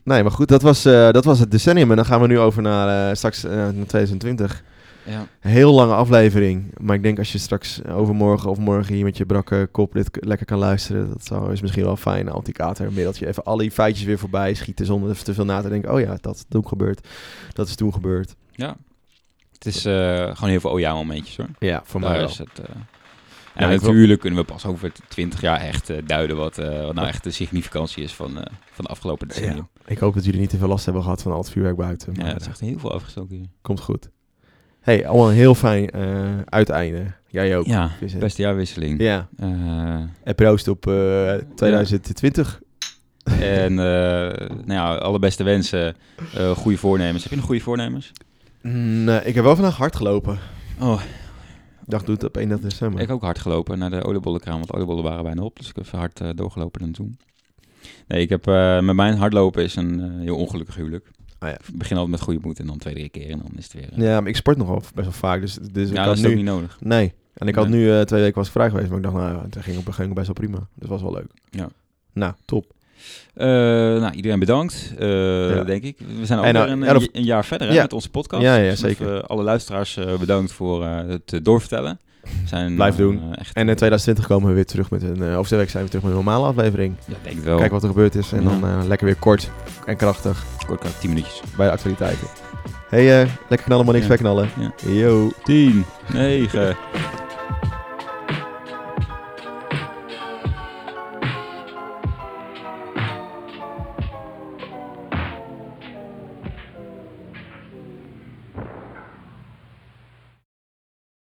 [0.02, 1.90] Nee, maar goed, dat was, eh, dat was het decennium.
[1.90, 4.62] En dan gaan we nu over naar eh, straks eh, naar 2020.
[5.06, 5.26] Ja.
[5.40, 6.74] Heel lange aflevering.
[6.80, 10.08] Maar ik denk als je straks overmorgen of morgen hier met je brakke kop dit
[10.20, 11.08] lekker kan luisteren.
[11.08, 12.28] Dat zou, is misschien wel fijn.
[12.28, 13.26] Antikater, middeltje.
[13.26, 15.92] Even alle die feitjes weer voorbij schieten zonder even te veel na te denken.
[15.92, 17.08] Oh ja, dat is toen gebeurd.
[17.52, 18.34] Dat is toen gebeurd.
[18.52, 18.76] ja.
[19.52, 19.94] Het is eh,
[20.34, 21.46] gewoon heel veel oh ja momentjes hoor.
[21.58, 22.28] Ja, voor Daar mij wel.
[22.28, 22.64] is het, eh,
[23.54, 26.94] Ja, en wil- natuurlijk kunnen we pas over 20 jaar echt eh, duiden wat, wat
[26.94, 28.30] nou echt de significantie is van,
[28.72, 29.68] van de afgelopen decennium.
[29.86, 32.14] Ik hoop dat jullie niet te veel last hebben gehad van al het vuurwerk buiten.
[32.16, 33.46] Ja, het is echt heel veel afgestoken hier.
[33.62, 34.10] komt goed.
[34.86, 37.04] Hey, allemaal een heel fijn eh, uiteinde.
[37.28, 37.66] Jij ook.
[37.66, 38.20] Ja, Vincent.
[38.20, 39.00] beste jaarwisseling.
[39.00, 39.48] Ja, Eh,
[40.22, 42.60] en proost op eh 2020.
[43.40, 45.96] en eh, nou ja, alle beste wensen,
[46.56, 47.22] goede voornemens.
[47.22, 48.12] Heb je nog goede voornemens?
[48.62, 50.38] Nee, ik heb wel vandaag hard gelopen.
[50.80, 51.00] Oh,
[51.80, 53.00] Ik dacht, doe het op 31 december.
[53.00, 55.56] Ik heb ook hard gelopen naar de oliebollenkraam, want oliebollen waren bijna op.
[55.56, 57.18] Dus ik heb even hard doorgelopen dan toen.
[58.08, 58.44] Nee, ik heb,
[58.84, 61.10] met mijn hardlopen is een heel ongelukkig huwelijk.
[61.38, 61.54] Ah, ja.
[61.54, 63.72] Ik begin altijd met goede moed en dan twee, drie keer en dan is het
[63.72, 63.88] weer...
[63.92, 65.40] eh, Ja, maar ik sport nogal best wel vaak.
[65.40, 66.28] Dus, dus ik ja, had dat is nu...
[66.30, 66.76] ook niet nodig.
[66.80, 67.12] Nee.
[67.34, 68.88] En ik had nu eh, twee weken was ik vrij geweest.
[68.88, 70.66] Maar ik dacht, nou het ging, op, ging best wel prima.
[70.74, 71.30] Dus was wel leuk.
[71.50, 71.68] Ja.
[72.12, 72.72] Nou, top.
[73.34, 75.64] Eh, nou, iedereen bedankt, Ja.
[75.64, 75.98] denk ik.
[76.18, 77.82] We zijn eh, een, een jaar verder hè, Ja.
[77.82, 78.42] met onze podcast.
[78.42, 79.22] Ja, ja, Dus zeker.
[79.26, 82.00] alle luisteraars bedankt voor het doorvertellen.
[82.44, 83.20] Zijn, Blijf eh, doen.
[83.34, 85.22] echt, En in 2020 komen we weer terug met een...
[85.22, 86.94] eh over twee weken zijn we terug met een normale aflevering.
[87.04, 87.54] Ja, denk wel.
[87.56, 88.32] Kijken wat er gebeurd is.
[88.32, 88.48] En Ja.
[88.48, 89.50] dan eh, lekker weer kort
[89.86, 91.42] en krachtig Kort, kort, 10 minuutjes.
[91.56, 92.26] bij de actualiteiten.
[92.88, 94.10] hey, eh, lekker knallen, maar niks Ja.
[94.12, 94.48] wegknallen.
[94.58, 94.90] Ja.
[94.92, 95.30] Yo.
[95.44, 96.76] 10, 9,